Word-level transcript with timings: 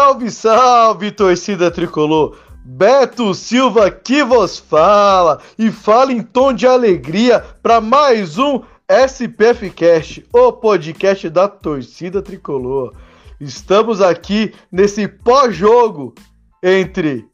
Salve, 0.00 0.30
salve, 0.30 1.12
torcida 1.12 1.70
tricolor! 1.70 2.34
Beto 2.64 3.34
Silva 3.34 3.90
que 3.90 4.24
vos 4.24 4.58
fala 4.58 5.42
e 5.58 5.70
fala 5.70 6.10
em 6.10 6.22
tom 6.22 6.54
de 6.54 6.66
alegria 6.66 7.44
para 7.62 7.82
mais 7.82 8.38
um 8.38 8.62
SPF 8.88 9.68
Cast, 9.68 10.26
o 10.32 10.52
podcast 10.52 11.28
da 11.28 11.46
torcida 11.48 12.22
tricolor. 12.22 12.94
Estamos 13.38 14.00
aqui 14.00 14.54
nesse 14.72 15.06
pós-jogo 15.06 16.14
entre 16.62 17.28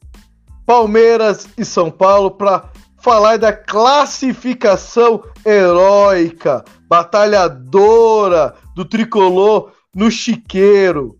Palmeiras 0.65 1.47
e 1.57 1.63
São 1.63 1.89
Paulo 1.89 2.31
para 2.31 2.69
falar 2.97 3.37
da 3.37 3.53
classificação 3.53 5.23
heróica, 5.45 6.65
batalhadora 6.89 8.55
do 8.75 8.83
tricolor 8.83 9.71
no 9.95 10.11
chiqueiro. 10.11 11.16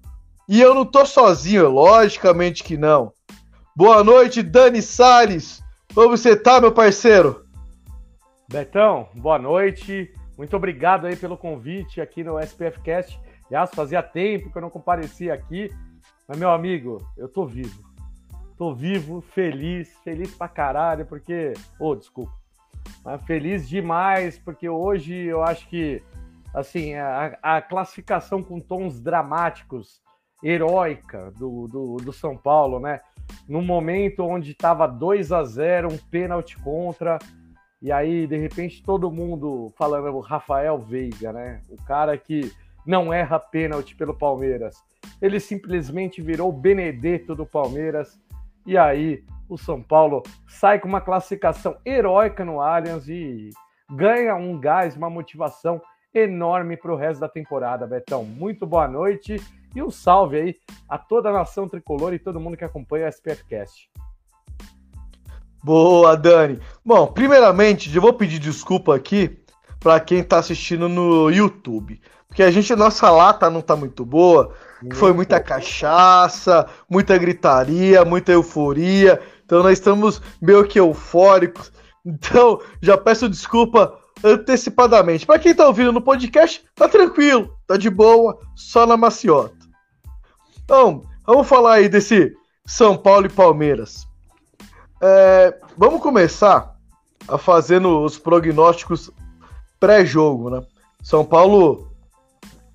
E 0.49 0.61
eu 0.61 0.73
não 0.73 0.85
tô 0.85 1.05
sozinho, 1.05 1.69
logicamente 1.69 2.63
que 2.63 2.77
não. 2.77 3.11
Boa 3.75 4.01
noite, 4.01 4.41
Dani 4.41 4.81
Salles. 4.81 5.61
Como 5.93 6.15
você 6.15 6.37
tá, 6.37 6.61
meu 6.61 6.71
parceiro? 6.71 7.45
Betão, 8.47 9.09
boa 9.15 9.37
noite. 9.37 10.09
Muito 10.37 10.55
obrigado 10.55 11.05
aí 11.05 11.17
pelo 11.17 11.37
convite 11.37 11.99
aqui 11.99 12.23
no 12.23 12.39
SPF 12.39 12.79
Cast. 12.79 13.19
Aliás, 13.47 13.71
fazia 13.75 14.01
tempo 14.01 14.49
que 14.49 14.57
eu 14.57 14.61
não 14.61 14.69
comparecia 14.69 15.33
aqui. 15.33 15.69
Mas, 16.25 16.37
meu 16.37 16.49
amigo, 16.49 17.05
eu 17.17 17.27
tô 17.27 17.45
vivo. 17.45 17.83
Tô 18.57 18.73
vivo, 18.73 19.19
feliz, 19.19 19.93
feliz 20.01 20.33
pra 20.33 20.47
caralho, 20.47 21.05
porque. 21.05 21.51
Ô, 21.77 21.89
oh, 21.89 21.95
desculpa. 21.95 22.31
Mas 23.03 23.21
feliz 23.23 23.67
demais, 23.67 24.39
porque 24.39 24.69
hoje 24.69 25.13
eu 25.13 25.43
acho 25.43 25.67
que, 25.67 26.01
assim, 26.53 26.93
a, 26.93 27.37
a 27.43 27.61
classificação 27.61 28.41
com 28.41 28.61
tons 28.61 29.01
dramáticos, 29.01 30.01
heróica 30.43 31.31
do, 31.37 31.67
do, 31.67 31.97
do 31.97 32.13
São 32.13 32.37
Paulo, 32.37 32.79
né? 32.79 32.99
num 33.47 33.61
momento 33.61 34.23
onde 34.23 34.51
estava 34.51 34.87
2 34.87 35.31
a 35.31 35.43
0 35.43 35.91
um 35.91 35.97
pênalti 35.97 36.57
contra, 36.59 37.19
e 37.81 37.91
aí, 37.91 38.25
de 38.25 38.37
repente, 38.37 38.81
todo 38.83 39.11
mundo 39.11 39.71
falando 39.77 40.19
Rafael 40.19 40.79
Veiga, 40.79 41.31
né? 41.31 41.61
O 41.69 41.77
cara 41.83 42.17
que 42.17 42.51
não 42.83 43.13
erra 43.13 43.39
pênalti 43.39 43.95
pelo 43.95 44.17
Palmeiras. 44.17 44.83
Ele 45.21 45.39
simplesmente 45.39 46.19
virou 46.19 46.49
o 46.49 46.53
Benedetto 46.53 47.35
do 47.35 47.45
Palmeiras. 47.45 48.19
E 48.65 48.75
aí, 48.77 49.23
o 49.47 49.57
São 49.59 49.81
Paulo 49.81 50.23
sai 50.47 50.79
com 50.79 50.87
uma 50.87 51.01
classificação 51.01 51.77
heróica 51.85 52.43
no 52.43 52.59
Allianz 52.59 53.07
e 53.07 53.51
ganha 53.91 54.35
um 54.35 54.59
gás, 54.59 54.97
uma 54.97 55.09
motivação 55.09 55.79
enorme 56.11 56.75
para 56.77 56.91
o 56.91 56.97
resto 56.97 57.19
da 57.19 57.29
temporada, 57.29 57.85
Betão. 57.85 58.23
Muito 58.23 58.65
boa 58.65 58.87
noite 58.87 59.37
e 59.77 59.83
um 59.83 59.91
salve 59.91 60.37
aí 60.37 60.55
a 60.89 60.97
toda 60.97 61.29
a 61.29 61.33
nação 61.33 61.67
tricolor 61.67 62.13
e 62.13 62.19
todo 62.19 62.39
mundo 62.39 62.57
que 62.57 62.65
acompanha 62.65 63.05
o 63.05 63.09
SPFcast. 63.09 63.89
Boa, 65.63 66.15
Dani. 66.15 66.59
Bom, 66.85 67.07
primeiramente, 67.07 67.93
eu 67.93 68.01
vou 68.01 68.13
pedir 68.13 68.39
desculpa 68.39 68.95
aqui 68.95 69.37
para 69.79 69.99
quem 69.99 70.19
está 70.19 70.39
assistindo 70.39 70.87
no 70.87 71.29
YouTube, 71.29 72.01
porque 72.27 72.41
a 72.41 72.51
gente 72.51 72.75
nossa 72.75 73.09
lata 73.09 73.49
não 73.49 73.61
tá 73.61 73.75
muito 73.75 74.05
boa, 74.05 74.53
foi 74.93 75.13
muita 75.13 75.39
cachaça, 75.39 76.67
muita 76.89 77.17
gritaria, 77.17 78.05
muita 78.05 78.31
euforia. 78.31 79.21
Então 79.45 79.63
nós 79.63 79.73
estamos 79.73 80.21
meio 80.41 80.65
que 80.67 80.79
eufóricos. 80.79 81.71
Então, 82.05 82.61
já 82.81 82.97
peço 82.97 83.27
desculpa 83.27 83.99
antecipadamente. 84.23 85.25
Para 85.25 85.39
quem 85.39 85.53
tá 85.53 85.67
ouvindo 85.67 85.91
no 85.91 86.01
podcast, 86.01 86.63
tá 86.75 86.87
tranquilo, 86.87 87.53
tá 87.67 87.75
de 87.75 87.89
boa, 87.89 88.39
só 88.55 88.85
na 88.85 88.95
maciota. 88.95 89.56
Então, 90.67 91.01
vamos 91.25 91.47
falar 91.47 91.75
aí 91.75 91.87
desse 91.87 92.35
São 92.65 92.97
Paulo 92.97 93.25
e 93.25 93.29
Palmeiras. 93.29 94.05
É, 95.01 95.57
vamos 95.77 96.01
começar 96.01 96.75
a 97.25 97.37
fazendo 97.37 98.03
os 98.03 98.17
prognósticos 98.17 99.09
pré-jogo, 99.79 100.49
né? 100.49 100.61
São 101.01 101.23
Paulo 101.23 101.87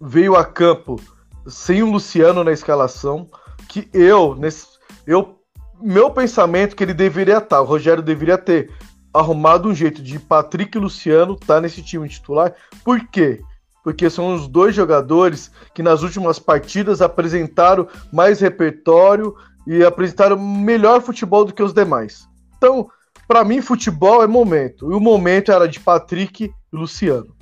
veio 0.00 0.34
a 0.36 0.42
campo 0.42 0.98
sem 1.46 1.82
o 1.82 1.90
Luciano 1.90 2.42
na 2.42 2.52
escalação, 2.52 3.28
que 3.68 3.86
eu, 3.92 4.34
nesse, 4.36 4.68
eu 5.06 5.38
meu 5.78 6.10
pensamento 6.10 6.72
é 6.72 6.76
que 6.76 6.84
ele 6.84 6.94
deveria 6.94 7.36
estar, 7.36 7.60
o 7.60 7.66
Rogério 7.66 8.02
deveria 8.02 8.38
ter 8.38 8.70
arrumado 9.12 9.68
um 9.68 9.74
jeito 9.74 10.02
de 10.02 10.18
Patrick 10.18 10.78
e 10.78 10.80
Luciano 10.80 11.34
estar 11.34 11.56
tá 11.56 11.60
nesse 11.60 11.82
time 11.82 12.08
titular. 12.08 12.54
Por 12.82 13.06
quê? 13.08 13.42
Porque 13.82 14.08
são 14.08 14.34
os 14.34 14.48
dois 14.48 14.74
jogadores 14.74 15.50
que 15.74 15.82
nas 15.82 16.02
últimas 16.02 16.38
partidas 16.38 17.02
apresentaram 17.02 17.88
mais 18.12 18.40
repertório 18.40 19.34
e 19.66 19.84
apresentaram 19.84 20.38
melhor 20.38 21.00
futebol 21.02 21.44
do 21.44 21.52
que 21.52 21.62
os 21.62 21.72
demais. 21.72 22.28
Então, 22.56 22.88
para 23.26 23.44
mim, 23.44 23.60
futebol 23.60 24.22
é 24.22 24.26
momento. 24.26 24.90
E 24.90 24.94
o 24.94 25.00
momento 25.00 25.50
era 25.50 25.68
de 25.68 25.80
Patrick 25.80 26.44
e 26.44 26.76
Luciano. 26.76 27.34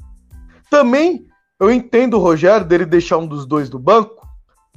Também 0.70 1.26
eu 1.58 1.70
entendo 1.70 2.14
o 2.14 2.20
Rogério 2.20 2.66
dele 2.66 2.86
deixar 2.86 3.18
um 3.18 3.26
dos 3.26 3.44
dois 3.44 3.68
do 3.68 3.78
banco, 3.78 4.26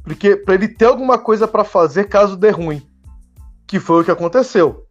porque 0.03 0.35
para 0.35 0.55
ele 0.55 0.67
ter 0.67 0.85
alguma 0.85 1.17
coisa 1.17 1.47
para 1.47 1.63
fazer 1.63 2.05
caso 2.05 2.35
dê 2.35 2.49
ruim, 2.49 2.85
que 3.65 3.79
foi 3.79 4.01
o 4.01 4.03
que 4.03 4.11
aconteceu. 4.11 4.85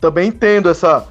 Também 0.00 0.28
entendo 0.28 0.68
essa 0.68 1.08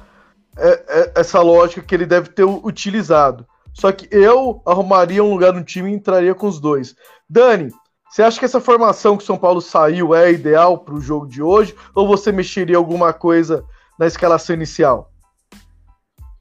é, 0.56 0.84
é, 0.88 1.12
essa 1.16 1.40
lógica 1.40 1.82
que 1.82 1.94
ele 1.94 2.06
deve 2.06 2.30
ter 2.30 2.44
utilizado. 2.44 3.46
Só 3.78 3.92
que 3.92 4.08
eu 4.10 4.60
arrumaria 4.66 5.22
um 5.22 5.30
lugar 5.30 5.52
no 5.52 5.62
time 5.62 5.88
e 5.88 5.94
entraria 5.94 6.34
com 6.34 6.48
os 6.48 6.60
dois. 6.60 6.96
Dani, 7.30 7.70
você 8.10 8.24
acha 8.24 8.36
que 8.36 8.44
essa 8.44 8.60
formação 8.60 9.16
que 9.16 9.22
o 9.22 9.26
São 9.26 9.38
Paulo 9.38 9.60
saiu 9.60 10.12
é 10.12 10.32
ideal 10.32 10.78
para 10.78 10.94
o 10.94 11.00
jogo 11.00 11.28
de 11.28 11.40
hoje? 11.40 11.76
Ou 11.94 12.04
você 12.04 12.32
mexeria 12.32 12.76
alguma 12.76 13.12
coisa 13.12 13.64
na 13.96 14.08
escalação 14.08 14.56
inicial? 14.56 15.12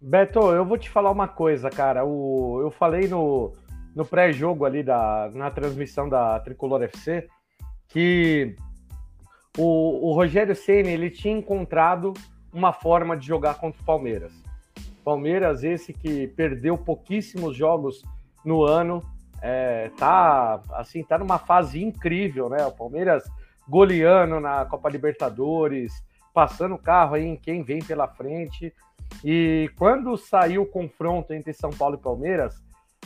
Beto, 0.01 0.39
eu 0.51 0.65
vou 0.65 0.79
te 0.79 0.89
falar 0.89 1.11
uma 1.11 1.27
coisa, 1.27 1.69
cara. 1.69 2.03
O, 2.03 2.59
eu 2.63 2.71
falei 2.71 3.07
no, 3.07 3.53
no 3.95 4.03
pré-jogo 4.03 4.65
ali 4.65 4.81
da, 4.81 5.29
na 5.31 5.51
transmissão 5.51 6.09
da 6.09 6.39
Tricolor 6.39 6.81
FC 6.81 7.27
que 7.87 8.55
o, 9.55 10.09
o 10.09 10.13
Rogério 10.15 10.55
Ceni 10.55 10.89
ele 10.89 11.11
tinha 11.11 11.37
encontrado 11.37 12.13
uma 12.51 12.73
forma 12.73 13.15
de 13.15 13.27
jogar 13.27 13.59
contra 13.59 13.79
o 13.79 13.85
Palmeiras. 13.85 14.46
Palmeiras, 15.07 15.63
esse 15.63 15.94
que 15.94 16.28
perdeu 16.28 16.78
pouquíssimos 16.78 17.56
jogos 17.56 18.03
no 18.44 18.66
ano, 18.66 19.01
é, 19.41 19.90
tá 19.97 20.62
assim, 20.73 21.01
tá 21.01 21.18
numa 21.18 21.38
fase 21.38 21.81
incrível, 21.81 22.50
né? 22.50 22.65
O 22.65 22.74
Palmeiras 22.74 23.24
goleando 23.69 24.42
na 24.42 24.65
Copa 24.65 24.89
Libertadores, 24.89 25.94
passando 26.33 26.75
o 26.75 26.77
carro 26.77 27.15
aí 27.15 27.25
em 27.25 27.38
quem 27.38 27.63
vem 27.63 27.80
pela 27.80 28.06
frente. 28.06 28.74
E 29.24 29.71
quando 29.77 30.18
saiu 30.18 30.63
o 30.63 30.69
confronto 30.69 31.33
entre 31.33 31.53
São 31.53 31.69
Paulo 31.69 31.95
e 31.95 32.03
Palmeiras, 32.03 32.62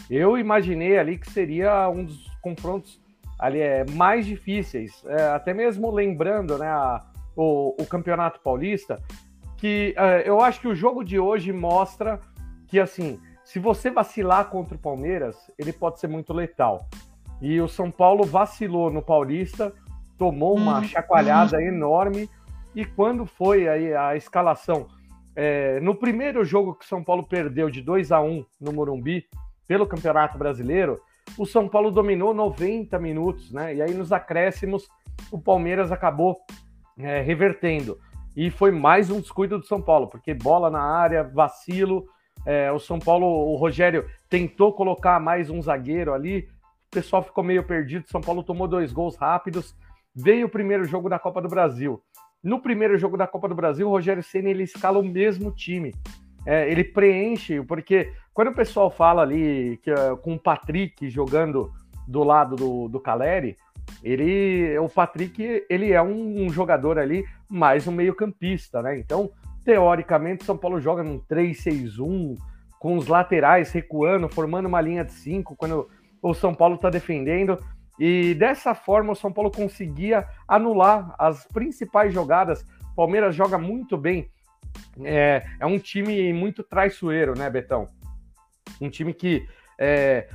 eu 0.10 0.40
imaginei 0.40 0.98
ali 0.98 1.20
que 1.20 1.30
seria 1.30 1.88
um 1.88 2.04
dos 2.04 2.36
confrontos 2.42 3.00
ali 3.38 3.60
é, 3.60 3.86
mais 3.92 4.26
difíceis, 4.26 5.04
é, 5.06 5.28
até 5.28 5.54
mesmo 5.54 5.92
lembrando 5.92 6.58
né, 6.58 6.68
a, 6.68 7.00
o, 7.36 7.76
o 7.80 7.86
Campeonato 7.86 8.40
Paulista, 8.40 9.00
que 9.62 9.94
uh, 9.96 10.26
eu 10.26 10.42
acho 10.42 10.60
que 10.60 10.68
o 10.68 10.74
jogo 10.74 11.04
de 11.04 11.20
hoje 11.20 11.54
mostra 11.54 12.20
que, 12.68 12.80
assim, 12.80 13.20
se 13.46 13.60
você 13.60 13.92
vacilar 13.92 14.50
contra 14.50 14.76
o 14.76 14.80
Palmeiras, 14.80 15.38
ele 15.56 15.72
pode 15.72 16.00
ser 16.00 16.08
muito 16.08 16.34
letal. 16.34 16.90
E 17.40 17.62
o 17.62 17.68
São 17.68 17.92
Paulo 17.92 18.24
vacilou 18.24 18.90
no 18.90 19.04
Paulista, 19.04 19.72
tomou 20.18 20.58
uma 20.58 20.80
hum, 20.80 20.84
chacoalhada 20.84 21.58
hum. 21.58 21.62
enorme, 21.62 22.28
e 22.74 22.84
quando 22.84 23.24
foi 23.24 23.68
aí 23.68 23.94
a 23.94 24.16
escalação, 24.16 24.88
é, 25.36 25.80
no 25.80 25.94
primeiro 25.94 26.44
jogo 26.44 26.74
que 26.74 26.84
o 26.84 26.88
São 26.88 27.04
Paulo 27.04 27.22
perdeu 27.22 27.70
de 27.70 27.84
2 27.84 28.12
a 28.12 28.20
1 28.20 28.44
no 28.60 28.74
Morumbi, 28.74 29.28
pelo 29.68 29.86
Campeonato 29.86 30.40
Brasileiro, 30.40 31.00
o 31.38 31.46
São 31.46 31.70
Paulo 31.70 31.92
dominou 31.92 32.34
90 32.34 32.98
minutos, 32.98 33.52
né? 33.52 33.76
E 33.76 33.82
aí 33.82 33.94
nos 33.94 34.12
acréscimos 34.12 34.90
o 35.30 35.40
Palmeiras 35.40 35.92
acabou 35.92 36.40
é, 36.98 37.22
revertendo. 37.22 38.00
E 38.36 38.50
foi 38.50 38.72
mais 38.72 39.10
um 39.10 39.20
descuido 39.20 39.60
do 39.60 39.66
São 39.66 39.82
Paulo, 39.82 40.08
porque 40.08 40.34
bola 40.34 40.70
na 40.70 40.82
área, 40.82 41.24
vacilo, 41.24 42.06
É, 42.46 42.72
o 42.72 42.80
São 42.80 42.98
Paulo, 42.98 43.28
o 43.28 43.56
Rogério 43.56 44.06
tentou 44.28 44.74
colocar 44.74 45.20
mais 45.20 45.50
um 45.50 45.62
zagueiro 45.62 46.12
ali, 46.12 46.48
o 46.88 46.92
pessoal 46.92 47.22
ficou 47.22 47.44
meio 47.44 47.64
perdido. 47.64 48.10
São 48.10 48.20
Paulo 48.20 48.44
tomou 48.44 48.68
dois 48.68 48.92
gols 48.92 49.16
rápidos. 49.16 49.76
Veio 50.16 50.48
o 50.48 50.50
primeiro 50.50 50.84
jogo 50.86 51.08
da 51.08 51.20
Copa 51.20 51.42
do 51.42 51.48
Brasil. 51.48 52.02
No 52.44 52.60
primeiro 52.60 52.98
jogo 52.98 53.16
da 53.16 53.28
Copa 53.28 53.48
do 53.48 53.54
Brasil, 53.56 53.88
o 53.88 53.92
Rogério 53.92 54.24
Senna 54.24 54.50
ele 54.50 54.64
escala 54.64 54.98
o 54.98 55.04
mesmo 55.04 55.52
time. 55.52 55.94
É, 56.46 56.70
ele 56.72 56.84
preenche, 56.84 57.62
porque 57.62 58.12
quando 58.34 58.50
o 58.50 58.56
pessoal 58.56 58.90
fala 58.90 59.22
ali 59.22 59.78
que, 59.84 59.92
uh, 59.92 60.18
com 60.18 60.34
o 60.34 60.40
Patrick 60.40 61.08
jogando 61.10 61.72
do 62.08 62.24
lado 62.24 62.56
do, 62.56 62.90
do 62.90 63.00
Caleri, 63.00 63.56
ele, 64.04 64.78
o 64.80 64.90
Patrick, 64.90 65.66
ele 65.70 65.92
é 65.92 66.02
um, 66.02 66.46
um 66.46 66.50
jogador 66.50 66.98
ali 66.98 67.24
mais 67.50 67.88
um 67.88 67.92
meio-campista, 67.92 68.82
né? 68.82 68.98
Então, 68.98 69.32
teoricamente, 69.64 70.44
São 70.44 70.58
Paulo 70.58 70.80
joga 70.80 71.04
num 71.04 71.20
3-6-1, 71.20 72.38
com 72.80 72.98
os 72.98 73.08
laterais 73.08 73.72
recuando, 73.72 74.28
formando 74.28 74.66
uma 74.66 74.82
linha 74.82 75.06
de 75.06 75.12
5 75.12 75.56
quando 75.56 75.88
o 76.22 76.34
São 76.34 76.54
Paulo 76.54 76.76
está 76.76 76.90
defendendo. 76.90 77.60
E 78.00 78.34
dessa 78.34 78.74
forma, 78.74 79.12
o 79.12 79.16
São 79.16 79.32
Paulo 79.32 79.52
conseguia 79.52 80.28
anular 80.48 81.14
as 81.20 81.46
principais 81.46 82.12
jogadas. 82.12 82.66
Palmeiras 82.96 83.36
joga 83.36 83.58
muito 83.58 83.98
bem. 83.98 84.30
É, 85.04 85.44
é 85.60 85.66
um 85.66 85.78
time 85.78 86.34
muito 86.34 86.64
traiçoeiro, 86.64 87.38
né, 87.38 87.50
Betão? 87.50 87.88
Um 88.80 88.90
time 88.90 89.14
que 89.14 89.48
é, 89.80 90.28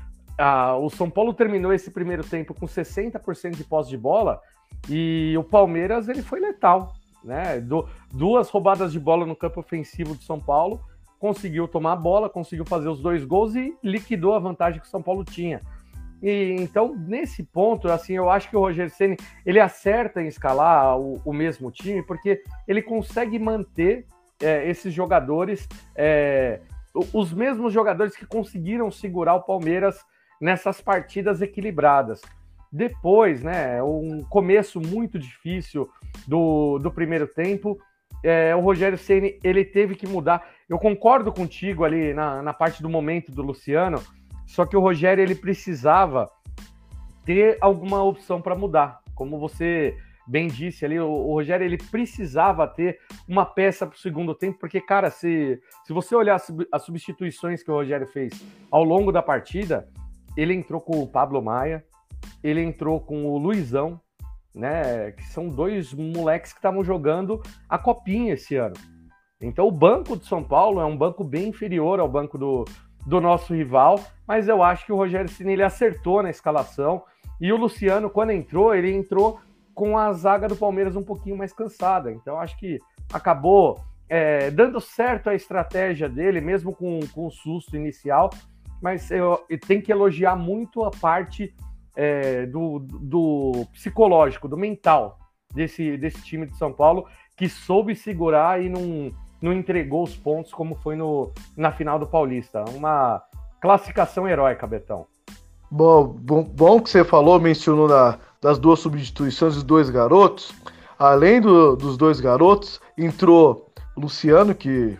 o 0.80 0.90
São 0.90 1.08
Paulo 1.10 1.32
terminou 1.32 1.72
esse 1.72 1.90
primeiro 1.90 2.22
tempo 2.22 2.54
com 2.54 2.66
60% 2.66 3.56
de 3.56 3.64
posse 3.64 3.88
de 3.88 3.96
bola 3.96 4.40
e 4.88 5.34
o 5.38 5.42
Palmeiras 5.42 6.08
ele 6.08 6.22
foi 6.22 6.40
letal, 6.40 6.94
né? 7.24 7.60
Do, 7.60 7.88
duas 8.12 8.48
roubadas 8.50 8.92
de 8.92 9.00
bola 9.00 9.24
no 9.24 9.34
campo 9.34 9.60
ofensivo 9.60 10.14
do 10.14 10.22
São 10.22 10.38
Paulo, 10.38 10.80
conseguiu 11.18 11.66
tomar 11.66 11.92
a 11.92 11.96
bola, 11.96 12.28
conseguiu 12.28 12.64
fazer 12.66 12.88
os 12.88 13.00
dois 13.00 13.24
gols 13.24 13.54
e 13.54 13.74
liquidou 13.82 14.34
a 14.34 14.38
vantagem 14.38 14.80
que 14.80 14.86
o 14.86 14.90
São 14.90 15.02
Paulo 15.02 15.24
tinha. 15.24 15.60
E 16.22 16.56
então 16.58 16.94
nesse 16.94 17.42
ponto, 17.42 17.88
assim, 17.88 18.14
eu 18.14 18.30
acho 18.30 18.48
que 18.48 18.56
o 18.56 18.60
Rogério 18.60 18.92
Ceni 18.92 19.16
ele 19.44 19.60
acerta 19.60 20.22
em 20.22 20.26
escalar 20.26 20.98
o, 20.98 21.20
o 21.24 21.32
mesmo 21.32 21.70
time 21.70 22.02
porque 22.02 22.42
ele 22.66 22.82
consegue 22.82 23.38
manter 23.38 24.06
é, 24.40 24.68
esses 24.68 24.92
jogadores, 24.92 25.68
é, 25.94 26.60
os 27.12 27.32
mesmos 27.32 27.72
jogadores 27.72 28.16
que 28.16 28.26
conseguiram 28.26 28.90
segurar 28.90 29.34
o 29.34 29.42
Palmeiras 29.42 30.04
nessas 30.40 30.80
partidas 30.80 31.40
equilibradas. 31.40 32.20
Depois, 32.70 33.42
né, 33.42 33.82
um 33.82 34.22
começo 34.24 34.80
muito 34.80 35.18
difícil 35.18 35.88
do, 36.26 36.78
do 36.78 36.90
primeiro 36.90 37.26
tempo, 37.26 37.78
é, 38.22 38.54
o 38.54 38.60
Rogério 38.60 38.98
Ceni 38.98 39.38
ele 39.42 39.64
teve 39.64 39.94
que 39.94 40.06
mudar. 40.06 40.46
Eu 40.68 40.78
concordo 40.78 41.32
contigo 41.32 41.84
ali 41.84 42.12
na, 42.12 42.42
na 42.42 42.52
parte 42.52 42.82
do 42.82 42.88
momento 42.88 43.30
do 43.30 43.42
Luciano, 43.42 44.02
só 44.46 44.66
que 44.66 44.76
o 44.76 44.80
Rogério 44.80 45.22
ele 45.22 45.34
precisava 45.34 46.28
ter 47.24 47.56
alguma 47.60 48.02
opção 48.02 48.40
para 48.40 48.54
mudar. 48.54 49.00
Como 49.14 49.38
você 49.38 49.96
bem 50.26 50.48
disse 50.48 50.84
ali, 50.84 50.98
o, 50.98 51.08
o 51.08 51.34
Rogério 51.34 51.64
ele 51.64 51.78
precisava 51.78 52.66
ter 52.66 52.98
uma 53.28 53.44
peça 53.44 53.86
para 53.86 53.94
o 53.94 53.98
segundo 53.98 54.34
tempo, 54.34 54.58
porque, 54.58 54.80
cara, 54.80 55.10
se, 55.10 55.60
se 55.84 55.92
você 55.92 56.14
olhar 56.14 56.34
as, 56.34 56.52
as 56.72 56.82
substituições 56.82 57.62
que 57.62 57.70
o 57.70 57.74
Rogério 57.74 58.06
fez 58.06 58.32
ao 58.70 58.82
longo 58.82 59.12
da 59.12 59.22
partida, 59.22 59.88
ele 60.36 60.54
entrou 60.54 60.80
com 60.80 61.02
o 61.02 61.06
Pablo 61.06 61.42
Maia, 61.42 61.84
ele 62.42 62.62
entrou 62.62 63.00
com 63.00 63.24
o 63.26 63.38
Luizão, 63.38 64.00
né? 64.54 65.12
Que 65.12 65.24
são 65.24 65.48
dois 65.48 65.92
moleques 65.92 66.52
que 66.52 66.58
estavam 66.58 66.82
jogando 66.82 67.42
a 67.68 67.78
copinha 67.78 68.34
esse 68.34 68.56
ano. 68.56 68.74
Então 69.40 69.66
o 69.66 69.72
banco 69.72 70.16
de 70.16 70.26
São 70.26 70.42
Paulo 70.42 70.80
é 70.80 70.84
um 70.84 70.96
banco 70.96 71.22
bem 71.22 71.48
inferior 71.48 72.00
ao 72.00 72.08
banco 72.08 72.38
do, 72.38 72.64
do 73.04 73.20
nosso 73.20 73.54
rival, 73.54 74.00
mas 74.26 74.48
eu 74.48 74.62
acho 74.62 74.86
que 74.86 74.92
o 74.92 74.96
Rogério 74.96 75.28
Ceni 75.28 75.52
ele 75.52 75.62
acertou 75.62 76.22
na 76.22 76.30
escalação 76.30 77.02
e 77.38 77.52
o 77.52 77.56
Luciano 77.56 78.08
quando 78.08 78.30
entrou 78.30 78.74
ele 78.74 78.90
entrou 78.90 79.38
com 79.74 79.98
a 79.98 80.10
zaga 80.14 80.48
do 80.48 80.56
Palmeiras 80.56 80.96
um 80.96 81.02
pouquinho 81.02 81.36
mais 81.36 81.52
cansada. 81.52 82.10
Então 82.10 82.40
acho 82.40 82.58
que 82.58 82.80
acabou 83.12 83.78
é, 84.08 84.50
dando 84.50 84.80
certo 84.80 85.28
a 85.28 85.34
estratégia 85.34 86.08
dele, 86.08 86.40
mesmo 86.40 86.74
com, 86.74 87.00
com 87.12 87.26
o 87.26 87.30
susto 87.30 87.76
inicial 87.76 88.30
mas 88.82 89.10
eu, 89.10 89.44
eu 89.48 89.58
tenho 89.58 89.82
que 89.82 89.92
elogiar 89.92 90.36
muito 90.36 90.84
a 90.84 90.90
parte 90.90 91.54
é, 91.96 92.46
do, 92.46 92.78
do 92.78 93.66
psicológico, 93.72 94.48
do 94.48 94.56
mental 94.56 95.18
desse, 95.54 95.96
desse 95.96 96.22
time 96.22 96.46
de 96.46 96.56
São 96.56 96.72
Paulo, 96.72 97.06
que 97.36 97.48
soube 97.48 97.96
segurar 97.96 98.62
e 98.62 98.68
não, 98.68 99.12
não 99.40 99.52
entregou 99.52 100.02
os 100.02 100.14
pontos 100.14 100.52
como 100.52 100.74
foi 100.76 100.96
no, 100.96 101.32
na 101.56 101.72
final 101.72 101.98
do 101.98 102.06
Paulista. 102.06 102.64
Uma 102.74 103.22
classificação 103.60 104.28
heróica, 104.28 104.66
Betão. 104.66 105.06
Bom, 105.70 106.06
bom, 106.06 106.42
bom 106.42 106.80
que 106.80 106.90
você 106.90 107.04
falou, 107.04 107.40
mencionou 107.40 107.88
na, 107.88 108.18
das 108.40 108.58
duas 108.58 108.78
substituições 108.78 109.54
dos 109.54 109.64
dois 109.64 109.90
garotos. 109.90 110.54
Além 110.98 111.40
do, 111.40 111.76
dos 111.76 111.96
dois 111.96 112.20
garotos, 112.20 112.80
entrou 112.96 113.66
Luciano, 113.96 114.54
que 114.54 114.96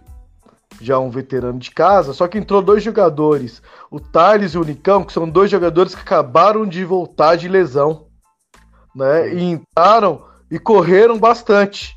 já 0.81 0.99
um 0.99 1.11
veterano 1.11 1.59
de 1.59 1.71
casa, 1.71 2.13
só 2.13 2.29
que 2.29 2.39
entrou 2.39 2.61
dois 2.61 2.83
jogadores, 2.83 3.63
o 3.91 3.99
Thales 3.99 4.53
e 4.53 4.59
o 4.59 4.65
Nicão, 4.65 5.05
que 5.05 5.13
são 5.13 5.29
dois 5.29 5.51
jogadores 5.51 5.95
que 5.95 6.01
acabaram 6.01 6.67
de 6.67 6.85
voltar 6.85 7.37
de 7.37 7.49
lesão, 7.49 8.07
né? 8.95 9.35
E 9.35 9.43
entraram 9.43 10.25
e 10.51 10.59
correram 10.59 11.19
bastante. 11.19 11.97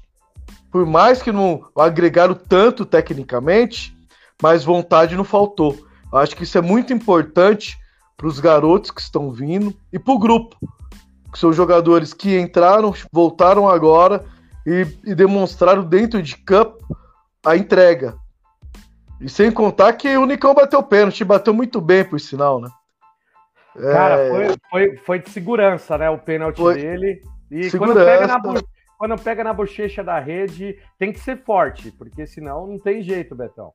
Por 0.71 0.85
mais 0.85 1.21
que 1.21 1.31
não 1.31 1.65
agregaram 1.75 2.35
tanto 2.35 2.85
tecnicamente, 2.85 3.95
mas 4.41 4.63
vontade 4.63 5.15
não 5.15 5.23
faltou. 5.23 5.77
Acho 6.13 6.35
que 6.35 6.43
isso 6.43 6.57
é 6.57 6.61
muito 6.61 6.93
importante 6.93 7.77
para 8.15 8.27
os 8.27 8.39
garotos 8.39 8.91
que 8.91 9.01
estão 9.01 9.31
vindo 9.31 9.73
e 9.93 9.99
para 9.99 10.13
o 10.13 10.19
grupo, 10.19 10.57
que 11.31 11.39
são 11.39 11.53
jogadores 11.53 12.13
que 12.13 12.37
entraram, 12.37 12.93
voltaram 13.11 13.67
agora 13.67 14.25
e, 14.65 14.85
e 15.05 15.15
demonstraram 15.15 15.83
dentro 15.83 16.21
de 16.21 16.35
campo 16.37 16.77
a 17.45 17.55
entrega, 17.55 18.17
e 19.19 19.27
sem 19.29 19.51
contar 19.51 19.93
que 19.93 20.17
o 20.17 20.25
Nicão 20.25 20.53
bateu 20.53 20.81
pênalti, 20.81 21.23
bateu 21.23 21.53
muito 21.53 21.81
bem, 21.81 22.03
por 22.05 22.19
sinal, 22.19 22.61
né? 22.61 22.69
Cara, 23.75 24.15
é... 24.15 24.29
foi, 24.29 24.57
foi, 24.69 24.97
foi 24.97 25.19
de 25.19 25.29
segurança, 25.29 25.97
né? 25.97 26.09
O 26.09 26.17
pênalti 26.17 26.57
foi... 26.57 26.75
dele. 26.75 27.21
E 27.51 27.69
quando 27.71 27.95
pega, 27.95 28.27
na, 28.27 28.41
quando 28.97 29.21
pega 29.21 29.43
na 29.43 29.53
bochecha 29.53 30.03
da 30.03 30.19
rede, 30.19 30.77
tem 30.97 31.11
que 31.11 31.19
ser 31.19 31.43
forte, 31.43 31.91
porque 31.91 32.27
senão 32.27 32.67
não 32.67 32.79
tem 32.79 33.01
jeito, 33.01 33.35
Betão. 33.35 33.73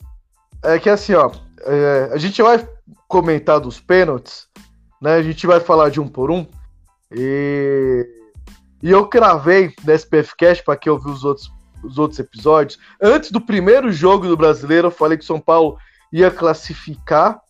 É 0.62 0.78
que 0.78 0.88
assim, 0.88 1.14
ó, 1.14 1.30
é, 1.60 2.10
a 2.12 2.16
gente 2.16 2.40
vai 2.40 2.66
comentar 3.08 3.60
dos 3.60 3.80
pênaltis, 3.80 4.48
né? 5.00 5.14
A 5.14 5.22
gente 5.22 5.46
vai 5.46 5.60
falar 5.60 5.90
de 5.90 6.00
um 6.00 6.08
por 6.08 6.30
um. 6.30 6.46
E, 7.10 8.06
e 8.82 8.90
eu 8.90 9.06
cravei 9.08 9.72
no 9.84 9.92
SPF 9.92 10.34
Cash, 10.36 10.60
para 10.60 10.76
quem 10.76 10.90
ouviu 10.90 11.12
os 11.12 11.24
outros 11.24 11.50
os 11.84 11.98
outros 11.98 12.18
episódios, 12.18 12.78
antes 13.00 13.30
do 13.30 13.40
primeiro 13.40 13.92
jogo 13.92 14.26
do 14.26 14.36
brasileiro, 14.36 14.88
eu 14.88 14.92
falei 14.92 15.18
que 15.18 15.24
o 15.24 15.26
São 15.26 15.40
Paulo 15.40 15.76
ia 16.12 16.30
classificar 16.30 17.40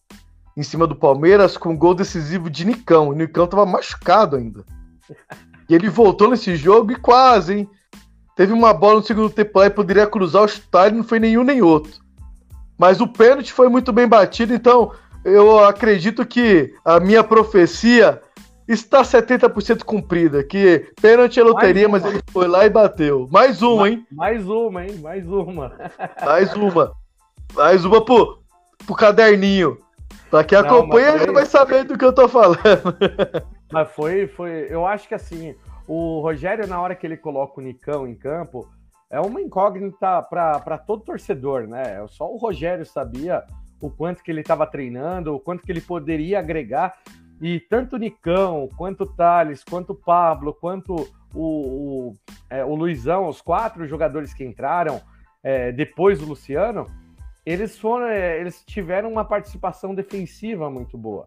em 0.57 0.62
cima 0.62 0.87
do 0.87 0.95
Palmeiras 0.95 1.57
com 1.57 1.71
um 1.71 1.76
gol 1.76 1.95
decisivo 1.95 2.49
de 2.49 2.64
Nicão. 2.64 3.09
O 3.09 3.12
Nicão 3.12 3.47
tava 3.47 3.67
machucado 3.67 4.37
ainda. 4.37 4.64
E 5.69 5.75
ele 5.75 5.88
voltou 5.88 6.31
nesse 6.31 6.57
jogo 6.57 6.93
e 6.93 6.97
quase, 6.97 7.55
hein? 7.55 7.69
Teve 8.37 8.53
uma 8.53 8.73
bola 8.73 8.97
no 8.97 9.07
segundo 9.07 9.31
tempo 9.31 9.59
lá 9.59 9.67
e 9.67 9.71
poderia 9.71 10.07
cruzar 10.07 10.43
o 10.43 10.49
chutar 10.49 10.93
e 10.93 10.97
não 10.97 11.05
foi 11.05 11.19
nenhum 11.19 11.45
nem 11.45 11.62
outro. 11.62 11.93
Mas 12.76 13.00
o 13.00 13.07
pênalti 13.07 13.53
foi 13.53 13.69
muito 13.69 13.93
bem 13.93 14.09
batido, 14.09 14.53
então 14.53 14.93
eu 15.25 15.64
acredito 15.64 16.26
que 16.26 16.75
a 16.85 16.99
minha 16.99 17.23
profecia 17.23 18.21
está 18.68 19.02
70% 19.02 19.85
cumprida. 19.85 20.42
Que 20.42 20.92
pênalti 21.00 21.40
é 21.40 21.42
loteria, 21.42 21.88
mas 21.88 22.04
ele 22.04 22.21
foi 22.30 22.49
lá 22.49 22.64
e 22.64 22.71
bateu. 22.71 23.28
Mais 23.30 23.62
uma, 23.62 23.88
hein? 23.88 24.06
Mais 24.11 24.47
uma, 24.49 24.85
hein? 24.85 24.97
Mais 24.99 25.26
uma. 25.26 25.73
Mais 26.25 26.54
uma. 26.54 26.92
Mais 27.54 27.85
uma 27.85 28.04
pro, 28.04 28.38
pro 28.87 28.94
caderninho. 28.94 29.78
Pra 30.30 30.42
quem 30.42 30.61
Não, 30.61 30.66
acompanha, 30.66 31.18
foi... 31.18 31.33
vai 31.33 31.47
saber 31.47 31.85
do 31.85 31.97
que 31.97 32.04
eu 32.04 32.12
tô 32.12 32.28
falando. 32.28 32.59
Mas 33.71 33.90
foi, 33.90 34.26
foi. 34.26 34.66
Eu 34.68 34.87
acho 34.87 35.06
que 35.09 35.14
assim, 35.14 35.54
o 35.87 36.21
Rogério, 36.21 36.66
na 36.66 36.80
hora 36.80 36.94
que 36.94 37.06
ele 37.06 37.16
coloca 37.16 37.61
o 37.61 37.62
Nicão 37.62 38.06
em 38.06 38.14
campo, 38.14 38.68
é 39.11 39.21
uma 39.21 39.40
incógnita 39.40 40.23
para 40.23 40.78
todo 40.78 41.04
torcedor, 41.04 41.66
né? 41.66 42.04
Só 42.09 42.28
o 42.33 42.37
Rogério 42.37 42.85
sabia 42.85 43.44
o 43.80 43.90
quanto 43.90 44.23
que 44.23 44.30
ele 44.30 44.40
estava 44.40 44.66
treinando, 44.66 45.35
o 45.35 45.40
quanto 45.40 45.62
que 45.62 45.71
ele 45.71 45.80
poderia 45.80 46.38
agregar. 46.38 46.94
E 47.41 47.61
tanto 47.61 47.97
o 47.97 47.99
Nicão, 47.99 48.69
quanto 48.76 49.03
o 49.03 49.07
Thales, 49.07 49.64
quanto 49.64 49.91
o 49.91 49.95
Pablo, 49.97 50.55
quanto 50.55 50.95
o, 51.35 52.11
o, 52.11 52.12
é, 52.49 52.64
o 52.64 52.75
Luizão, 52.75 53.29
os 53.29 53.41
quatro 53.41 53.87
jogadores 53.87 54.33
que 54.33 54.45
entraram 54.45 55.00
é, 55.43 55.73
depois 55.73 56.21
do 56.21 56.26
Luciano, 56.26 56.87
eles 57.45 57.79
foram, 57.79 58.07
é, 58.07 58.41
eles 58.41 58.64
tiveram 58.64 59.11
uma 59.11 59.25
participação 59.25 59.95
defensiva 59.95 60.71
muito 60.71 60.97
boa. 60.97 61.26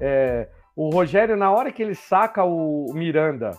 É, 0.00 0.48
o 0.76 0.90
Rogério, 0.90 1.36
na 1.36 1.50
hora 1.50 1.72
que 1.72 1.82
ele 1.82 1.94
saca 1.94 2.44
o, 2.44 2.92
Miranda 2.92 3.52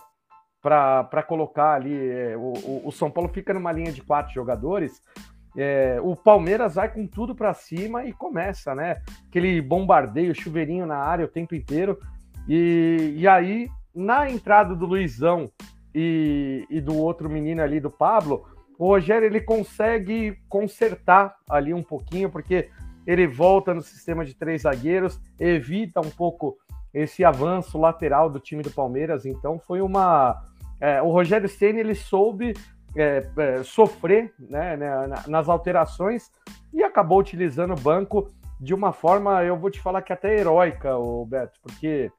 para 0.62 1.22
colocar 1.22 1.74
ali, 1.74 1.96
é, 1.96 2.36
o, 2.36 2.82
o 2.84 2.92
São 2.92 3.10
Paulo 3.10 3.30
fica 3.32 3.54
numa 3.54 3.72
linha 3.72 3.92
de 3.92 4.02
quatro 4.02 4.34
jogadores, 4.34 5.00
é, 5.56 5.98
o 6.02 6.14
Palmeiras 6.14 6.74
vai 6.74 6.92
com 6.92 7.06
tudo 7.06 7.34
para 7.34 7.54
cima 7.54 8.04
e 8.04 8.12
começa, 8.12 8.74
né? 8.74 8.96
Aquele 9.28 9.60
bombardeio, 9.62 10.34
chuveirinho 10.34 10.84
na 10.84 10.98
área 10.98 11.24
o 11.24 11.28
tempo 11.28 11.54
inteiro. 11.54 11.98
E, 12.46 13.14
e 13.16 13.26
aí, 13.26 13.68
na 13.94 14.30
entrada 14.30 14.74
do 14.74 14.84
Luizão 14.84 15.50
e, 15.94 16.66
e 16.68 16.80
do 16.80 16.96
outro 16.96 17.30
menino 17.30 17.62
ali, 17.62 17.80
do 17.80 17.90
Pablo, 17.90 18.44
o 18.78 18.86
Rogério 18.86 19.24
ele 19.24 19.40
consegue 19.40 20.38
consertar 20.48 21.34
ali 21.48 21.72
um 21.72 21.82
pouquinho, 21.82 22.30
porque 22.30 22.68
ele 23.06 23.26
volta 23.26 23.72
no 23.72 23.80
sistema 23.80 24.24
de 24.26 24.34
três 24.34 24.62
zagueiros, 24.62 25.18
evita 25.40 26.00
um 26.00 26.10
pouco 26.10 26.58
esse 26.92 27.24
avanço 27.24 27.78
lateral 27.78 28.28
do 28.28 28.38
time 28.38 28.62
do 28.62 28.70
Palmeiras. 28.70 29.24
Então 29.24 29.58
foi 29.58 29.80
uma. 29.80 30.42
É, 30.78 31.00
o 31.00 31.10
Rogério 31.10 31.48
Ceni 31.48 31.80
ele 31.80 31.94
soube 31.94 32.52
é, 32.96 33.28
é, 33.36 33.62
sofrer 33.62 34.32
né, 34.38 34.76
né, 34.76 35.08
nas 35.26 35.48
alterações 35.48 36.30
e 36.72 36.82
acabou 36.82 37.18
utilizando 37.18 37.72
o 37.72 37.80
banco 37.80 38.28
de 38.60 38.74
uma 38.74 38.92
forma, 38.92 39.44
eu 39.44 39.56
vou 39.56 39.70
te 39.70 39.80
falar 39.80 40.02
que 40.02 40.12
até 40.12 40.38
heróica, 40.38 40.96
o 40.96 41.26
Beto, 41.26 41.58
porque 41.62 42.10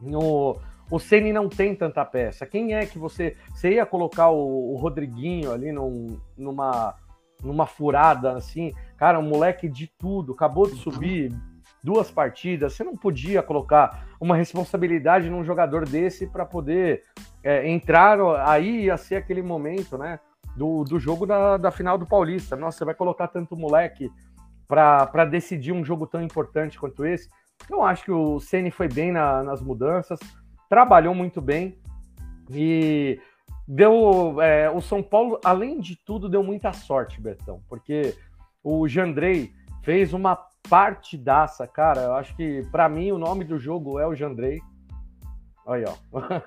no, 0.00 0.58
o 0.90 0.98
Ceni 0.98 1.32
não 1.32 1.48
tem 1.48 1.74
tanta 1.74 2.04
peça. 2.04 2.46
Quem 2.46 2.74
é 2.74 2.84
que 2.86 2.98
você. 2.98 3.36
Você 3.54 3.74
ia 3.74 3.86
colocar 3.86 4.30
o, 4.30 4.72
o 4.72 4.76
Rodriguinho 4.76 5.52
ali 5.52 5.70
num, 5.70 6.18
numa, 6.36 6.94
numa 7.42 7.66
furada 7.66 8.32
assim? 8.32 8.72
Cara, 8.96 9.18
um 9.18 9.28
moleque 9.28 9.68
de 9.68 9.86
tudo, 9.98 10.32
acabou 10.32 10.68
de 10.68 10.76
subir 10.76 11.32
duas 11.82 12.10
partidas. 12.10 12.72
Você 12.72 12.82
não 12.82 12.96
podia 12.96 13.42
colocar 13.42 14.07
uma 14.20 14.36
responsabilidade 14.36 15.30
num 15.30 15.44
jogador 15.44 15.86
desse 15.86 16.26
para 16.26 16.44
poder 16.44 17.02
é, 17.42 17.68
entrar. 17.68 18.18
Aí 18.48 18.84
ia 18.84 18.96
ser 18.96 19.16
aquele 19.16 19.42
momento, 19.42 19.96
né? 19.96 20.18
Do, 20.56 20.82
do 20.82 20.98
jogo 20.98 21.24
da, 21.24 21.56
da 21.56 21.70
final 21.70 21.96
do 21.96 22.06
Paulista. 22.06 22.56
Nossa, 22.56 22.78
você 22.78 22.84
vai 22.84 22.94
colocar 22.94 23.28
tanto 23.28 23.56
moleque 23.56 24.10
para 24.66 25.24
decidir 25.24 25.72
um 25.72 25.84
jogo 25.84 26.06
tão 26.06 26.22
importante 26.22 26.78
quanto 26.78 27.06
esse. 27.06 27.28
Eu 27.70 27.82
acho 27.82 28.04
que 28.04 28.10
o 28.12 28.40
Ceni 28.40 28.70
foi 28.70 28.88
bem 28.88 29.12
na, 29.12 29.42
nas 29.42 29.62
mudanças 29.62 30.18
trabalhou 30.68 31.14
muito 31.14 31.40
bem 31.40 31.78
e 32.50 33.18
deu. 33.66 34.40
É, 34.40 34.70
o 34.70 34.80
São 34.80 35.02
Paulo, 35.02 35.40
além 35.44 35.80
de 35.80 35.96
tudo, 35.96 36.28
deu 36.28 36.42
muita 36.42 36.72
sorte, 36.72 37.20
Betão, 37.20 37.62
porque 37.68 38.14
o 38.62 38.86
Jandrei 38.86 39.52
fez 39.82 40.12
uma 40.12 40.38
partidaça, 40.68 41.66
cara. 41.66 42.02
Eu 42.02 42.14
acho 42.14 42.34
que, 42.36 42.62
para 42.70 42.88
mim, 42.88 43.12
o 43.12 43.18
nome 43.18 43.44
do 43.44 43.58
jogo 43.58 43.98
é 43.98 44.06
o 44.06 44.14
Jandrei. 44.14 44.60
Olha, 45.66 45.94
ó. 46.12 46.40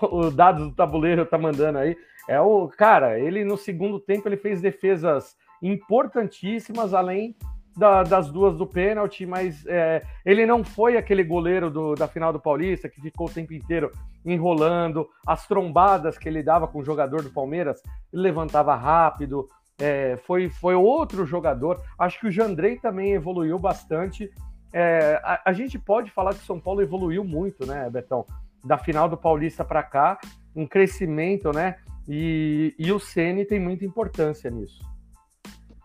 o 0.10 0.30
dado 0.30 0.68
do 0.68 0.74
tabuleiro 0.74 1.24
tá 1.26 1.38
mandando 1.38 1.78
aí. 1.78 1.96
É 2.28 2.40
o 2.40 2.68
cara, 2.68 3.18
ele 3.18 3.44
no 3.44 3.56
segundo 3.56 4.00
tempo 4.00 4.28
ele 4.28 4.36
fez 4.36 4.60
defesas 4.60 5.36
importantíssimas, 5.62 6.94
além 6.94 7.36
da, 7.76 8.02
das 8.02 8.30
duas 8.30 8.56
do 8.56 8.66
pênalti, 8.66 9.26
mas 9.26 9.64
é, 9.66 10.00
ele 10.24 10.46
não 10.46 10.62
foi 10.62 10.96
aquele 10.96 11.24
goleiro 11.24 11.70
do, 11.70 11.94
da 11.94 12.06
final 12.06 12.32
do 12.32 12.40
Paulista 12.40 12.88
que 12.88 13.00
ficou 13.00 13.26
o 13.26 13.30
tempo 13.30 13.52
inteiro 13.52 13.90
enrolando, 14.24 15.08
as 15.26 15.46
trombadas 15.46 16.16
que 16.16 16.28
ele 16.28 16.42
dava 16.42 16.66
com 16.66 16.78
o 16.78 16.84
jogador 16.84 17.22
do 17.22 17.30
Palmeiras, 17.30 17.82
ele 18.12 18.22
levantava 18.22 18.74
rápido, 18.74 19.48
é, 19.78 20.16
foi, 20.26 20.48
foi 20.48 20.74
outro 20.74 21.26
jogador. 21.26 21.80
Acho 21.98 22.20
que 22.20 22.28
o 22.28 22.30
Jandrei 22.30 22.76
também 22.76 23.12
evoluiu 23.12 23.58
bastante. 23.58 24.30
É, 24.72 25.20
a, 25.22 25.42
a, 25.46 25.52
gente 25.52 25.78
pode 25.78 26.10
falar 26.10 26.34
que 26.34 26.42
o 26.42 26.46
São 26.46 26.60
Paulo 26.60 26.82
evoluiu 26.82 27.24
muito, 27.24 27.66
né, 27.66 27.88
Betão? 27.90 28.24
Da 28.64 28.78
final 28.78 29.08
do 29.08 29.16
Paulista 29.16 29.64
para 29.64 29.82
cá, 29.82 30.18
um 30.54 30.66
crescimento, 30.66 31.52
né? 31.52 31.76
E, 32.08 32.74
e 32.78 32.92
o 32.92 32.98
Ceni 32.98 33.44
tem 33.44 33.60
muita 33.60 33.84
importância 33.84 34.50
nisso. 34.50 34.80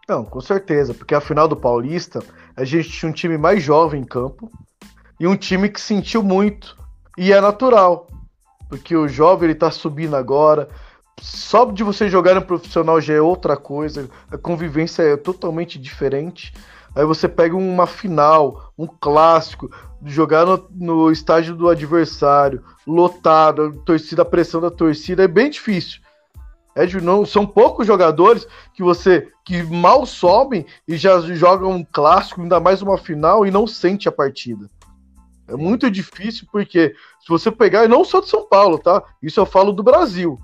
Não, 0.08 0.26
com 0.26 0.42
certeza, 0.42 0.94
porque 0.94 1.14
a 1.14 1.22
final 1.22 1.48
do 1.48 1.56
Paulista, 1.56 2.20
a 2.56 2.64
gente 2.64 2.90
tinha 2.90 3.10
um 3.10 3.14
time 3.14 3.38
mais 3.38 3.62
jovem 3.62 4.02
em 4.02 4.06
campo 4.06 4.52
e 5.20 5.28
um 5.28 5.36
time 5.36 5.70
que 5.70 5.80
sentiu 5.80 6.24
muito. 6.24 6.78
E 7.18 7.32
é 7.32 7.40
natural, 7.40 8.08
porque 8.68 8.96
o 8.96 9.08
jovem 9.08 9.50
ele 9.50 9.60
tá 9.60 9.70
subindo 9.70 10.16
agora. 10.16 10.68
Só 11.22 11.66
de 11.66 11.84
você 11.84 12.10
jogar 12.10 12.36
no 12.36 12.42
profissional 12.42 13.00
já 13.02 13.14
é 13.14 13.22
outra 13.22 13.58
coisa, 13.58 14.10
a 14.32 14.38
convivência 14.38 15.04
é 15.04 15.18
totalmente 15.18 15.78
diferente. 15.78 16.54
Aí 16.96 17.06
você 17.06 17.28
pega 17.28 17.56
uma 17.56 17.86
final, 17.86 18.74
um 18.78 18.88
clássico, 18.88 19.70
jogar 20.06 20.46
no, 20.46 20.68
no 20.72 21.12
estágio 21.12 21.56
do 21.56 21.70
adversário, 21.70 22.64
lotado, 22.86 23.62
a 23.64 23.86
torcida, 23.86 24.22
a 24.22 24.26
pressão 24.26 24.62
da 24.62 24.72
torcida, 24.72 25.24
é 25.24 25.28
bem 25.28 25.50
difícil. 25.50 26.02
É, 26.76 26.86
não, 27.02 27.26
são 27.26 27.46
poucos 27.46 27.86
jogadores 27.86 28.48
que 28.74 28.82
você 28.82 29.28
que 29.44 29.64
mal 29.64 30.06
sobem 30.06 30.66
e 30.88 30.96
já 30.96 31.20
jogam 31.20 31.72
um 31.72 31.84
clássico, 31.84 32.42
ainda 32.42 32.60
mais 32.60 32.82
uma 32.82 32.98
final, 32.98 33.46
e 33.46 33.52
não 33.52 33.68
sente 33.68 34.08
a 34.08 34.12
partida. 34.12 34.70
É 35.48 35.56
muito 35.56 35.90
difícil 35.90 36.48
porque 36.52 36.96
se 37.20 37.28
você 37.28 37.52
pegar, 37.52 37.84
e 37.84 37.88
não 37.88 38.06
só 38.06 38.22
de 38.22 38.30
São 38.30 38.48
Paulo, 38.48 38.78
tá? 38.78 39.04
Isso 39.22 39.40
eu 39.40 39.46
falo 39.46 39.74
do 39.74 39.84
Brasil. 39.84 40.40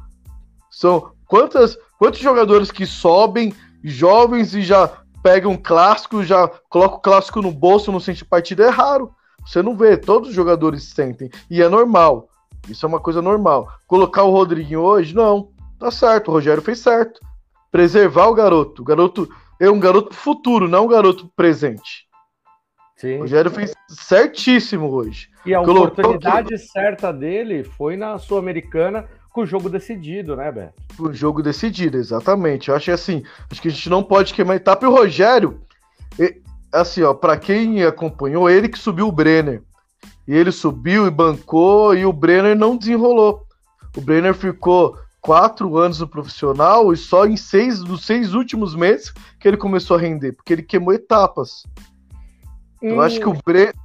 São 0.75 1.13
quantas, 1.25 1.77
quantos 1.97 2.19
jogadores 2.19 2.69
que 2.69 2.85
sobem, 2.85 3.53
jovens, 3.81 4.53
e 4.53 4.61
já 4.61 4.91
pegam 5.23 5.53
um 5.53 5.57
clássico, 5.57 6.21
já 6.21 6.49
colocam 6.67 6.97
o 6.97 7.01
clássico 7.01 7.41
no 7.41 7.49
bolso, 7.49 7.93
não 7.93 7.99
sente 8.01 8.25
partida, 8.25 8.65
é 8.65 8.69
raro. 8.69 9.09
Você 9.45 9.61
não 9.61 9.73
vê, 9.73 9.95
todos 9.95 10.27
os 10.29 10.35
jogadores 10.35 10.83
sentem. 10.83 11.29
E 11.49 11.61
é 11.61 11.69
normal. 11.69 12.27
Isso 12.67 12.85
é 12.85 12.89
uma 12.89 12.99
coisa 12.99 13.21
normal. 13.21 13.69
Colocar 13.87 14.23
o 14.23 14.31
Rodriguinho 14.31 14.81
hoje, 14.81 15.15
não. 15.15 15.49
Tá 15.79 15.89
certo, 15.89 16.27
o 16.27 16.31
Rogério 16.33 16.61
fez 16.61 16.79
certo. 16.79 17.21
Preservar 17.71 18.27
o 18.27 18.33
garoto. 18.33 18.81
O 18.81 18.85
garoto 18.85 19.29
é 19.57 19.69
um 19.69 19.79
garoto 19.79 20.13
futuro, 20.13 20.67
não 20.67 20.85
um 20.85 20.89
garoto 20.89 21.31
presente. 21.37 22.05
Sim. 22.97 23.15
O 23.15 23.19
Rogério 23.21 23.49
fez 23.49 23.73
certíssimo 23.87 24.89
hoje. 24.89 25.29
E 25.45 25.55
a 25.55 25.59
Colocou 25.63 25.87
oportunidade 25.87 26.49
que... 26.49 26.57
certa 26.57 27.13
dele 27.13 27.63
foi 27.63 27.95
na 27.95 28.17
Sul-Americana 28.17 29.07
com 29.35 29.41
o 29.41 29.45
jogo 29.45 29.69
decidido, 29.69 30.33
né, 30.33 30.49
Beto? 30.49 30.73
O 30.97 31.11
jogo 31.11 31.43
decidido, 31.43 31.97
exatamente. 31.97 32.69
Eu 32.69 32.75
acho 32.75 32.85
que 32.85 32.91
assim, 32.91 33.21
acho 33.51 33.61
que 33.61 33.67
a 33.67 33.71
gente 33.71 33.89
não 33.89 34.01
pode 34.01 34.33
queimar 34.33 34.55
etapa. 34.55 34.85
E 34.85 34.87
o 34.87 34.93
Rogério, 34.93 35.59
assim, 36.71 37.03
ó, 37.03 37.13
para 37.13 37.35
quem 37.35 37.83
acompanhou, 37.83 38.49
ele 38.49 38.69
que 38.69 38.79
subiu 38.79 39.09
o 39.09 39.11
Brenner. 39.11 39.61
E 40.25 40.33
ele 40.33 40.53
subiu 40.53 41.05
e 41.05 41.11
bancou 41.11 41.93
e 41.93 42.05
o 42.05 42.13
Brenner 42.13 42.55
não 42.55 42.77
desenrolou. 42.77 43.45
O 43.97 43.99
Brenner 43.99 44.33
ficou 44.33 44.97
quatro 45.19 45.77
anos 45.77 45.99
no 45.99 46.07
profissional 46.07 46.93
e 46.93 46.97
só 46.97 47.25
em 47.25 47.35
seis 47.35 47.81
dos 47.81 48.05
seis 48.05 48.33
últimos 48.33 48.73
meses 48.73 49.13
que 49.37 49.49
ele 49.49 49.57
começou 49.57 49.97
a 49.97 49.99
render, 49.99 50.31
porque 50.31 50.53
ele 50.53 50.63
queimou 50.63 50.93
etapas. 50.93 51.63
Hum, 52.81 52.87
eu 52.91 53.01
acho 53.01 53.19
que 53.19 53.27
o 53.27 53.37
Brenner. 53.45 53.75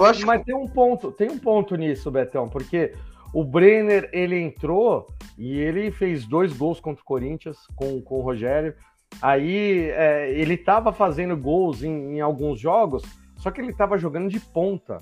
Acho... 0.00 0.24
Mas 0.24 0.42
tem 0.42 0.54
um 0.54 0.66
ponto, 0.66 1.12
tem 1.12 1.30
um 1.30 1.38
ponto 1.38 1.76
nisso, 1.76 2.10
Betão, 2.10 2.48
porque 2.48 2.94
o 3.32 3.44
Brenner 3.44 4.08
ele 4.12 4.38
entrou 4.38 5.06
e 5.36 5.58
ele 5.58 5.90
fez 5.90 6.26
dois 6.26 6.52
gols 6.52 6.80
contra 6.80 7.02
o 7.02 7.04
Corinthians 7.04 7.58
com, 7.74 8.00
com 8.00 8.18
o 8.18 8.22
Rogério. 8.22 8.74
Aí 9.20 9.90
é, 9.90 10.30
ele 10.32 10.54
estava 10.54 10.92
fazendo 10.92 11.36
gols 11.36 11.82
em, 11.82 12.16
em, 12.16 12.20
alguns 12.20 12.60
jogos, 12.60 13.02
só 13.36 13.50
que 13.50 13.60
ele 13.60 13.70
estava 13.70 13.98
jogando 13.98 14.28
de 14.28 14.40
ponta. 14.40 14.98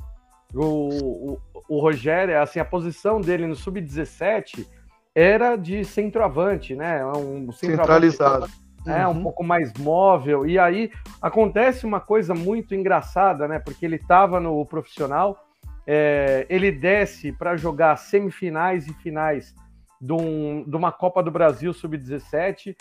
O, 0.55 1.33
o, 1.33 1.39
o 1.69 1.81
Rogério, 1.81 2.41
assim, 2.41 2.61
a 2.61 2.65
posição 2.65 3.21
dele 3.21 3.47
no 3.47 3.57
sub-17 3.57 4.67
era 5.15 5.57
de 5.57 5.85
centroavante, 5.85 6.75
né? 6.75 7.01
É 7.01 7.07
um 7.07 7.51
centralizado. 7.53 8.47
É, 8.87 9.07
uhum. 9.07 9.15
um 9.15 9.23
pouco 9.23 9.43
mais 9.43 9.73
móvel. 9.75 10.47
E 10.47 10.59
aí 10.59 10.91
acontece 11.23 11.87
uma 11.87 12.01
coisa 12.01 12.35
muito 12.35 12.75
engraçada, 12.75 13.49
né? 13.49 13.59
Porque 13.59 13.87
ele 13.87 13.97
estava 13.97 14.39
no 14.39 14.65
profissional, 14.67 15.44
é, 15.87 16.47
ele 16.49 16.71
desce 16.73 17.33
para 17.33 17.57
jogar 17.57 17.97
semifinais 17.97 18.87
e 18.87 18.95
finais 18.95 19.55
de, 20.01 20.13
um, 20.13 20.65
de 20.67 20.77
uma 20.77 20.93
Copa 20.93 21.23
do 21.23 21.31
Brasil 21.31 21.73
Sub-17. 21.73 22.77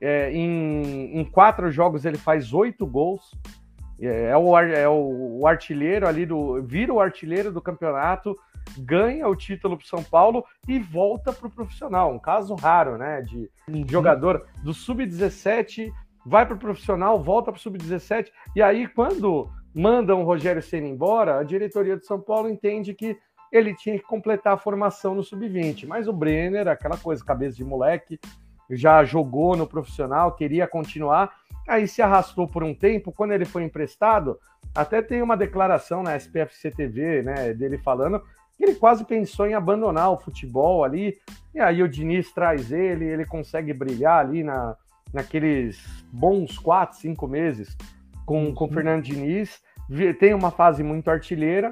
É, 0.00 0.30
em, 0.32 1.18
em, 1.18 1.24
quatro 1.24 1.70
jogos 1.70 2.04
ele 2.04 2.18
faz 2.18 2.52
oito 2.52 2.86
gols. 2.86 3.32
É, 4.00 4.30
é, 4.30 4.36
o, 4.36 4.58
é 4.58 4.88
o, 4.88 5.40
o 5.40 5.46
artilheiro 5.46 6.06
ali 6.06 6.24
do. 6.24 6.62
vira 6.62 6.92
o 6.92 7.00
artilheiro 7.00 7.52
do 7.52 7.60
campeonato 7.60 8.36
ganha 8.76 9.26
o 9.26 9.36
título 9.36 9.76
para 9.76 9.86
São 9.86 10.02
Paulo 10.02 10.44
e 10.66 10.78
volta 10.78 11.32
para 11.32 11.46
o 11.46 11.50
profissional. 11.50 12.12
Um 12.12 12.18
caso 12.18 12.54
raro, 12.54 12.98
né? 12.98 13.22
De 13.22 13.50
uhum. 13.68 13.84
jogador 13.88 14.46
do 14.62 14.74
sub-17 14.74 15.90
vai 16.26 16.44
para 16.44 16.56
o 16.56 16.58
profissional, 16.58 17.22
volta 17.22 17.50
para 17.50 17.58
o 17.58 17.62
sub-17 17.62 18.28
e 18.54 18.60
aí 18.60 18.86
quando 18.86 19.50
mandam 19.78 20.20
o 20.20 20.24
Rogério 20.24 20.60
Senna 20.60 20.88
embora, 20.88 21.38
a 21.38 21.44
diretoria 21.44 21.96
de 21.96 22.04
São 22.04 22.20
Paulo 22.20 22.48
entende 22.48 22.92
que 22.92 23.16
ele 23.52 23.74
tinha 23.74 23.96
que 23.96 24.04
completar 24.04 24.54
a 24.54 24.58
formação 24.58 25.14
no 25.14 25.22
sub-20. 25.22 25.86
Mas 25.86 26.08
o 26.08 26.12
Brenner, 26.12 26.66
aquela 26.66 26.96
coisa, 26.96 27.24
cabeça 27.24 27.56
de 27.56 27.64
moleque, 27.64 28.18
já 28.68 29.04
jogou 29.04 29.56
no 29.56 29.66
profissional, 29.66 30.32
queria 30.32 30.66
continuar, 30.66 31.32
aí 31.66 31.86
se 31.86 32.02
arrastou 32.02 32.48
por 32.48 32.64
um 32.64 32.74
tempo. 32.74 33.12
Quando 33.12 33.32
ele 33.32 33.44
foi 33.44 33.62
emprestado, 33.62 34.38
até 34.74 35.00
tem 35.00 35.22
uma 35.22 35.36
declaração 35.36 36.02
na 36.02 36.16
SPFC 36.16 36.72
TV, 36.72 37.22
né, 37.22 37.54
dele 37.54 37.78
falando 37.78 38.20
ele 38.60 38.74
quase 38.74 39.04
pensou 39.04 39.46
em 39.46 39.54
abandonar 39.54 40.10
o 40.10 40.18
futebol 40.18 40.82
ali, 40.82 41.16
e 41.54 41.60
aí 41.60 41.80
o 41.80 41.88
Diniz 41.88 42.32
traz 42.32 42.72
ele, 42.72 43.04
ele 43.04 43.24
consegue 43.24 43.72
brilhar 43.72 44.18
ali 44.18 44.42
na, 44.42 44.76
naqueles 45.14 45.80
bons 46.12 46.58
quatro, 46.58 46.98
cinco 46.98 47.28
meses 47.28 47.76
com, 48.26 48.52
com 48.52 48.64
o 48.66 48.68
Fernando 48.68 49.04
Diniz, 49.04 49.62
tem 50.18 50.34
uma 50.34 50.50
fase 50.50 50.82
muito 50.82 51.10
artilheira 51.10 51.68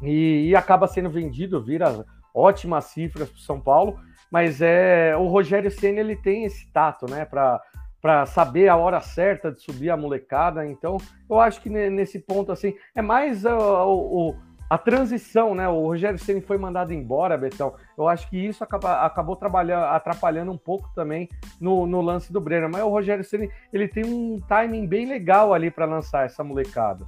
e, 0.00 0.48
e 0.48 0.56
acaba 0.56 0.86
sendo 0.86 1.10
vendido, 1.10 1.62
vira 1.62 2.04
ótimas 2.34 2.86
cifras 2.86 3.28
para 3.28 3.40
São 3.40 3.60
Paulo, 3.60 3.98
mas 4.30 4.60
é 4.60 5.14
o 5.16 5.26
Rogério 5.26 5.70
Senna 5.70 6.00
ele 6.00 6.16
tem 6.16 6.44
esse 6.44 6.70
tato, 6.72 7.06
né, 7.10 7.24
para 7.24 8.26
saber 8.26 8.68
a 8.68 8.76
hora 8.76 9.00
certa 9.00 9.52
de 9.52 9.60
subir 9.60 9.90
a 9.90 9.96
molecada. 9.96 10.66
Então, 10.66 10.96
eu 11.28 11.38
acho 11.38 11.60
que 11.60 11.68
nesse 11.68 12.18
ponto 12.18 12.50
assim 12.50 12.74
é 12.94 13.02
mais 13.02 13.44
o 13.44 14.34
a 14.72 14.78
transição, 14.78 15.54
né? 15.54 15.68
O 15.68 15.84
Rogério 15.84 16.18
Ceni 16.18 16.40
foi 16.40 16.56
mandado 16.56 16.94
embora, 16.94 17.36
Betão. 17.36 17.74
Eu 17.94 18.08
acho 18.08 18.26
que 18.30 18.38
isso 18.38 18.64
acaba, 18.64 19.04
acabou 19.04 19.36
trabalhando, 19.36 19.84
atrapalhando 19.84 20.50
um 20.50 20.56
pouco 20.56 20.88
também 20.94 21.28
no, 21.60 21.86
no 21.86 22.00
lance 22.00 22.32
do 22.32 22.40
Brenner. 22.40 22.70
Mas 22.70 22.82
o 22.82 22.88
Rogério 22.88 23.22
Ceni 23.22 23.50
ele 23.70 23.86
tem 23.86 24.02
um 24.02 24.40
timing 24.48 24.86
bem 24.86 25.04
legal 25.04 25.52
ali 25.52 25.70
para 25.70 25.84
lançar 25.84 26.24
essa 26.24 26.42
molecada. 26.42 27.06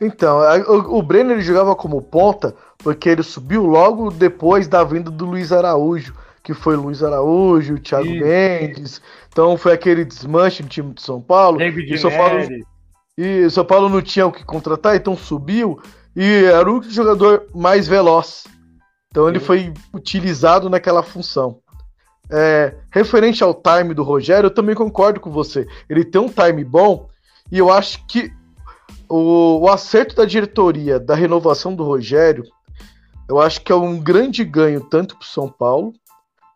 Então, 0.00 0.40
o, 0.90 1.02
Brenner 1.02 1.32
ele 1.32 1.42
jogava 1.42 1.74
como 1.74 2.02
ponta 2.02 2.54
porque 2.78 3.08
ele 3.08 3.22
subiu 3.22 3.64
logo 3.64 4.10
depois 4.10 4.68
da 4.68 4.84
vinda 4.84 5.10
do 5.10 5.24
Luiz 5.24 5.52
Araújo, 5.52 6.14
que 6.42 6.52
foi 6.52 6.76
Luiz 6.76 7.02
Araújo, 7.02 7.74
o 7.74 7.78
Thiago 7.78 8.06
isso. 8.06 8.24
Mendes. 8.24 9.02
Então 9.28 9.56
foi 9.56 9.72
aquele 9.72 10.04
desmanche 10.04 10.62
no 10.62 10.68
time 10.68 10.92
de 10.92 11.02
São 11.02 11.20
Paulo. 11.20 11.58
David 11.58 11.94
e 11.94 11.98
São 11.98 12.10
Paulo, 12.10 12.38
e 13.16 13.50
São 13.50 13.64
Paulo 13.64 13.88
não 13.88 14.02
tinha 14.02 14.26
o 14.26 14.32
que 14.32 14.44
contratar, 14.44 14.94
então 14.94 15.16
subiu 15.16 15.80
e 16.14 16.44
era 16.44 16.70
o 16.70 16.82
jogador 16.82 17.46
mais 17.54 17.88
veloz. 17.88 18.44
Então 19.10 19.28
ele 19.28 19.40
foi 19.40 19.72
utilizado 19.94 20.68
naquela 20.68 21.02
função. 21.02 21.58
É, 22.30 22.74
referente 22.90 23.42
ao 23.42 23.54
time 23.54 23.94
do 23.94 24.02
Rogério, 24.02 24.48
eu 24.48 24.54
também 24.54 24.74
concordo 24.74 25.20
com 25.20 25.30
você. 25.30 25.66
Ele 25.88 26.04
tem 26.04 26.20
um 26.20 26.28
time 26.28 26.64
bom 26.64 27.08
e 27.50 27.58
eu 27.58 27.70
acho 27.70 28.04
que 28.06 28.30
o, 29.08 29.60
o 29.60 29.68
acerto 29.68 30.14
da 30.14 30.24
diretoria 30.24 30.98
da 30.98 31.14
renovação 31.14 31.74
do 31.74 31.84
Rogério, 31.84 32.44
eu 33.28 33.40
acho 33.40 33.60
que 33.60 33.72
é 33.72 33.74
um 33.74 33.98
grande 33.98 34.44
ganho 34.44 34.80
tanto 34.80 35.16
para 35.16 35.26
São 35.26 35.48
Paulo, 35.48 35.92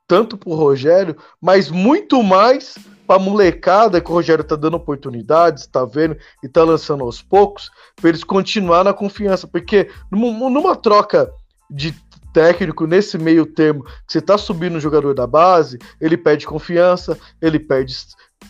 tanto 0.07 0.37
para 0.37 0.50
o 0.50 0.57
Rogério, 0.57 1.16
mas 1.40 1.71
muito 1.71 2.23
mais 2.23 2.76
pra 3.07 3.19
molecada 3.19 4.00
que 4.00 4.11
o 4.11 4.14
Rogério 4.14 4.45
tá 4.45 4.54
dando 4.54 4.76
oportunidades, 4.76 5.66
tá 5.66 5.85
vendo 5.85 6.16
e 6.42 6.49
tá 6.49 6.62
lançando 6.62 7.02
aos 7.02 7.21
poucos, 7.21 7.71
pra 7.97 8.09
eles 8.09 8.23
continuar 8.23 8.85
na 8.85 8.92
confiança. 8.92 9.49
Porque 9.49 9.90
numa, 10.11 10.49
numa 10.49 10.76
troca 10.76 11.33
de 11.69 11.92
técnico 12.33 12.87
nesse 12.87 13.19
meio 13.19 13.47
termo, 13.47 13.85
que 13.85 14.12
você 14.12 14.21
tá 14.21 14.38
subindo 14.38 14.76
o 14.76 14.80
jogador 14.80 15.14
da 15.14 15.26
base, 15.26 15.78
ele 16.00 16.16
perde 16.16 16.47
confiança, 16.47 17.19
ele 17.42 17.59
perde, 17.59 17.97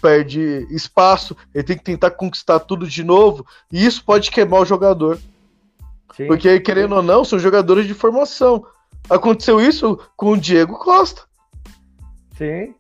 perde 0.00 0.66
espaço, 0.70 1.37
ele 1.54 1.64
tem 1.64 1.76
que 1.76 1.85
tentar 1.85 2.11
conquistar 2.12 2.61
tudo 2.61 2.87
de 2.87 3.04
novo, 3.04 3.47
e 3.73 3.85
isso 3.85 4.04
pode 4.04 4.30
queimar 4.30 4.61
o 4.61 4.66
jogador. 4.66 5.18
Sim, 6.16 6.26
Porque, 6.26 6.61
querendo 6.61 6.97
ou 6.97 7.02
não, 7.02 7.25
são 7.25 7.38
jogadores 7.38 7.87
de 7.87 7.94
formação. 7.94 8.64
Aconteceu 9.09 9.61
isso 9.61 9.99
com 10.16 10.32
o 10.32 10.37
Diego 10.37 10.78
Costa. 10.78 11.23
Sim. 12.37 12.75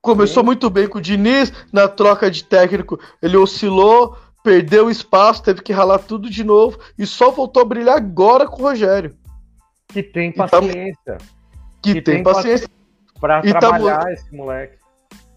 Começou 0.00 0.42
Sim. 0.42 0.46
muito 0.46 0.70
bem 0.70 0.88
com 0.88 0.98
o 0.98 1.02
Diniz, 1.02 1.52
na 1.72 1.86
troca 1.86 2.30
de 2.30 2.44
técnico 2.44 2.98
ele 3.20 3.36
oscilou, 3.36 4.16
perdeu 4.42 4.90
espaço, 4.90 5.42
teve 5.42 5.62
que 5.62 5.72
ralar 5.72 5.98
tudo 5.98 6.30
de 6.30 6.42
novo 6.42 6.78
e 6.98 7.06
só 7.06 7.30
voltou 7.30 7.62
a 7.62 7.66
brilhar 7.66 7.96
agora 7.96 8.46
com 8.46 8.62
o 8.62 8.66
Rogério. 8.66 9.14
Que 9.88 10.02
tem 10.02 10.32
tá 10.32 10.48
paciência. 10.48 10.94
Tá, 11.04 11.18
que, 11.82 11.94
que, 11.94 12.02
tem, 12.02 12.14
tem 12.16 12.22
paciência. 12.22 12.68
Pra 13.20 13.42
e 13.44 13.52
tá 13.52 13.58
trabalhar 13.58 14.04
tá, 14.04 14.12
esse 14.12 14.34
moleque. 14.34 14.79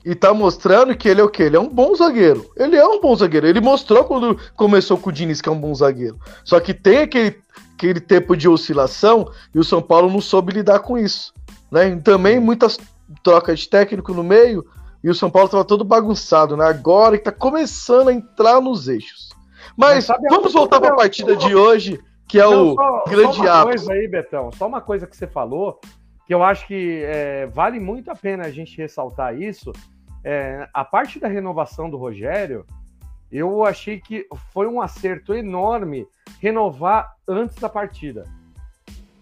E 0.06 0.14
tá 0.14 0.34
mostrando 0.34 0.96
que 0.96 1.08
ele 1.08 1.22
é 1.22 1.24
o 1.24 1.30
quê? 1.30 1.44
Ele 1.44 1.56
é 1.56 1.60
um 1.60 1.70
bom 1.70 1.96
zagueiro. 1.96 2.52
Ele 2.58 2.76
é 2.76 2.86
um 2.86 3.00
bom 3.00 3.16
zagueiro. 3.16 3.48
Ele 3.48 3.62
mostrou 3.62 4.04
quando 4.04 4.38
começou 4.56 4.98
com 4.98 5.10
o 5.10 5.14
Diniz 5.14 5.40
que 5.40 5.48
é 5.48 5.52
um 5.52 5.60
bom 5.60 5.74
zagueiro. 5.74 6.20
Só 6.44 6.60
que 6.60 6.74
tem 6.74 7.00
aquele, 7.00 7.38
aquele 7.76 8.00
tempo 8.02 8.36
de 8.36 8.50
oscilação 8.50 9.30
e 9.56 9.60
o 9.60 9.64
São 9.64 9.82
Paulo 9.82 10.12
não 10.12 10.20
soube 10.20 10.52
lidar 10.52 10.80
com 10.80 10.98
isso. 10.98 11.34
Né? 11.72 11.90
E 11.90 12.02
também 12.02 12.40
muitas 12.40 12.78
troca 13.24 13.56
de 13.56 13.70
técnico 13.70 14.14
no 14.14 14.24
meio 14.24 14.66
e 15.04 15.10
o 15.10 15.16
São 15.16 15.30
Paulo 15.30 15.48
estava 15.48 15.66
todo 15.66 15.84
bagunçado, 15.84 16.56
né? 16.56 16.66
Agora 16.66 17.18
que 17.18 17.26
tá 17.26 17.32
começando 17.32 18.08
a 18.08 18.14
entrar 18.14 18.62
nos 18.62 18.88
eixos. 18.88 19.30
Mas, 19.76 20.08
Mas 20.08 20.22
vamos 20.30 20.54
voltar 20.54 20.80
para 20.80 20.94
a 20.94 20.96
partida 20.96 21.36
de 21.36 21.54
hoje, 21.54 22.00
que 22.28 22.40
é 22.40 22.44
Não, 22.44 22.70
o 22.70 22.76
só, 22.76 23.04
grande 23.08 23.36
só 23.36 23.44
uma 23.44 23.64
coisa 23.64 23.94
aí, 23.94 24.08
Betão, 24.08 24.52
só 24.54 24.68
uma 24.68 24.82
coisa 24.82 25.06
que 25.06 25.18
você 25.18 25.28
falou, 25.28 25.80
que 26.26 26.34
eu 26.34 26.42
acho 26.42 26.66
que 26.68 27.04
é, 27.04 27.48
vale 27.48 27.80
muito 27.80 28.10
a 28.10 28.16
pena 28.16 28.46
a 28.46 28.52
gente 28.52 28.78
ressaltar 28.78 29.40
isso. 29.40 29.74
É, 30.24 30.68
a 30.74 30.86
parte 30.86 31.20
da 31.20 31.28
renovação 31.28 31.90
do 31.90 31.98
Rogério, 31.98 32.66
eu 33.32 33.66
achei 33.66 34.00
que 34.00 34.28
foi 34.52 34.68
um 34.68 34.80
acerto 34.80 35.34
enorme 35.34 36.08
renovar 36.40 37.16
antes 37.28 37.58
da 37.58 37.68
partida. 37.68 38.26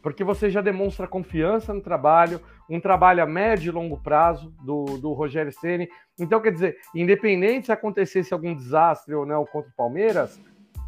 Porque 0.01 0.23
você 0.23 0.49
já 0.49 0.61
demonstra 0.61 1.07
confiança 1.07 1.73
no 1.73 1.81
trabalho, 1.81 2.41
um 2.69 2.79
trabalho 2.79 3.23
a 3.23 3.25
médio 3.25 3.69
e 3.69 3.73
longo 3.73 3.97
prazo 3.97 4.53
do, 4.63 4.97
do 4.97 5.13
Rogério 5.13 5.51
Ceni. 5.51 5.87
Então, 6.19 6.41
quer 6.41 6.51
dizer, 6.51 6.77
independente 6.93 7.67
se 7.67 7.71
acontecesse 7.71 8.33
algum 8.33 8.55
desastre 8.55 9.13
ou 9.13 9.25
não 9.25 9.45
contra 9.45 9.69
o 9.69 9.75
Palmeiras, 9.75 10.39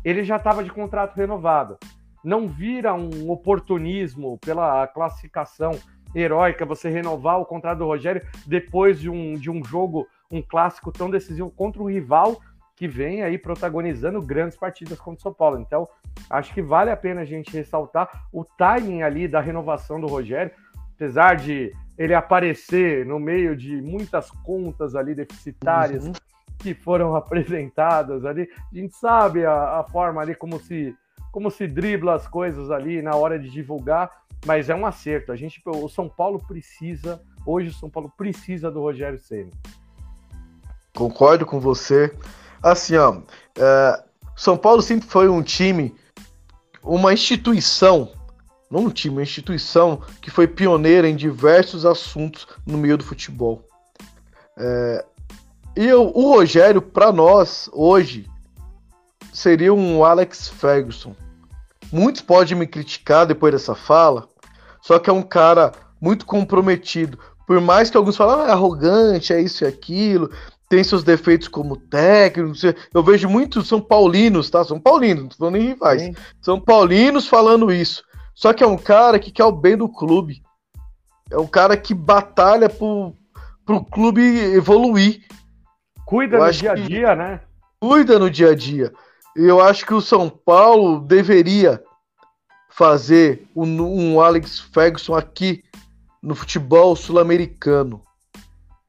ele 0.04 0.23
já 0.23 0.38
estava 0.38 0.63
de 0.63 0.71
contrato 0.71 1.15
renovado. 1.15 1.78
Não 2.23 2.47
vira 2.47 2.93
um 2.93 3.30
oportunismo 3.30 4.38
pela 4.39 4.88
classificação 4.88 5.71
heróica 6.15 6.65
você 6.65 6.89
renovar 6.89 7.39
o 7.39 7.45
contrato 7.45 7.80
do 7.80 7.86
Rogério 7.86 8.26
depois 8.45 8.99
de 8.99 9.10
um, 9.10 9.36
de 9.36 9.49
um 9.49 9.63
jogo, 9.63 10.08
um 10.32 10.41
clássico 10.41 10.91
tão 10.91 11.10
decisivo 11.10 11.49
contra 11.52 11.82
um 11.82 11.89
rival 11.89 12.39
que 12.76 12.88
vem 12.88 13.23
aí 13.23 13.38
protagonizando 13.38 14.21
grandes 14.21 14.58
partidas 14.58 14.99
contra 14.99 15.19
o 15.19 15.21
São 15.21 15.34
Paulo. 15.34 15.60
Então, 15.60 15.88
acho 16.30 16.54
que 16.54 16.62
vale 16.62 16.89
a 16.89 16.97
pena 16.97 17.21
a 17.21 17.26
gente 17.26 17.56
ressaltar 17.56 18.28
o 18.32 18.43
timing 18.43 19.04
ali 19.04 19.28
da 19.28 19.39
renovação 19.39 19.99
do 20.02 20.08
Rogério 20.08 20.52
apesar 20.95 21.36
de 21.36 21.73
ele 21.97 22.13
aparecer 22.13 23.06
no 23.06 23.19
meio 23.19 23.56
de 23.56 23.82
muitas 23.82 24.32
contas 24.32 24.95
ali 24.95 25.13
deficitárias 25.13 26.06
uhum. 26.06 26.13
que 26.58 26.73
foram 26.73 27.13
apresentadas 27.17 28.26
ali, 28.26 28.49
a 28.71 28.76
gente 28.76 28.95
sabe 28.95 29.45
a, 29.45 29.80
a, 29.80 29.84
forma 29.84 30.21
ali 30.21 30.34
como 30.34 30.60
se 30.60 30.95
como 31.32 31.49
se 31.49 31.67
dribla 31.67 32.13
as 32.13 32.28
coisas 32.28 32.69
ali 32.69 33.02
na 33.02 33.15
hora 33.15 33.39
de 33.39 33.49
divulgar, 33.49 34.08
mas 34.45 34.69
é 34.69 34.75
um 34.75 34.86
acerto. 34.86 35.32
A 35.32 35.36
gente, 35.36 35.62
o 35.65 35.89
São 35.89 36.08
Paulo 36.10 36.39
precisa, 36.47 37.21
hoje 37.45 37.69
o 37.69 37.73
São 37.73 37.89
Paulo 37.89 38.12
precisa 38.17 38.69
do 38.69 38.82
Rogério 38.82 39.19
Ceni. 39.19 39.51
Concordo 40.95 41.45
com 41.45 41.60
você. 41.60 42.15
Assim, 42.62 42.95
ó, 42.95 43.21
é, 43.58 44.03
São 44.36 44.58
Paulo 44.58 44.82
sempre 44.82 45.08
foi 45.08 45.27
um 45.27 45.41
time, 45.41 45.95
uma 46.82 47.13
instituição 47.13 48.12
não 48.73 48.86
um 48.86 48.89
time, 48.89 49.17
uma 49.17 49.21
instituição 49.21 50.01
que 50.19 50.32
foi 50.32 50.47
pioneira 50.47 51.08
em 51.08 51.15
diversos 51.15 51.86
assuntos 51.86 52.47
no 52.65 52.75
meio 52.75 52.97
do 52.97 53.03
futebol. 53.03 53.63
É, 54.58 55.06
e 55.77 55.86
eu, 55.86 56.12
o 56.12 56.34
Rogério, 56.34 56.82
para 56.82 57.12
nós, 57.12 57.69
hoje, 57.71 58.27
seria 59.32 59.71
um 59.71 60.03
Alex 60.03 60.49
Ferguson. 60.49 61.15
Muitos 61.91 62.23
podem 62.23 62.58
me 62.58 62.65
criticar 62.65 63.27
depois 63.27 63.53
dessa 63.53 63.75
fala, 63.75 64.27
só 64.84 65.00
que 65.00 65.10
é 65.10 65.13
um 65.13 65.24
cara 65.24 65.72
muito 66.00 66.26
comprometido. 66.26 67.17
Por 67.48 67.62
mais 67.62 67.89
que 67.89 67.96
alguns 67.96 68.17
falem, 68.17 68.46
ah, 68.46 68.50
é 68.50 68.52
arrogante, 68.52 69.32
é 69.32 69.41
isso 69.41 69.63
e 69.63 69.67
aquilo, 69.67 70.30
tem 70.69 70.84
seus 70.84 71.06
defeitos 71.06 71.48
como 71.48 71.78
técnico. 71.78 72.54
Eu 72.93 73.02
vejo 73.02 73.30
muitos 73.30 73.69
São 73.69 73.80
Paulinos, 73.80 74.50
tá? 74.50 74.62
São 74.63 74.82
Paulinos, 74.82 75.24
não 75.24 75.30
tô 75.30 75.50
nem 75.50 75.69
rivais. 75.69 76.02
Sim. 76.02 76.13
São 76.41 76.60
Paulinos 76.60 77.28
falando 77.28 77.72
isso. 77.72 78.04
Só 78.36 78.52
que 78.52 78.62
é 78.62 78.67
um 78.67 78.78
cara 78.78 79.19
que 79.19 79.32
quer 79.32 79.46
o 79.46 79.54
bem 79.54 79.78
do 79.78 79.88
clube. 79.88 80.43
É 81.32 81.38
um 81.38 81.48
cara 81.48 81.78
que 81.78 81.93
batalha 81.93 82.67
pro, 82.69 83.15
pro 83.65 83.86
clube 83.86 84.22
evoluir. 84.54 85.22
Cuida 86.06 86.38
eu 86.38 86.43
no 86.43 86.52
dia 86.52 86.72
a 86.74 86.76
dia, 86.76 87.15
né? 87.15 87.39
Cuida 87.80 88.19
no 88.19 88.30
dia 88.30 88.50
a 88.50 88.56
dia. 88.56 88.91
Eu 89.34 89.62
acho 89.62 89.86
que 89.86 89.93
o 89.93 90.02
São 90.02 90.30
Paulo 90.30 91.00
deveria 91.00 91.82
fazer 92.76 93.48
um, 93.56 93.82
um 93.82 94.22
Alex 94.22 94.60
Ferguson 94.60 95.14
aqui 95.14 95.64
no 96.22 96.34
futebol 96.34 96.96
sul-americano. 96.96 98.02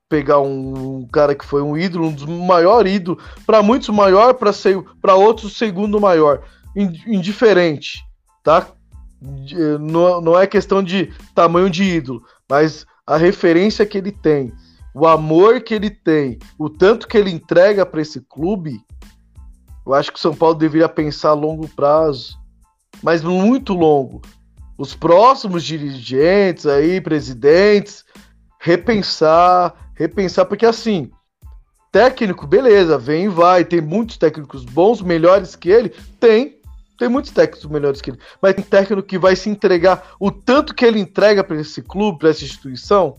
Pegar 0.09 0.41
um, 0.41 1.01
um, 1.01 1.09
cara 1.09 1.35
que 1.35 1.45
foi 1.45 1.61
um 1.63 1.77
ídolo, 1.77 2.09
um 2.09 2.13
dos 2.13 2.25
maiores 2.25 2.95
ídolos, 2.95 3.23
para 3.47 3.63
muitos 3.63 3.89
maior, 3.91 4.35
para 4.35 5.15
outros 5.15 5.57
segundo 5.57 6.01
maior, 6.01 6.43
indiferente, 6.75 8.03
tá? 8.43 8.69
não, 9.81 10.21
não 10.21 10.39
é 10.39 10.47
questão 10.47 10.83
de 10.83 11.13
tamanho 11.35 11.71
de 11.71 11.83
ídolo, 11.83 12.23
mas 12.49 12.87
a 13.07 13.17
referência 13.17 13.87
que 13.87 13.99
ele 13.99 14.13
tem, 14.13 14.53
o 14.95 15.07
amor 15.07 15.63
que 15.63 15.75
ele 15.75 15.91
tem, 15.91 16.39
o 16.59 16.69
tanto 16.69 17.09
que 17.09 17.17
ele 17.17 17.31
entrega 17.31 17.85
para 17.85 18.03
esse 18.03 18.21
clube, 18.21 18.81
eu 19.87 19.95
acho 19.95 20.13
que 20.13 20.19
o 20.19 20.23
São 20.23 20.35
Paulo 20.35 20.55
deveria 20.55 20.89
pensar 20.89 21.31
a 21.31 21.35
longo 21.35 21.69
prazo, 21.69 22.39
mas 23.03 23.23
muito 23.23 23.73
longo. 23.73 24.23
Os 24.77 24.95
próximos 24.95 25.65
dirigentes 25.65 26.67
aí, 26.67 27.01
presidentes, 27.01 28.05
repensar, 28.59 29.75
repensar, 29.95 30.47
porque 30.47 30.67
assim, 30.67 31.11
Técnico, 31.95 32.45
beleza, 32.45 32.99
vem 32.99 33.27
e 33.27 33.29
vai. 33.29 33.65
Tem 33.65 33.81
muitos 33.81 34.19
técnicos 34.19 34.65
bons, 34.65 35.01
melhores 35.01 35.55
que 35.55 35.71
ele? 35.71 35.91
Tem. 36.19 36.59
Tem 36.99 37.09
muitos 37.09 37.31
técnicos 37.31 37.71
melhores 37.71 38.01
que 38.01 38.11
ele. 38.11 38.19
Mas 38.43 38.55
tem 38.55 38.65
técnico 38.65 39.07
que 39.07 39.17
vai 39.17 39.37
se 39.37 39.49
entregar 39.49 40.11
o 40.19 40.29
tanto 40.29 40.75
que 40.75 40.85
ele 40.85 40.99
entrega 40.99 41.45
para 41.45 41.55
esse 41.55 41.81
clube, 41.81 42.19
para 42.19 42.31
essa 42.31 42.43
instituição? 42.43 43.15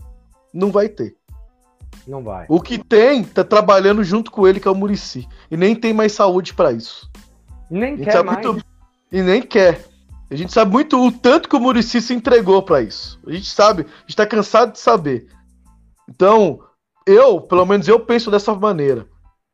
Não 0.52 0.70
vai 0.70 0.90
ter. 0.90 1.16
Não 2.06 2.22
vai. 2.22 2.44
O 2.50 2.60
que 2.60 2.76
tem, 2.76 3.24
tá 3.24 3.42
trabalhando 3.42 4.04
junto 4.04 4.30
com 4.30 4.46
ele, 4.46 4.60
que 4.60 4.68
é 4.68 4.70
o 4.70 4.74
Murici. 4.74 5.26
E 5.50 5.56
nem 5.56 5.74
tem 5.74 5.94
mais 5.94 6.12
saúde 6.12 6.52
para 6.52 6.70
isso. 6.70 7.10
Nem 7.70 7.96
quer 7.96 8.22
mais. 8.22 8.44
Muito... 8.44 8.62
E 9.10 9.22
nem 9.22 9.42
quer. 9.42 9.84
A 10.30 10.34
gente 10.34 10.52
sabe 10.52 10.72
muito 10.72 11.00
o 11.00 11.12
tanto 11.12 11.48
que 11.48 11.56
o 11.56 11.60
Murici 11.60 12.00
se 12.00 12.12
entregou 12.12 12.62
para 12.62 12.82
isso. 12.82 13.20
A 13.26 13.32
gente 13.32 13.46
sabe, 13.46 13.82
a 13.82 14.00
gente 14.00 14.16
tá 14.16 14.26
cansado 14.26 14.72
de 14.72 14.80
saber. 14.80 15.28
Então, 16.08 16.60
eu, 17.06 17.40
pelo 17.40 17.64
menos 17.64 17.86
eu 17.86 18.00
penso 18.00 18.30
dessa 18.30 18.54
maneira. 18.54 19.06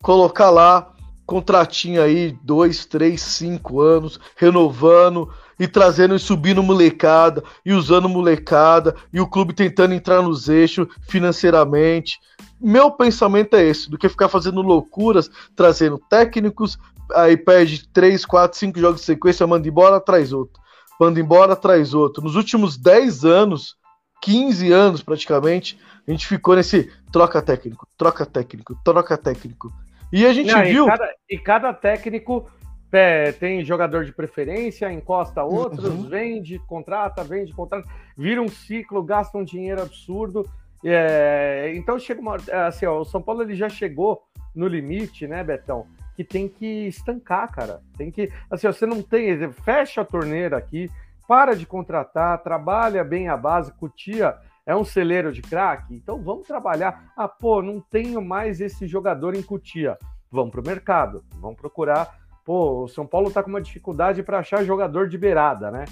Colocar 0.03 0.51
lá 0.51 0.93
contratinho 1.27 2.03
aí, 2.03 2.37
dois, 2.43 2.85
três, 2.85 3.23
cinco 3.23 3.81
anos, 3.81 4.19
renovando 4.37 5.31
e 5.59 5.69
trazendo 5.69 6.15
e 6.15 6.19
subindo 6.19 6.63
molecada 6.63 7.43
e 7.65 7.73
usando 7.73 8.09
molecada 8.09 8.95
e 9.13 9.21
o 9.21 9.27
clube 9.27 9.55
tentando 9.55 9.95
entrar 9.95 10.21
nos 10.23 10.49
eixos 10.49 10.89
financeiramente. 11.09 12.19
Meu 12.61 12.91
pensamento 12.91 13.55
é 13.55 13.65
esse, 13.65 13.91
do 13.91 13.99
que 13.99 14.09
ficar 14.09 14.29
fazendo 14.29 14.63
loucuras, 14.63 15.31
trazendo 15.57 15.99
técnicos, 15.99 16.79
aí 17.15 17.37
perde 17.37 17.87
três, 17.89 18.25
quatro, 18.25 18.59
cinco 18.59 18.79
jogos 18.79 19.01
de 19.01 19.07
sequência, 19.07 19.47
manda 19.47 19.69
embora, 19.69 20.01
traz 20.01 20.33
outro. 20.33 20.61
Manda 21.01 21.21
embora, 21.21 21.57
traz 21.57 21.95
outro. 21.95 22.23
Nos 22.23 22.37
últimos 22.37 22.77
10 22.77 23.25
anos, 23.25 23.77
15 24.23 24.73
anos 24.73 25.03
praticamente, 25.03 25.79
a 26.07 26.11
gente 26.11 26.27
ficou 26.27 26.57
nesse 26.57 26.91
troca 27.13 27.43
técnico, 27.43 27.87
troca 27.97 28.25
técnico, 28.25 28.77
troca 28.85 29.17
técnico. 29.17 29.73
E 30.13 30.27
a 30.27 30.33
gente 30.33 30.53
Não, 30.53 30.63
viu. 30.63 30.85
E 30.85 30.89
cada, 30.89 31.15
e 31.31 31.39
cada 31.39 31.73
técnico 31.73 32.51
é, 32.93 33.33
tem 33.33 33.65
jogador 33.65 34.05
de 34.05 34.13
preferência, 34.13 34.93
encosta 34.93 35.43
outros, 35.43 35.85
uhum. 35.85 36.09
vende, 36.09 36.59
contrata, 36.61 37.25
vende, 37.25 37.53
contrata, 37.53 37.89
vira 38.17 38.43
um 38.43 38.49
ciclo, 38.49 39.03
gasta 39.03 39.39
um 39.39 39.45
dinheiro 39.45 39.81
absurdo. 39.81 40.47
É, 40.85 41.73
então 41.75 41.99
chega 41.99 42.21
uma. 42.21 42.37
Assim, 42.67 42.85
ó, 42.87 43.01
o 43.01 43.05
São 43.05 43.23
Paulo 43.23 43.43
ele 43.43 43.55
já 43.55 43.69
chegou 43.69 44.23
no 44.55 44.67
limite, 44.67 45.27
né, 45.27 45.43
Betão? 45.43 45.87
Que 46.15 46.25
tem 46.25 46.49
que 46.49 46.87
estancar, 46.87 47.51
cara. 47.51 47.81
Tem 47.97 48.11
que. 48.11 48.31
Assim, 48.51 48.67
você 48.67 48.87
não 48.87 49.03
tem. 49.03 49.51
Fecha 49.53 50.03
a 50.03 50.05
torneira 50.05 50.57
aqui, 50.57 50.91
para 51.27 51.55
de 51.55 51.67
contratar, 51.67 52.43
trabalha 52.43 53.03
bem 53.03 53.29
a 53.29 53.37
base, 53.37 53.73
cutia 53.73 54.39
é 54.65 54.75
um 54.77 54.85
celeiro 54.85 55.33
de 55.33 55.43
craque? 55.43 55.95
Então 55.95 56.23
vamos 56.23 56.47
trabalhar. 56.47 57.13
Ah, 57.17 57.29
pô, 57.29 57.61
não 57.61 57.81
tenho 57.81 58.23
mais 58.23 58.61
esse 58.61 58.87
jogador 58.87 59.35
em 59.35 59.43
Cutia. 59.43 59.99
Vamos 60.31 60.51
para 60.51 60.61
o 60.61 60.67
mercado, 60.67 61.25
vamos 61.41 61.57
procurar. 61.57 62.21
Pô, 62.45 62.85
o 62.85 62.89
São 62.89 63.07
Paulo 63.07 63.29
está 63.29 63.43
com 63.43 63.51
uma 63.51 63.61
dificuldade 63.61 64.23
para 64.23 64.39
achar 64.39 64.65
jogador 64.65 65.09
de 65.09 65.19
beirada, 65.19 65.71
né? 65.71 65.85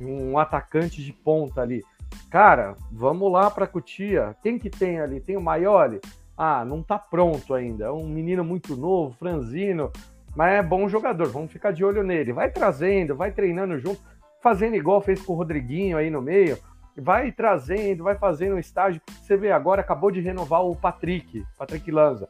Um 0.00 0.38
atacante 0.38 1.02
de 1.02 1.12
ponta 1.12 1.62
ali. 1.62 1.84
Cara, 2.30 2.74
vamos 2.92 3.30
lá 3.30 3.50
para 3.50 3.66
Cutia. 3.66 4.36
Quem 4.42 4.58
que 4.58 4.70
tem 4.70 5.00
ali? 5.00 5.20
Tem 5.20 5.36
o 5.36 5.40
Maioli? 5.40 6.00
Ah, 6.36 6.64
não 6.64 6.80
está 6.80 6.98
pronto 6.98 7.54
ainda. 7.54 7.86
É 7.86 7.90
um 7.90 8.06
menino 8.06 8.44
muito 8.44 8.76
novo, 8.76 9.16
franzino, 9.18 9.90
mas 10.34 10.54
é 10.54 10.62
bom 10.62 10.88
jogador. 10.88 11.28
Vamos 11.28 11.50
ficar 11.50 11.72
de 11.72 11.84
olho 11.84 12.02
nele. 12.02 12.32
Vai 12.32 12.50
trazendo, 12.50 13.16
vai 13.16 13.32
treinando 13.32 13.78
junto, 13.78 14.00
fazendo 14.42 14.76
igual 14.76 15.00
fez 15.00 15.22
com 15.22 15.32
o 15.32 15.36
Rodriguinho 15.36 15.96
aí 15.96 16.10
no 16.10 16.20
meio 16.20 16.58
vai 17.00 17.30
trazendo, 17.30 18.04
vai 18.04 18.16
fazendo 18.16 18.56
um 18.56 18.58
estágio. 18.58 19.00
Você 19.22 19.36
vê 19.36 19.52
agora, 19.52 19.80
acabou 19.80 20.10
de 20.10 20.20
renovar 20.20 20.62
o 20.62 20.74
Patrick, 20.74 21.44
Patrick 21.58 21.90
Lanza. 21.90 22.28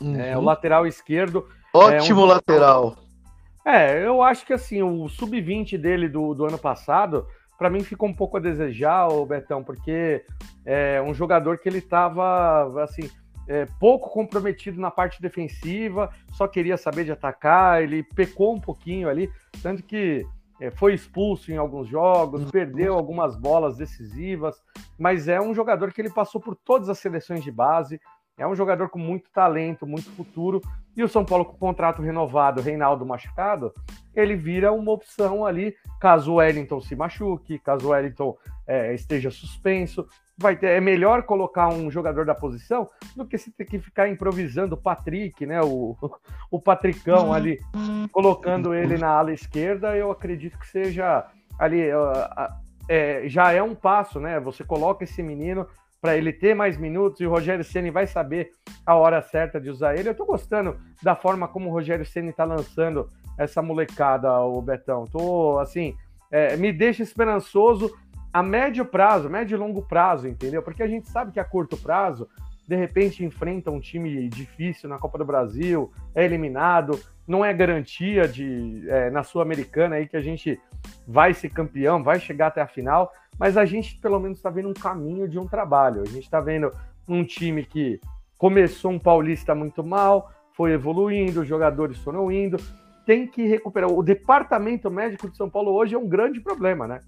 Uhum. 0.00 0.18
É, 0.18 0.36
o 0.36 0.40
lateral 0.40 0.86
esquerdo. 0.86 1.46
Ótimo 1.72 2.20
é 2.20 2.24
um... 2.24 2.26
lateral. 2.26 2.96
É, 3.64 4.04
eu 4.04 4.20
acho 4.22 4.44
que 4.44 4.52
assim, 4.52 4.82
o 4.82 5.08
sub-20 5.08 5.78
dele 5.78 6.08
do, 6.08 6.34
do 6.34 6.44
ano 6.44 6.58
passado, 6.58 7.26
para 7.56 7.70
mim 7.70 7.82
ficou 7.82 8.08
um 8.08 8.14
pouco 8.14 8.36
a 8.36 8.40
desejar, 8.40 9.08
o 9.08 9.24
Betão, 9.24 9.64
porque 9.64 10.24
é 10.66 11.00
um 11.00 11.14
jogador 11.14 11.58
que 11.58 11.68
ele 11.68 11.78
estava 11.78 12.82
assim, 12.82 13.08
é, 13.46 13.66
pouco 13.78 14.10
comprometido 14.10 14.80
na 14.80 14.90
parte 14.90 15.20
defensiva, 15.20 16.10
só 16.32 16.46
queria 16.46 16.76
saber 16.76 17.04
de 17.04 17.12
atacar, 17.12 17.82
ele 17.82 18.02
pecou 18.02 18.54
um 18.54 18.60
pouquinho 18.60 19.08
ali, 19.08 19.30
tanto 19.62 19.82
que 19.82 20.26
é, 20.60 20.70
foi 20.70 20.94
expulso 20.94 21.52
em 21.52 21.56
alguns 21.56 21.88
jogos, 21.88 22.42
uhum. 22.42 22.50
perdeu 22.50 22.94
algumas 22.94 23.36
bolas 23.36 23.76
decisivas, 23.76 24.62
mas 24.98 25.28
é 25.28 25.40
um 25.40 25.54
jogador 25.54 25.92
que 25.92 26.00
ele 26.00 26.10
passou 26.10 26.40
por 26.40 26.54
todas 26.54 26.88
as 26.88 26.98
seleções 26.98 27.42
de 27.42 27.50
base, 27.50 28.00
é 28.36 28.46
um 28.46 28.54
jogador 28.54 28.88
com 28.88 28.98
muito 28.98 29.30
talento, 29.30 29.86
muito 29.86 30.10
futuro, 30.10 30.60
e 30.96 31.02
o 31.02 31.08
São 31.08 31.24
Paulo 31.24 31.44
com 31.44 31.54
o 31.54 31.58
contrato 31.58 32.02
renovado, 32.02 32.60
Reinaldo 32.60 33.06
machucado, 33.06 33.72
ele 34.14 34.36
vira 34.36 34.72
uma 34.72 34.92
opção 34.92 35.44
ali, 35.44 35.74
caso 36.00 36.32
o 36.32 36.34
Wellington 36.36 36.80
se 36.80 36.94
machuque, 36.94 37.58
caso 37.58 37.88
o 37.88 37.90
Wellington 37.90 38.36
é, 38.66 38.94
esteja 38.94 39.30
suspenso, 39.30 40.06
vai 40.36 40.56
ter, 40.56 40.68
é 40.68 40.80
melhor 40.80 41.22
colocar 41.22 41.68
um 41.68 41.90
jogador 41.90 42.24
da 42.24 42.34
posição 42.34 42.88
do 43.16 43.26
que 43.26 43.38
se 43.38 43.50
ter 43.52 43.64
que 43.64 43.78
ficar 43.78 44.08
improvisando 44.08 44.74
o 44.74 44.80
Patrick, 44.80 45.46
né? 45.46 45.60
O, 45.62 45.96
o 46.50 46.60
Patricão 46.60 47.32
ali, 47.32 47.58
colocando 48.10 48.74
ele 48.74 48.98
na 48.98 49.08
ala 49.08 49.32
esquerda, 49.32 49.96
eu 49.96 50.10
acredito 50.10 50.58
que 50.58 50.66
seja 50.66 51.26
ali. 51.58 51.82
É, 52.86 53.22
já 53.26 53.50
é 53.50 53.62
um 53.62 53.74
passo, 53.74 54.20
né? 54.20 54.38
Você 54.40 54.62
coloca 54.62 55.04
esse 55.04 55.22
menino 55.22 55.66
para 56.04 56.18
ele 56.18 56.34
ter 56.34 56.54
mais 56.54 56.76
minutos 56.76 57.22
e 57.22 57.26
o 57.26 57.30
Rogério 57.30 57.64
Ceni 57.64 57.90
vai 57.90 58.06
saber 58.06 58.50
a 58.84 58.94
hora 58.94 59.22
certa 59.22 59.58
de 59.58 59.70
usar 59.70 59.96
ele. 59.96 60.10
Eu 60.10 60.14
tô 60.14 60.26
gostando 60.26 60.76
da 61.02 61.16
forma 61.16 61.48
como 61.48 61.70
o 61.70 61.72
Rogério 61.72 62.04
Ceni 62.04 62.30
tá 62.30 62.44
lançando 62.44 63.08
essa 63.38 63.62
molecada, 63.62 64.30
o 64.40 64.60
Betão. 64.60 65.06
Tô 65.06 65.58
assim, 65.58 65.96
é, 66.30 66.58
me 66.58 66.74
deixa 66.74 67.02
esperançoso 67.02 67.90
a 68.30 68.42
médio 68.42 68.84
prazo, 68.84 69.30
médio 69.30 69.56
e 69.56 69.58
longo 69.58 69.80
prazo, 69.80 70.28
entendeu? 70.28 70.62
Porque 70.62 70.82
a 70.82 70.86
gente 70.86 71.08
sabe 71.08 71.32
que 71.32 71.40
a 71.40 71.44
curto 71.44 71.74
prazo, 71.74 72.28
de 72.66 72.76
repente 72.76 73.24
enfrenta 73.24 73.70
um 73.70 73.80
time 73.80 74.28
difícil 74.28 74.88
na 74.88 74.98
Copa 74.98 75.18
do 75.18 75.24
Brasil, 75.24 75.92
é 76.14 76.24
eliminado, 76.24 76.98
não 77.26 77.44
é 77.44 77.52
garantia 77.52 78.26
de 78.26 78.84
é, 78.88 79.10
na 79.10 79.22
Sul-Americana 79.22 79.96
aí 79.96 80.08
que 80.08 80.16
a 80.16 80.22
gente 80.22 80.58
vai 81.06 81.34
ser 81.34 81.50
campeão, 81.50 82.02
vai 82.02 82.18
chegar 82.18 82.48
até 82.48 82.60
a 82.60 82.66
final, 82.66 83.12
mas 83.38 83.56
a 83.56 83.64
gente 83.64 83.98
pelo 84.00 84.18
menos 84.18 84.38
está 84.38 84.50
vendo 84.50 84.68
um 84.68 84.74
caminho 84.74 85.28
de 85.28 85.38
um 85.38 85.46
trabalho. 85.46 86.02
A 86.02 86.06
gente 86.06 86.24
está 86.24 86.40
vendo 86.40 86.72
um 87.08 87.24
time 87.24 87.64
que 87.64 88.00
começou 88.38 88.90
um 88.90 88.98
paulista 88.98 89.54
muito 89.54 89.82
mal, 89.84 90.30
foi 90.52 90.72
evoluindo, 90.72 91.42
os 91.42 91.48
jogadores 91.48 91.98
foram 91.98 92.30
indo, 92.30 92.58
tem 93.04 93.26
que 93.26 93.46
recuperar. 93.46 93.90
O 93.90 94.02
departamento 94.02 94.90
médico 94.90 95.28
de 95.28 95.36
São 95.36 95.50
Paulo 95.50 95.72
hoje 95.72 95.94
é 95.94 95.98
um 95.98 96.08
grande 96.08 96.40
problema, 96.40 96.86
né? 96.86 97.00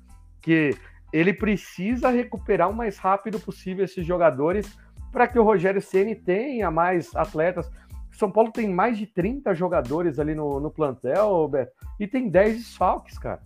Que 0.43 0.77
ele 1.13 1.33
precisa 1.33 2.11
recuperar 2.11 2.69
o 2.69 2.75
mais 2.75 2.99
rápido 2.99 3.39
possível 3.39 3.85
esses 3.85 4.05
jogadores 4.05 4.77
para 5.13 5.27
que 5.27 5.39
o 5.39 5.43
Rogério 5.43 5.81
Ceni 5.81 6.15
tenha 6.15 6.71
mais 6.71 7.15
atletas. 7.15 7.71
São 8.13 8.31
Paulo 8.31 8.51
tem 8.51 8.69
mais 8.69 8.97
de 8.97 9.07
30 9.07 9.55
jogadores 9.55 10.19
ali 10.19 10.35
no, 10.35 10.59
no 10.59 10.71
plantel, 10.71 11.47
Beto, 11.49 11.73
e 12.01 12.07
tem 12.07 12.29
10 12.29 12.57
desfalques, 12.57 13.19
cara. 13.19 13.41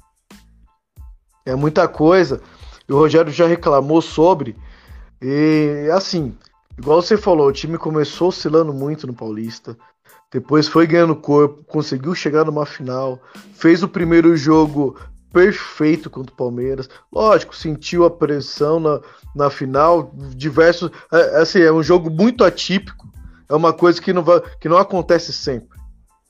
É 1.44 1.54
muita 1.54 1.88
coisa. 1.88 2.40
E 2.88 2.92
o 2.92 2.96
Rogério 2.96 3.32
já 3.32 3.46
reclamou 3.46 4.00
sobre. 4.00 4.56
E 5.20 5.88
assim, 5.92 6.36
igual 6.78 7.02
você 7.02 7.16
falou, 7.16 7.48
o 7.48 7.52
time 7.52 7.76
começou 7.76 8.28
oscilando 8.28 8.72
muito 8.72 9.06
no 9.06 9.14
Paulista. 9.14 9.76
Depois 10.32 10.68
foi 10.68 10.86
ganhando 10.86 11.16
corpo, 11.16 11.64
conseguiu 11.64 12.14
chegar 12.14 12.44
numa 12.44 12.64
final, 12.64 13.20
fez 13.54 13.82
o 13.82 13.88
primeiro 13.88 14.36
jogo 14.36 14.96
perfeito 15.32 16.10
contra 16.10 16.32
o 16.32 16.36
Palmeiras. 16.36 16.88
Lógico, 17.12 17.56
sentiu 17.56 18.04
a 18.04 18.10
pressão 18.10 18.80
na, 18.80 19.00
na 19.34 19.50
final, 19.50 20.12
diversos. 20.34 20.90
É, 21.12 21.18
é, 21.18 21.36
assim, 21.42 21.60
é 21.60 21.72
um 21.72 21.82
jogo 21.82 22.10
muito 22.10 22.44
atípico. 22.44 23.08
É 23.48 23.54
uma 23.54 23.72
coisa 23.72 24.00
que 24.00 24.12
não, 24.12 24.22
vai, 24.22 24.40
que 24.60 24.68
não 24.68 24.78
acontece 24.78 25.32
sempre. 25.32 25.78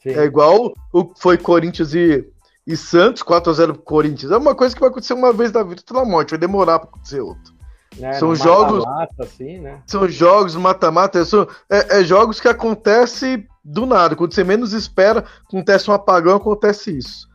Sim. 0.03 0.11
É 0.11 0.25
igual 0.25 0.73
o 0.93 1.13
foi 1.19 1.37
Corinthians 1.37 1.95
e, 1.95 2.27
e 2.67 2.77
Santos, 2.77 3.23
4x0 3.23 3.75
pro 3.75 3.83
Corinthians. 3.83 4.33
É 4.33 4.37
uma 4.37 4.55
coisa 4.55 4.75
que 4.75 4.81
vai 4.81 4.91
acontecer 4.91 5.13
uma 5.13 5.33
vez 5.33 5.53
na 5.53 5.63
vida 5.63 5.83
na 5.93 6.05
morte, 6.05 6.31
vai 6.31 6.39
demorar 6.39 6.79
para 6.79 6.89
acontecer 6.89 7.21
outra. 7.21 7.53
É, 8.01 8.15
são 8.15 8.35
jogos. 8.35 8.85
Mata 8.85 9.13
-mata, 9.13 9.25
assim, 9.25 9.59
né? 9.59 9.83
São 9.87 10.09
jogos 10.09 10.55
mata-mata. 10.55 11.21
É, 11.69 12.01
é, 12.01 12.05
jogos 12.05 12.41
que 12.41 12.49
acontece 12.49 13.47
do 13.65 13.85
nada. 13.85 14.17
Quando 14.17 14.33
você 14.33 14.45
menos 14.45 14.73
espera, 14.73 15.25
acontece 15.47 15.91
um 15.91 15.95
apagão, 15.95 16.37
acontece 16.37 16.97
isso. 16.97 17.29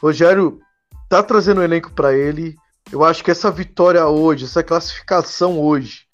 Rogério 0.00 0.60
tá 1.10 1.22
trazendo 1.24 1.60
o 1.60 1.64
elenco 1.64 1.90
para 1.90 2.16
ele. 2.16 2.56
Eu 2.90 3.04
acho 3.04 3.22
que 3.22 3.30
essa 3.32 3.50
vitória 3.50 4.06
hoje, 4.06 4.44
essa 4.44 4.62
classificação 4.62 5.60
hoje, 5.60 6.06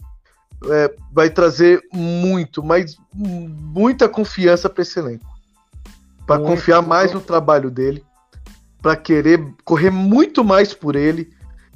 é, 0.71 0.95
vai 1.13 1.29
trazer 1.29 1.83
muito, 1.93 2.65
mas 2.65 2.97
muita 3.15 4.09
confiança 4.09 4.71
para 4.71 4.83
esse 4.83 4.99
elenco. 4.99 5.25
Para 6.27 6.43
confiar 6.43 6.83
mais 6.83 7.13
no 7.13 7.21
trabalho 7.21 7.71
dele, 7.71 8.05
para 8.83 8.97
querer 8.97 9.55
correr 9.65 9.91
muito 9.91 10.43
mais 10.43 10.73
por 10.75 10.97
ele. 10.97 11.31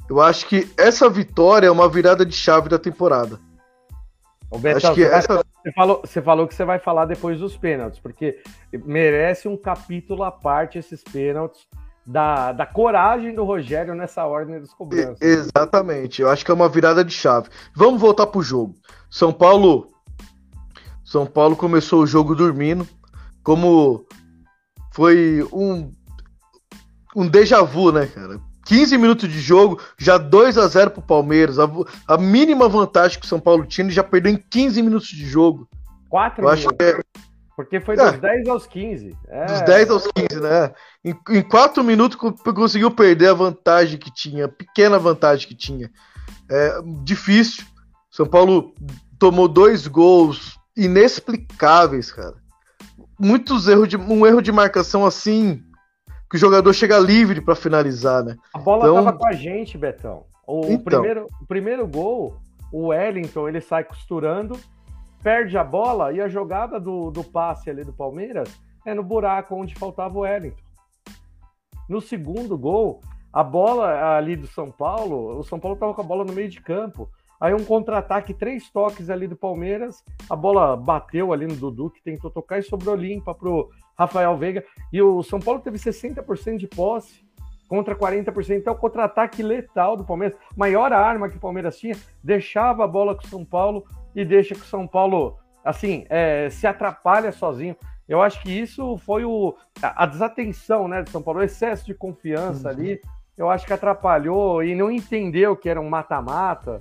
Eu 0.09 0.19
acho 0.19 0.45
que 0.47 0.69
essa 0.75 1.07
vitória 1.07 1.67
é 1.67 1.71
uma 1.71 1.87
virada 1.87 2.25
de 2.25 2.35
chave 2.35 2.67
da 2.67 2.77
temporada. 2.77 3.39
Ô, 4.49 4.57
Betão, 4.57 4.77
Acho 4.77 4.93
que 4.95 5.05
você, 5.05 5.13
essa. 5.13 5.45
você 5.63 5.71
falou, 5.71 6.01
você 6.03 6.21
falou 6.21 6.47
que 6.47 6.55
você 6.55 6.65
vai 6.65 6.79
falar 6.79 7.05
depois 7.05 7.39
dos 7.39 7.55
pênaltis, 7.55 7.99
porque 7.99 8.41
merece 8.73 9.47
um 9.47 9.55
capítulo 9.55 10.23
à 10.23 10.31
parte 10.31 10.79
esses 10.79 11.01
pênaltis 11.01 11.65
da, 12.05 12.51
da 12.51 12.65
coragem 12.65 13.33
do 13.33 13.43
Rogério 13.43 13.93
nessa 13.95 14.25
ordem 14.25 14.59
das 14.59 14.73
cobranças. 14.73 15.21
Exatamente. 15.21 16.21
Eu 16.21 16.29
acho 16.29 16.43
que 16.43 16.51
é 16.51 16.53
uma 16.53 16.69
virada 16.69 17.03
de 17.03 17.13
chave. 17.13 17.49
Vamos 17.75 18.01
voltar 18.01 18.27
pro 18.27 18.41
jogo. 18.41 18.75
São 19.09 19.31
Paulo. 19.31 19.89
São 21.03 21.25
Paulo 21.25 21.55
começou 21.55 22.01
o 22.01 22.07
jogo 22.07 22.35
dormindo. 22.35 22.87
Como 23.43 24.05
foi 24.91 25.47
um. 25.51 25.91
Um 27.13 27.27
déjà 27.27 27.61
vu, 27.61 27.91
né, 27.91 28.05
cara? 28.07 28.39
15 28.65 28.97
minutos 28.97 29.27
de 29.27 29.41
jogo, 29.41 29.81
já 29.97 30.17
2 30.17 30.57
a 30.57 30.65
0 30.65 30.91
pro 30.91 31.01
Palmeiras. 31.01 31.59
A, 31.59 31.69
a 32.07 32.17
mínima 32.17 32.69
vantagem 32.69 33.19
que 33.19 33.25
o 33.25 33.27
São 33.27 33.39
Paulo 33.39 33.65
tinha, 33.65 33.83
ele 33.83 33.93
já 33.93 34.03
perdeu 34.03 34.31
em 34.31 34.37
15 34.37 34.81
minutos 34.81 35.09
de 35.09 35.25
jogo. 35.25 35.67
Quatro 36.09 36.45
Eu 36.45 36.49
acho 36.49 36.69
que 36.69 36.83
é 36.83 37.01
porque 37.63 37.79
foi 37.79 37.95
É. 37.95 38.11
dos 38.11 38.19
10 38.19 38.47
aos 38.47 38.65
15. 38.67 39.15
É, 39.27 39.45
dos 39.45 39.61
10 39.61 39.89
aos 39.89 40.07
15, 40.07 40.39
né? 40.41 40.73
Em, 41.03 41.15
em 41.29 41.41
4 41.41 41.83
minutos 41.83 42.17
co- 42.17 42.33
conseguiu 42.53 42.91
perder 42.91 43.29
a 43.29 43.33
vantagem 43.33 43.97
que 43.99 44.11
tinha, 44.13 44.45
a 44.45 44.49
pequena 44.49 44.97
vantagem 44.99 45.47
que 45.47 45.55
tinha. 45.55 45.89
É 46.49 46.79
difícil. 47.03 47.63
São 48.09 48.25
Paulo 48.25 48.73
tomou 49.17 49.47
dois 49.47 49.87
gols 49.87 50.57
inexplicáveis, 50.75 52.11
cara. 52.11 52.33
Muitos 53.19 53.67
erros 53.67 53.87
de 53.87 53.97
um 53.97 54.25
erro 54.25 54.41
de 54.41 54.51
marcação 54.51 55.05
assim 55.05 55.61
que 56.29 56.37
o 56.37 56.39
jogador 56.39 56.73
chega 56.73 56.97
livre 56.97 57.41
pra 57.41 57.55
finalizar, 57.55 58.23
né? 58.23 58.35
A 58.53 58.57
bola 58.59 58.83
Então- 58.85 58.95
tava 59.03 59.17
com 59.17 59.27
a 59.27 59.33
gente, 59.33 59.77
Betão. 59.77 60.23
O, 60.47 60.61
o 60.65 60.71
Então. 60.71 61.01
primeiro, 61.01 61.27
o 61.41 61.45
primeiro 61.45 61.87
gol, 61.87 62.37
o 62.71 62.87
Wellington, 62.87 63.47
ele 63.49 63.61
sai 63.61 63.83
costurando, 63.83 64.57
perde 65.23 65.57
a 65.57 65.63
bola 65.63 66.11
e 66.11 66.21
a 66.21 66.27
jogada 66.27 66.79
do, 66.79 67.11
do 67.11 67.23
passe 67.23 67.69
ali 67.69 67.83
do 67.83 67.93
Palmeiras 67.93 68.49
é 68.85 68.93
no 68.93 69.03
buraco 69.03 69.55
onde 69.55 69.75
faltava 69.75 70.17
o 70.17 70.21
Wellington. 70.21 70.61
No 71.87 72.01
segundo 72.01 72.57
gol, 72.57 73.01
a 73.31 73.43
bola 73.43 74.15
ali 74.17 74.35
do 74.35 74.47
São 74.47 74.71
Paulo, 74.71 75.37
o 75.37 75.43
São 75.43 75.59
Paulo 75.59 75.77
tava 75.77 75.93
com 75.93 76.01
a 76.01 76.05
bola 76.05 76.25
no 76.25 76.33
meio 76.33 76.49
de 76.49 76.61
campo. 76.61 77.09
Aí 77.39 77.53
um 77.53 77.63
contra-ataque, 77.63 78.33
três 78.33 78.69
toques 78.69 79.09
ali 79.09 79.27
do 79.27 79.35
Palmeiras, 79.35 80.03
a 80.29 80.35
bola 80.35 80.77
bateu 80.77 81.33
ali 81.33 81.47
no 81.47 81.55
Dudu, 81.55 81.89
que 81.89 82.01
tentou 82.01 82.29
tocar 82.29 82.59
e 82.59 82.63
sobrou 82.63 82.95
limpa 82.95 83.33
pro 83.33 83.69
Rafael 83.97 84.37
Veiga. 84.37 84.63
E 84.93 85.01
o 85.01 85.23
São 85.23 85.39
Paulo 85.39 85.59
teve 85.59 85.77
60% 85.77 86.57
de 86.57 86.67
posse 86.67 87.25
contra 87.67 87.95
40%. 87.95 88.57
Então, 88.57 88.75
contra-ataque 88.75 89.41
letal 89.41 89.97
do 89.97 90.03
Palmeiras. 90.03 90.37
Maior 90.55 90.93
arma 90.93 91.29
que 91.29 91.37
o 91.37 91.39
Palmeiras 91.39 91.79
tinha, 91.79 91.95
deixava 92.23 92.83
a 92.83 92.87
bola 92.87 93.15
com 93.15 93.25
o 93.25 93.29
São 93.29 93.45
Paulo 93.45 93.85
e 94.15 94.25
deixa 94.25 94.55
que 94.55 94.61
o 94.61 94.65
São 94.65 94.87
Paulo, 94.87 95.37
assim, 95.63 96.05
é, 96.09 96.49
se 96.49 96.67
atrapalha 96.67 97.31
sozinho. 97.31 97.75
Eu 98.07 98.21
acho 98.21 98.41
que 98.41 98.51
isso 98.51 98.97
foi 98.97 99.23
o, 99.23 99.55
a, 99.81 100.03
a 100.03 100.05
desatenção 100.05 100.87
né, 100.87 101.01
do 101.01 101.09
São 101.09 101.21
Paulo, 101.21 101.39
o 101.39 101.43
excesso 101.43 101.85
de 101.85 101.93
confiança 101.93 102.69
ali. 102.69 103.01
Eu 103.37 103.49
acho 103.49 103.65
que 103.65 103.73
atrapalhou 103.73 104.63
e 104.63 104.75
não 104.75 104.91
entendeu 104.91 105.55
que 105.55 105.69
era 105.69 105.79
um 105.79 105.89
mata-mata 105.89 106.79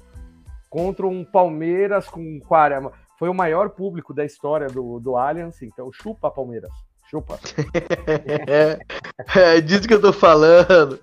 contra 0.68 1.06
um 1.06 1.24
Palmeiras 1.24 2.08
com 2.08 2.40
40. 2.40 2.92
Foi 3.18 3.28
o 3.28 3.34
maior 3.34 3.70
público 3.70 4.14
da 4.14 4.24
história 4.24 4.66
do, 4.68 4.98
do 4.98 5.16
Allianz, 5.16 5.62
então 5.62 5.92
chupa 5.92 6.30
Palmeiras. 6.30 6.70
Chupa. 7.10 7.40
É, 8.48 8.78
é 9.34 9.60
disso 9.60 9.88
que 9.88 9.94
eu 9.94 10.00
tô 10.00 10.12
falando. 10.12 11.00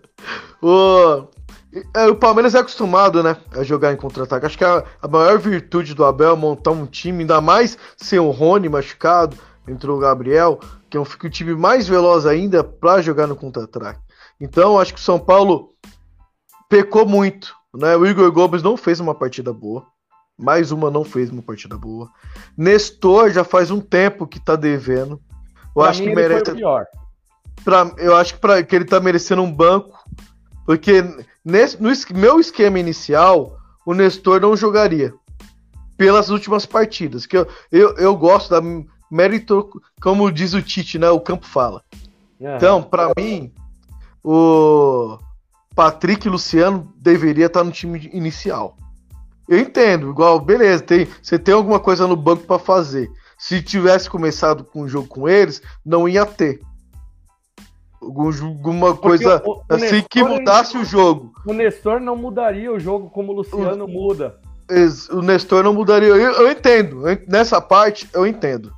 O, 0.62 1.28
é, 1.94 2.08
o 2.08 2.16
Palmeiras 2.16 2.56
é 2.56 2.60
acostumado, 2.60 3.22
né, 3.22 3.36
a 3.52 3.62
jogar 3.62 3.92
em 3.92 3.98
contra-ataque. 3.98 4.46
Acho 4.46 4.58
que 4.58 4.64
a, 4.64 4.86
a 5.02 5.08
maior 5.08 5.38
virtude 5.38 5.94
do 5.94 6.06
Abel 6.06 6.32
é 6.32 6.36
montar 6.36 6.72
um 6.72 6.86
time, 6.86 7.20
ainda 7.22 7.42
mais 7.42 7.78
sem 7.98 8.18
o 8.20 8.32
Rony 8.32 8.70
machucado, 8.70 9.38
entrou 9.68 9.98
o 9.98 10.00
Gabriel, 10.00 10.60
que 10.90 10.96
é 10.96 11.00
um, 11.00 11.04
fica 11.04 11.28
o 11.28 11.30
time 11.30 11.54
mais 11.54 11.90
veloz 11.90 12.26
ainda 12.26 12.64
pra 12.64 13.02
jogar 13.02 13.28
no 13.28 13.36
contra-ataque. 13.36 14.00
Então, 14.40 14.80
acho 14.80 14.94
que 14.94 15.00
o 15.02 15.04
São 15.04 15.20
Paulo 15.20 15.74
pecou 16.70 17.06
muito, 17.06 17.54
né? 17.76 17.98
O 17.98 18.06
Igor 18.06 18.32
Gomes 18.32 18.64
não 18.64 18.78
fez 18.78 19.02
uma 19.02 19.14
partida 19.14 19.52
boa. 19.52 19.86
Mais 20.40 20.72
uma 20.72 20.92
não 20.92 21.04
fez 21.04 21.32
uma 21.32 21.42
partida 21.42 21.78
boa. 21.78 22.08
Nestor 22.56 23.32
já 23.32 23.44
faz 23.44 23.72
um 23.72 23.82
tempo 23.82 24.28
que 24.28 24.40
tá 24.40 24.56
devendo. 24.56 25.20
Eu 25.78 25.84
Pra 25.84 25.90
acho 25.92 26.02
que 26.02 26.16
merece 26.16 26.56
pra, 27.64 27.92
eu 27.98 28.16
acho 28.16 28.34
que, 28.34 28.40
pra, 28.40 28.64
que 28.64 28.76
ele 28.76 28.86
tá 28.86 29.00
merecendo 29.00 29.44
um 29.44 29.52
banco, 29.52 29.96
porque 30.66 31.04
nesse, 31.46 31.82
no 31.82 31.92
meu 32.16 32.40
esquema 32.40 32.80
inicial, 32.80 33.60
o 33.86 33.94
Nestor 33.94 34.42
não 34.42 34.58
jogaria. 34.58 35.14
Pelas 35.96 36.30
últimas 36.30 36.66
partidas, 36.66 37.26
que 37.26 37.38
eu, 37.38 37.48
eu, 37.72 37.96
eu 37.98 38.16
gosto 38.16 38.50
da 38.50 38.62
mérito, 39.12 39.70
como 40.02 40.32
diz 40.32 40.54
o 40.54 40.62
Tite, 40.62 40.98
né? 40.98 41.10
O 41.10 41.20
campo 41.20 41.46
fala. 41.46 41.84
É. 42.40 42.56
Então, 42.56 42.82
pra 42.82 43.12
mim, 43.16 43.52
o 44.24 45.20
Patrick 45.76 46.28
e 46.28 46.30
Luciano 46.30 46.92
deveria 46.98 47.46
estar 47.46 47.64
no 47.64 47.72
time 47.72 48.10
inicial. 48.14 48.76
Eu 49.48 49.60
entendo, 49.60 50.10
igual, 50.10 50.40
beleza, 50.40 50.84
tem, 50.84 51.08
você 51.22 51.38
tem 51.38 51.54
alguma 51.54 51.80
coisa 51.80 52.08
no 52.08 52.16
banco 52.16 52.44
pra 52.44 52.60
fazer. 52.60 53.12
Se 53.38 53.62
tivesse 53.62 54.10
começado 54.10 54.64
com 54.64 54.82
o 54.82 54.88
jogo 54.90 55.08
com 55.08 55.30
eles, 55.30 55.62
não 55.86 56.08
ia 56.10 56.26
ter. 56.26 56.60
Alguma 58.02 58.96
coisa 58.96 59.42
o- 59.46 59.58
o 59.58 59.64
assim 59.70 60.04
que 60.10 60.22
Nestor, 60.22 60.38
mudasse 60.38 60.78
o 60.78 60.86
jogo. 60.86 61.34
O 61.46 61.54
Nestor 61.54 62.00
não 62.00 62.16
mudaria 62.16 62.72
o 62.72 62.80
jogo 62.80 63.10
como 63.10 63.32
o 63.32 63.36
Luciano 63.38 63.88
muda. 63.88 64.40
Ex- 64.70 65.10
O 65.10 65.22
Nestor 65.22 65.64
não 65.64 65.74
mudaria. 65.74 66.10
Eu, 66.10 66.18
eu 66.18 66.52
entendo, 66.52 67.08
eu- 67.10 67.20
nessa 67.28 67.60
parte 67.60 68.08
eu 68.14 68.26
entendo, 68.26 68.72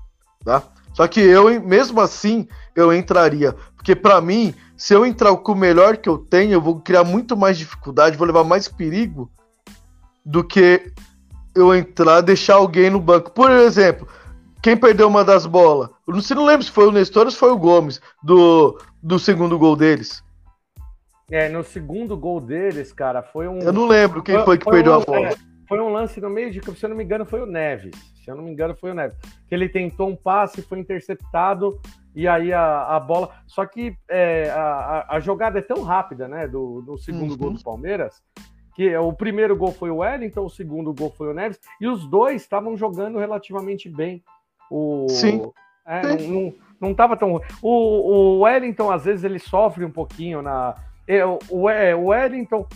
tá? 0.44 0.64
Só 0.94 1.08
que 1.08 1.20
eu, 1.20 1.62
mesmo 1.62 2.00
assim, 2.02 2.48
eu 2.76 2.94
entraria. 2.94 3.54
Porque 3.76 3.96
pra 3.96 4.20
mim, 4.22 4.54
se 4.76 4.94
eu 4.94 5.06
entrar 5.06 5.36
com 5.38 5.52
o 5.52 5.56
melhor 5.56 5.98
que 5.98 6.10
eu 6.10 6.18
tenho, 6.18 6.54
eu 6.54 6.62
vou 6.62 6.80
criar 6.80 7.04
muito 7.04 7.36
mais 7.38 7.58
dificuldade, 7.58 8.18
vou 8.18 8.28
levar 8.28 8.44
mais 8.44 8.68
perigo 8.68 9.30
do 10.26 10.44
que 10.44 10.92
eu 11.56 11.74
entrar, 11.76 12.22
deixar 12.22 12.56
alguém 12.56 12.90
no 12.90 13.00
banco. 13.00 13.32
Por 13.32 13.50
exemplo, 13.52 14.08
quem 14.62 14.76
perdeu 14.78 15.08
uma 15.08 15.24
das 15.24 15.46
bolas? 15.46 15.90
Eu 16.08 16.14
não, 16.14 16.22
sei- 16.22 16.36
não 16.36 16.46
lembro 16.46 16.64
se 16.64 16.72
foi 16.72 16.88
o 16.88 16.92
Nestor 16.92 17.26
ou 17.26 17.32
se 17.32 17.38
foi 17.38 17.52
o 17.52 17.58
Gomes, 17.58 18.02
do, 18.24 18.80
do 19.02 19.18
segundo 19.20 19.58
gol 19.58 19.76
deles. 19.76 20.24
É, 21.32 21.48
no 21.48 21.64
segundo 21.64 22.18
gol 22.18 22.42
deles, 22.42 22.92
cara, 22.92 23.22
foi 23.22 23.48
um. 23.48 23.60
Eu 23.60 23.72
não 23.72 23.88
lembro 23.88 24.24
quem 24.24 24.44
foi 24.44 24.58
que 24.58 24.66
perdeu 24.70 24.94
um, 24.94 24.96
a 24.96 25.00
bola. 25.06 25.28
é, 25.28 25.36
foi 25.68 25.80
um 25.80 25.90
lance 25.90 26.20
no 26.20 26.30
meio 26.30 26.52
de 26.52 26.60
campo, 26.60 26.78
se 26.80 26.86
eu 26.86 26.90
não 26.90 26.98
me 26.98 27.04
engano, 27.04 27.26
foi 27.26 27.42
o 27.42 27.46
Neves. 27.46 27.92
Se 28.24 28.32
eu 28.32 28.36
não 28.36 28.44
me 28.44 28.52
engano, 28.52 28.76
foi 28.76 28.92
o 28.92 28.94
Neves. 28.96 29.16
Que 29.48 29.54
ele 29.56 29.70
tentou 29.70 30.10
um 30.10 30.16
passe, 30.16 30.62
foi 30.64 30.80
interceptado, 30.80 31.80
e 32.16 32.28
aí 32.28 32.52
a, 32.52 32.96
a 32.96 33.00
bola. 33.00 33.30
Só 33.46 33.64
que 33.66 33.96
é, 34.10 34.50
a, 34.50 34.60
a- 34.62 35.16
a 35.18 35.20
jogada 35.20 35.60
é 35.60 35.62
tão 35.62 35.84
rápida, 35.84 36.28
né? 36.28 36.48
Do, 36.48 36.82
do 36.82 36.98
segundo 36.98 37.32
Uhum. 37.32 37.38
gol 37.38 37.54
do 37.54 37.64
Palmeiras, 37.64 38.22
que 38.76 38.96
o 38.98 39.14
primeiro 39.14 39.56
gol 39.56 39.72
foi 39.72 39.92
o 39.92 39.98
Wellington, 39.98 40.42
o 40.46 40.50
segundo 40.50 40.92
gol 40.94 41.14
foi 41.16 41.28
o 41.30 41.34
Neves, 41.34 41.60
e 41.80 41.88
os 41.88 42.08
dois 42.08 42.42
estavam 42.42 42.76
jogando 42.76 43.20
relativamente 43.20 43.88
bem. 43.88 44.24
O, 44.70 45.08
Sim. 45.10 45.52
É, 45.86 46.02
não, 46.02 46.28
não, 46.42 46.54
não 46.80 46.94
tava 46.94 47.18
tão 47.18 47.32
ruim. 47.34 47.42
O, 47.62 47.70
o 47.70 48.40
Wellington, 48.42 48.92
às 48.92 49.06
vezes, 49.06 49.24
ele 49.24 49.40
sofre 49.40 49.84
um 49.84 49.92
pouquinho 49.92 50.42
na. 50.42 50.76
é, 51.08 51.26
O, 51.26 51.40
o, 51.50 51.70
é, 51.70 51.96
o 51.96 52.06
Wellington, 52.08 52.68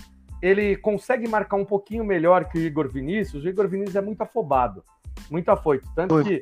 ele 0.42 0.76
consegue 0.78 1.28
marcar 1.28 1.58
um 1.58 1.66
pouquinho 1.66 2.04
melhor 2.04 2.46
que 2.46 2.58
o 2.58 2.62
Igor 2.62 2.90
Vinícius. 2.90 3.44
O 3.44 3.48
Igor 3.48 3.68
Vinícius 3.68 3.96
é 3.96 4.02
muito 4.02 4.22
afobado, 4.22 4.84
muito 5.30 5.50
afoito. 5.50 5.88
Tanto 5.96 6.16
Muito. 6.16 6.28
que 6.28 6.42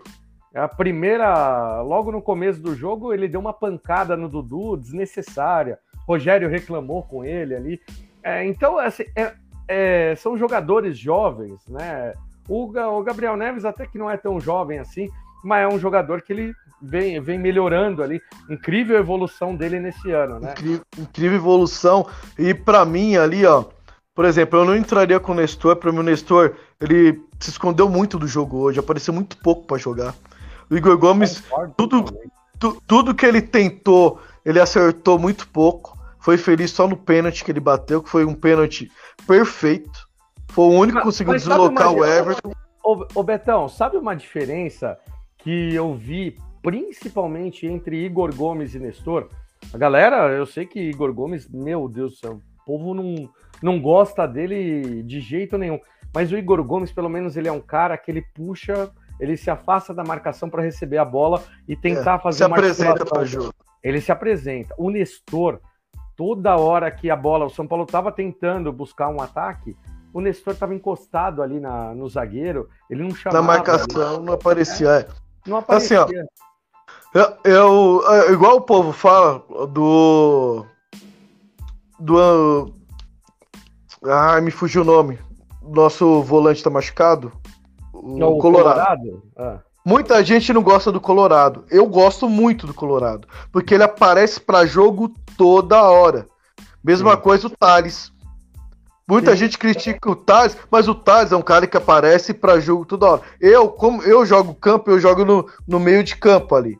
a 0.54 0.68
primeira, 0.68 1.82
logo 1.82 2.12
no 2.12 2.22
começo 2.22 2.62
do 2.62 2.76
jogo, 2.76 3.14
ele 3.14 3.28
deu 3.28 3.40
uma 3.40 3.54
pancada 3.54 4.18
no 4.18 4.28
Dudu 4.28 4.76
desnecessária. 4.78 5.78
Rogério 6.08 6.50
reclamou 6.50 7.04
com 7.04 7.24
ele 7.24 7.56
ali. 7.56 7.82
É, 8.24 8.46
então, 8.46 8.78
assim, 8.78 9.04
é- 9.16 9.34
é, 9.68 10.16
são 10.18 10.38
jogadores 10.38 10.98
jovens, 10.98 11.66
né? 11.68 12.14
O, 12.50 12.64
o 12.66 13.04
Gabriel 13.04 13.38
Neves 13.38 13.64
até 13.64 13.86
que 13.86 13.98
não 13.98 14.10
é 14.10 14.18
tão 14.18 14.40
jovem 14.40 14.80
assim, 14.80 15.08
mas 15.44 15.64
é 15.64 15.68
um 15.68 15.80
jogador 15.80 16.22
que 16.22 16.34
ele 16.34 16.54
vem, 16.82 17.20
vem 17.22 17.38
melhorando 17.40 18.02
ali. 18.04 18.22
Incrível 18.50 18.98
a 18.98 19.00
evolução 19.00 19.56
dele 19.56 19.80
nesse 19.80 20.12
ano, 20.12 20.40
né? 20.40 20.52
Incrível, 20.52 20.82
incrível 20.98 21.38
evolução. 21.38 22.08
E 22.38 22.54
pra 22.54 22.86
mim 22.86 23.16
ali, 23.16 23.46
ó, 23.46 23.66
por 24.14 24.26
exemplo, 24.26 24.60
eu 24.60 24.66
não 24.66 24.76
entraria 24.76 25.20
com 25.20 25.32
o 25.32 25.36
Nestor. 25.36 25.76
Pra 25.76 25.92
mim, 25.92 26.00
o 26.00 26.04
Nestor, 26.04 26.56
ele 26.80 27.22
se 27.40 27.50
escondeu 27.50 27.88
muito 27.90 28.18
do 28.20 28.28
jogo 28.28 28.58
hoje, 28.60 28.80
apareceu 28.80 29.14
muito 29.14 29.38
pouco 29.38 29.66
pra 29.66 29.78
jogar. 29.78 30.14
O 30.70 30.76
Igor 30.78 30.98
Gomes, 30.98 31.42
Concordo 31.42 31.74
tudo- 31.78 32.18
tu- 32.60 32.82
tudo 32.88 33.16
que 33.16 33.26
ele 33.26 33.42
tentou, 33.42 34.20
ele 34.46 34.60
acertou 34.60 35.18
muito 35.20 35.48
pouco. 35.48 35.98
Foi 36.20 36.38
feliz 36.38 36.72
só 36.72 36.88
no 36.88 36.96
pênalti 36.96 37.44
que 37.44 37.52
ele 37.52 37.60
bateu, 37.60 38.02
que 38.02 38.10
foi 38.10 38.24
um 38.26 38.36
pênalti 38.36 38.92
perfeito. 39.28 40.08
Foi 40.50 40.66
o 40.66 40.80
único 40.80 40.98
que 41.00 41.04
conseguiu 41.04 41.34
deslocar 41.34 41.92
o 41.92 42.06
Everton. 42.06 42.52
Ô, 42.84 43.06
ô, 43.16 43.24
Betão, 43.24 43.68
sabe 43.70 43.98
uma 43.98 44.16
diferença 44.16 44.98
que 45.44 45.74
eu 45.74 45.94
vi 45.94 46.38
principalmente 46.62 47.66
entre 47.66 48.04
Igor 48.06 48.36
Gomes 48.36 48.76
e 48.76 48.80
Nestor? 48.80 49.28
A 49.74 49.78
galera, 49.78 50.30
eu 50.30 50.46
sei 50.46 50.66
que 50.66 50.80
Igor 50.80 51.14
Gomes, 51.14 51.50
meu 51.50 51.88
Deus 51.88 52.14
do 52.14 52.18
céu, 52.18 52.34
o 52.34 52.66
povo 52.66 52.94
não, 52.94 53.30
não 53.62 53.82
gosta 53.82 54.28
dele 54.28 55.04
de 55.04 55.20
jeito 55.20 55.58
nenhum. 55.58 55.80
Mas 56.14 56.32
o 56.32 56.38
Igor 56.38 56.64
Gomes, 56.64 56.92
pelo 56.92 57.10
menos, 57.10 57.38
ele 57.38 57.48
é 57.48 57.52
um 57.52 57.62
cara 57.62 57.98
que 57.98 58.12
ele 58.12 58.22
puxa, 58.34 58.92
ele 59.20 59.38
se 59.38 59.50
afasta 59.50 59.94
da 59.94 60.04
marcação 60.04 60.50
para 60.50 60.62
receber 60.64 60.98
a 60.98 61.06
bola 61.06 61.44
e 61.68 61.76
tentar 61.76 62.16
É, 62.16 62.20
fazer 62.20 62.38
se 62.40 62.46
uma 62.46 62.58
apresenta 62.58 63.06
para 63.06 63.24
jogo. 63.24 63.54
Ele 63.84 64.02
se 64.02 64.12
apresenta. 64.12 64.76
O 64.78 64.90
Nestor, 64.90 65.60
toda 66.16 66.58
hora 66.58 66.92
que 66.92 67.10
a 67.10 67.16
bola, 67.16 67.46
o 67.46 67.50
São 67.50 67.66
Paulo 67.66 67.86
estava 67.86 68.12
tentando 68.12 68.72
buscar 68.74 69.08
um 69.10 69.22
ataque, 69.22 69.76
o 70.14 70.20
Nestor 70.20 70.54
estava 70.54 70.76
encostado 70.76 71.42
ali 71.42 71.60
na, 71.60 71.96
no 71.96 72.10
zagueiro, 72.10 72.68
ele 72.90 73.04
não 73.04 73.16
chamava. 73.16 73.42
Na 73.42 73.48
marcação 73.48 74.22
não 74.22 74.34
aparecia. 74.34 74.90
é. 74.90 75.08
Não 75.46 75.58
Assim, 75.68 75.96
aparecia. 75.96 76.06
ó. 76.06 76.08
Eu, 77.14 77.38
eu- 77.44 78.04
é, 78.14 78.32
igual 78.32 78.58
o 78.58 78.62
povo 78.62 78.92
fala 78.94 79.44
do. 79.68 80.66
Do. 82.00 82.74
Ai, 84.06 84.42
me 84.42 84.52
fugiu 84.52 84.82
o 84.82 84.86
nome. 84.86 85.20
Nosso 85.62 86.22
volante 86.24 86.64
tá 86.64 86.70
machucado. 86.70 87.32
O, 87.94 88.18
Não, 88.18 88.38
Colorado. 88.38 89.22
Ah, 89.38 89.60
Muita 89.86 90.24
gente 90.24 90.54
não 90.54 90.62
gosta 90.64 90.92
do 90.92 91.02
Colorado. 91.02 91.66
Eu 91.70 91.86
gosto 91.88 92.30
muito 92.30 92.66
do 92.66 92.74
Colorado. 92.74 93.28
Porque 93.52 93.74
ele 93.74 93.84
aparece 93.84 94.40
pra 94.40 94.66
jogo 94.66 95.12
toda 95.38 95.82
hora. 95.84 96.28
Mesma 96.84 97.16
Sim. 97.16 97.22
coisa 97.22 97.48
o 97.48 97.50
Thales. 97.50 98.12
Muita 99.12 99.32
Sim. 99.32 99.38
gente 99.38 99.58
critica 99.58 100.10
o 100.10 100.16
Thales, 100.16 100.56
mas 100.72 100.88
o 100.88 100.96
Thales 100.96 101.34
é 101.34 101.36
um 101.36 101.42
cara 101.42 101.68
que 101.68 101.76
aparece 101.76 102.34
pra 102.34 102.62
jogo 102.62 102.86
toda 102.86 103.06
hora. 103.08 103.22
Eu, 103.42 103.68
como 103.68 104.02
eu 104.04 104.26
jogo 104.26 104.54
campo, 104.56 104.90
eu 104.90 105.00
jogo 105.02 105.26
no, 105.26 105.50
no 105.68 105.80
meio 105.82 106.02
de 106.02 106.16
campo 106.16 106.56
ali. 106.56 106.80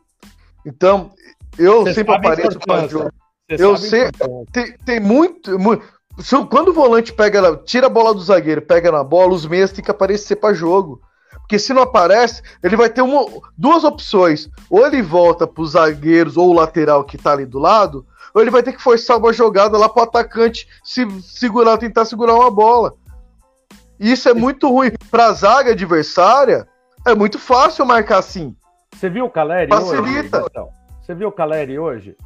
Então, 0.64 1.10
eu 1.58 1.82
Você 1.84 1.92
sempre 1.94 2.14
apareço 2.14 2.58
pra 2.58 2.76
importância. 2.76 2.88
jogo. 2.88 3.10
você 3.50 3.62
Eu 3.64 3.76
sei-. 3.76 4.10
Tem, 4.50 4.74
tem 4.84 4.98
muito, 5.00 5.58
mu- 5.58 5.78
se 6.20 6.34
o- 6.34 6.46
Quando 6.46 6.68
o 6.68 6.72
volante 6.72 7.12
pega, 7.12 7.54
tira 7.58 7.86
a 7.86 7.90
bola 7.90 8.14
do 8.14 8.22
zagueiro, 8.22 8.62
pega 8.62 8.90
na 8.90 9.04
bola, 9.04 9.34
os 9.34 9.44
meias 9.46 9.70
têm 9.72 9.84
que 9.84 9.90
aparecer 9.90 10.36
pra 10.36 10.54
jogo. 10.54 11.02
Porque 11.40 11.58
se 11.58 11.74
não 11.74 11.82
aparece, 11.82 12.40
ele 12.62 12.76
vai 12.76 12.88
ter 12.88 13.02
uma, 13.02 13.26
duas 13.58 13.84
opções. 13.84 14.48
Ou 14.70 14.86
ele 14.86 15.02
volta 15.02 15.46
pros 15.46 15.72
zagueiros 15.72 16.36
ou 16.38 16.48
o 16.48 16.54
lateral 16.54 17.04
que 17.04 17.18
tá 17.18 17.32
ali 17.32 17.44
do 17.44 17.58
lado, 17.58 18.06
ou 18.34 18.40
ele 18.40 18.50
vai 18.50 18.62
ter 18.62 18.72
que 18.72 18.82
forçar 18.82 19.18
uma 19.18 19.32
jogada 19.32 19.76
lá 19.78 19.88
pro 19.88 20.02
atacante 20.02 20.68
se 20.84 21.06
segurar, 21.22 21.78
tentar 21.78 22.04
segurar 22.04 22.34
uma 22.34 22.50
bola. 22.50 22.94
Isso 23.98 24.28
é 24.28 24.34
muito 24.34 24.68
ruim. 24.68 24.90
Pra 25.10 25.32
zaga 25.32 25.72
adversária, 25.72 26.66
é 27.06 27.14
muito 27.14 27.38
fácil 27.38 27.84
marcar 27.86 28.18
assim. 28.18 28.56
Você 28.94 29.08
viu 29.08 29.26
o 29.26 29.30
Caleri 29.30 29.70
Facilita. 29.70 30.38
hoje? 30.38 30.46
Então, 30.50 30.68
você 31.00 31.14
viu 31.14 31.28
o 31.28 31.32
Caleri 31.32 31.78
hoje? 31.78 32.16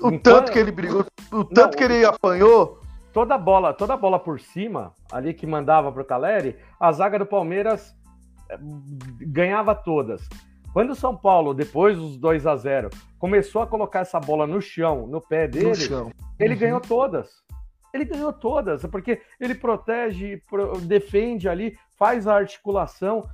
O 0.00 0.08
Enquanto- 0.08 0.22
tanto 0.22 0.52
que 0.52 0.58
ele 0.58 0.70
brigou, 0.72 1.04
o 1.32 1.44
tanto 1.44 1.76
que 1.76 1.84
ele 1.84 2.04
apanhou. 2.04 2.80
Toda 3.12 3.38
bola, 3.38 3.72
toda 3.72 3.96
bola 3.96 4.18
por 4.18 4.38
cima, 4.40 4.92
ali 5.10 5.32
que 5.32 5.46
mandava 5.46 5.90
pro 5.90 6.04
Caleri, 6.04 6.56
a 6.78 6.92
zaga 6.92 7.18
do 7.18 7.24
Palmeiras 7.24 7.94
eh, 8.50 8.58
ganhava 9.20 9.74
todas. 9.74 10.28
Quando 10.76 10.90
o 10.90 10.94
São 10.94 11.16
Paulo, 11.16 11.54
depois 11.54 11.96
dos 11.96 12.18
2 12.18 12.46
a 12.46 12.54
0 12.54 12.90
começou 13.18 13.62
a 13.62 13.66
colocar 13.66 14.00
essa 14.00 14.20
bola 14.20 14.46
no 14.46 14.60
chão, 14.60 15.06
no 15.06 15.22
pé 15.22 15.48
dele, 15.48 15.88
No 15.88 16.12
ele 16.38 16.52
Uhum. 16.52 16.60
ganhou 16.60 16.80
todas. 16.82 17.30
Ele 17.94 18.04
ganhou 18.04 18.30
todas, 18.30 18.84
porque 18.84 19.22
ele 19.40 19.54
protege, 19.54 20.36
pro- 20.50 20.78
defende 20.82 21.48
ali, 21.48 21.78
faz 21.98 22.28
a 22.28 22.34
articulação. 22.36 23.26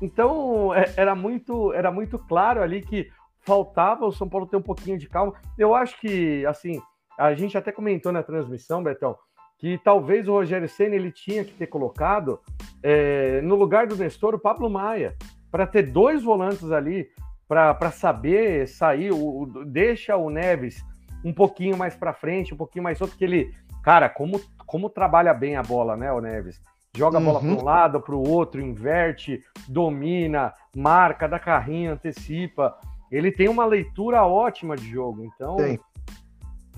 Então 0.00 0.72
é- 0.74 0.90
era 0.96 1.14
muito, 1.14 1.70
era 1.74 1.92
muito 1.92 2.18
claro 2.18 2.62
ali 2.62 2.80
que 2.80 3.10
faltava 3.42 4.06
o 4.06 4.10
São 4.12 4.26
Paulo 4.26 4.46
ter 4.46 4.56
um 4.56 4.62
pouquinho 4.62 4.96
de 4.96 5.06
calma. 5.06 5.34
Eu 5.58 5.74
acho 5.74 6.00
que, 6.00 6.46
assim, 6.46 6.80
a 7.18 7.34
gente 7.34 7.58
até 7.58 7.70
comentou 7.72 8.10
na 8.10 8.22
transmissão, 8.22 8.82
Betão, 8.82 9.18
que 9.58 9.76
talvez 9.84 10.26
o 10.28 10.32
Rogério 10.32 10.66
Senna 10.66 10.94
ele 10.94 11.12
tinha 11.12 11.44
que 11.44 11.52
ter 11.52 11.66
colocado 11.66 12.40
é, 12.82 13.42
no 13.42 13.54
lugar 13.54 13.86
do 13.86 13.96
Nestor 13.96 14.34
o 14.34 14.38
Pablo 14.38 14.70
Maia, 14.70 15.14
para 15.56 15.66
ter 15.66 15.84
dois 15.84 16.22
volantes 16.22 16.70
ali, 16.70 17.08
para 17.48 17.90
saber 17.90 18.68
sair, 18.68 19.10
o, 19.10 19.40
o- 19.40 19.64
deixa 19.64 20.14
o 20.14 20.28
Neves 20.28 20.84
um 21.24 21.32
pouquinho 21.32 21.78
mais 21.78 21.96
para 21.96 22.12
frente, 22.12 22.52
um 22.52 22.56
pouquinho 22.58 22.82
mais 22.84 22.98
solto, 22.98 23.16
que 23.16 23.24
ele, 23.24 23.54
cara, 23.82 24.06
como, 24.10 24.38
como 24.66 24.90
trabalha 24.90 25.32
bem 25.32 25.56
a 25.56 25.62
bola, 25.62 25.96
né, 25.96 26.12
o 26.12 26.20
Neves? 26.20 26.60
Joga 26.94 27.16
a 27.16 27.20
bola 27.22 27.40
Uhum. 27.40 27.54
para 27.54 27.62
um 27.62 27.64
lado, 27.64 28.00
para 28.02 28.14
o 28.14 28.28
outro, 28.28 28.60
inverte, 28.60 29.42
domina, 29.66 30.52
marca, 30.76 31.26
dá 31.26 31.38
carrinho, 31.38 31.92
antecipa. 31.92 32.76
Ele 33.10 33.32
tem 33.32 33.48
uma 33.48 33.64
leitura 33.64 34.26
ótima 34.26 34.76
de 34.76 34.86
jogo, 34.90 35.24
então 35.24 35.56
Tem. 35.56 35.80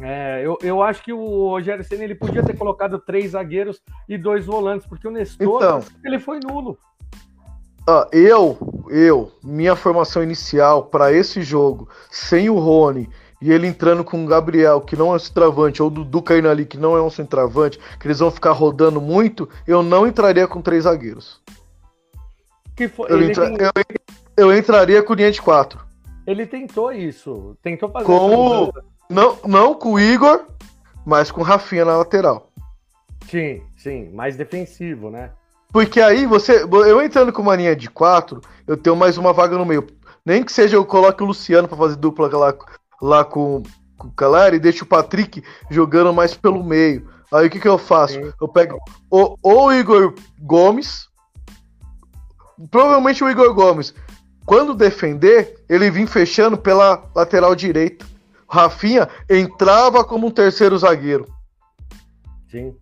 é, 0.01 0.41
eu, 0.45 0.57
eu 0.63 0.81
acho 0.85 1.03
que 1.03 1.13
o 1.13 1.49
Rogério 1.49 1.83
Senna 1.83 2.05
ele 2.05 2.15
podia 2.15 2.45
ter 2.45 2.57
colocado 2.57 3.01
três 3.01 3.33
zagueiros 3.33 3.83
e 4.09 4.17
dois 4.17 4.47
volantes, 4.47 4.87
porque 4.87 5.09
o 5.09 5.11
Nestor 5.11 5.57
Então. 5.63 5.81
ele 6.05 6.21
foi 6.21 6.39
nulo. 6.39 6.79
Ó, 7.91 8.07
eu, 8.13 8.59
eu, 8.91 9.33
minha 9.43 9.75
formação 9.75 10.23
inicial 10.23 10.85
para 10.85 11.11
esse 11.11 11.41
jogo, 11.41 11.89
sem 12.11 12.51
o 12.51 12.59
Rony 12.59 13.09
e 13.41 13.51
ele 13.51 13.67
entrando 13.67 14.05
com 14.05 14.23
o 14.23 14.27
Gabriel, 14.27 14.81
que 14.83 14.95
não 14.95 15.13
é 15.13 15.17
um 15.17 15.19
centroavante, 15.19 15.81
ou 15.81 15.89
o 15.89 15.91
Dudu 15.91 16.21
caindo 16.21 16.49
ali, 16.51 16.67
que 16.67 16.77
não 16.77 16.95
é 16.97 17.01
um 17.03 17.09
centroavante, 17.09 17.79
que 17.99 18.07
eles 18.07 18.19
vão 18.19 18.31
ficar 18.31 18.51
rodando 18.53 19.01
muito, 19.01 19.49
eu 19.67 19.83
não 19.83 20.07
entraria 20.07 20.47
com 20.47 20.61
três 20.61 20.85
zagueiros. 20.85 21.41
Que 22.77 22.89
foi, 22.89 23.11
Eu, 23.11 23.23
entra- 23.23 23.47
tem- 23.47 23.57
eu- 24.37 24.49
eu 24.51 24.57
entraria 24.59 25.03
com 25.03 25.15
linha 25.15 25.31
de 25.33 25.41
quatro. 25.41 25.81
ele 26.27 26.47
tentou 26.47 26.93
isso, 26.93 27.57
tentou 27.63 27.89
fazer 27.91 28.05
Com 28.05 28.65
o-. 28.65 28.73
Não, 29.09 29.39
não 29.47 29.73
com 29.75 29.93
o 29.95 30.01
Igor, 30.01 30.45
mas 31.07 31.31
com 31.31 31.41
o 31.41 31.45
Rafinha 31.45 31.87
na 31.87 31.97
lateral. 31.97 32.51
Sim, 33.31 33.63
sim, 33.79 34.11
mais 34.13 34.37
defensivo, 34.37 35.11
né? 35.11 35.31
Porque 35.73 36.01
aí 36.01 36.27
você. 36.27 36.63
Eu 36.63 37.03
entrando 37.03 37.33
com 37.33 37.43
uma 37.43 37.57
linha 37.57 37.77
de 37.77 37.89
quatro, 37.91 38.41
eu 38.67 38.77
tenho 38.77 38.97
mais 38.97 39.19
uma 39.19 39.33
vaga 39.33 39.57
no 39.57 39.67
meio. 39.67 39.87
Nem 40.25 40.43
que 40.43 40.53
seja 40.53 40.77
eu 40.77 40.85
coloque 40.85 41.23
o 41.23 41.27
Luciano 41.27 41.69
pra 41.69 41.77
fazer 41.77 41.97
dupla 41.97 42.29
lá, 42.37 42.55
lá 43.01 43.25
com, 43.25 43.63
com 43.97 44.09
o 44.09 44.13
Caleri 44.13 44.57
e 44.57 44.61
deixo 44.61 44.85
o 44.85 44.89
Patrick 44.89 45.43
jogando 45.71 46.13
mais 46.13 46.35
pelo 46.35 46.63
meio. 46.65 47.09
Aí 47.33 47.47
o 47.47 47.51
que, 47.51 47.61
que 47.61 47.69
eu 47.69 47.79
faço? 47.79 48.19
Eu 48.41 48.49
pego 48.49 48.79
ou, 49.11 49.39
ou 49.43 49.67
o 49.67 49.73
Igor 49.73 50.15
Gomes. 50.41 51.09
Provavelmente 52.71 53.23
o 53.23 53.31
Igor 53.31 53.55
Gomes. 53.55 53.95
Quando 54.45 54.75
defender, 54.75 55.63
ele 55.69 55.91
vinha 55.91 56.07
fechando 56.07 56.57
pela 56.57 57.05
lateral 57.15 57.55
direita. 57.55 58.07
Rafinha 58.49 59.07
entrava 59.29 60.03
como 60.03 60.27
um 60.27 60.31
terceiro 60.31 60.79
zagueiro. 60.79 61.27
Sim. 62.51 62.75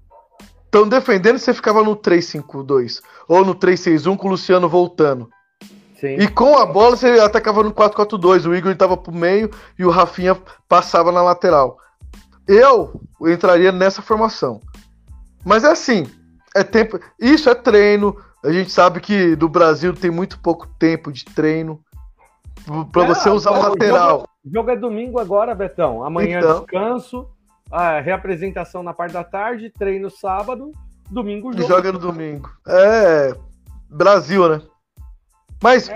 Então, 0.76 0.86
defendendo, 0.86 1.38
você 1.38 1.54
ficava 1.54 1.82
no 1.82 1.96
3-5-2 1.96 3.00
ou 3.26 3.46
no 3.46 3.54
3-6-1 3.54 4.14
com 4.14 4.28
o 4.28 4.30
Luciano 4.32 4.68
voltando. 4.68 5.30
Sim. 5.98 6.16
E 6.18 6.28
com 6.28 6.58
a 6.58 6.66
bola, 6.66 6.94
você 6.94 7.18
atacava 7.18 7.62
no 7.62 7.72
4-4-2. 7.72 8.46
O 8.46 8.54
Igor 8.54 8.72
estava 8.72 8.94
pro 8.94 9.10
meio 9.10 9.50
e 9.78 9.86
o 9.86 9.90
Rafinha 9.90 10.36
passava 10.68 11.10
na 11.10 11.22
lateral. 11.22 11.78
Eu 12.46 13.00
entraria 13.22 13.72
nessa 13.72 14.02
formação. 14.02 14.60
Mas 15.42 15.64
é 15.64 15.70
assim, 15.70 16.06
é 16.54 16.62
tempo. 16.62 17.00
Isso 17.18 17.48
é 17.48 17.54
treino. 17.54 18.14
A 18.44 18.52
gente 18.52 18.70
sabe 18.70 19.00
que 19.00 19.34
do 19.34 19.48
Brasil 19.48 19.94
tem 19.94 20.10
muito 20.10 20.38
pouco 20.40 20.68
tempo 20.78 21.10
de 21.10 21.24
treino. 21.24 21.80
Pra 22.92 23.04
É, 23.04 23.06
você 23.06 23.30
usar 23.30 23.52
o 23.52 23.54
agora 23.54 23.68
o 23.68 23.70
lateral. 23.70 24.28
O 24.44 24.50
jogo 24.52 24.70
é 24.70 24.76
domingo 24.76 25.18
agora, 25.18 25.54
Betão. 25.54 26.04
Amanhã 26.04 26.38
Então. 26.38 26.60
descanso, 26.60 27.26
a 27.70 28.00
reapresentação 28.00 28.82
na 28.82 28.92
parte 28.94 29.12
da 29.12 29.24
tarde, 29.24 29.70
treino 29.70 30.10
sábado, 30.10 30.72
domingo 31.10 31.52
jogo. 31.52 31.66
joga 31.68 31.92
no 31.92 31.98
domingo. 31.98 32.50
É. 32.66 33.34
Brasil, 33.88 34.48
né? 34.48 34.62
Mas 35.62 35.88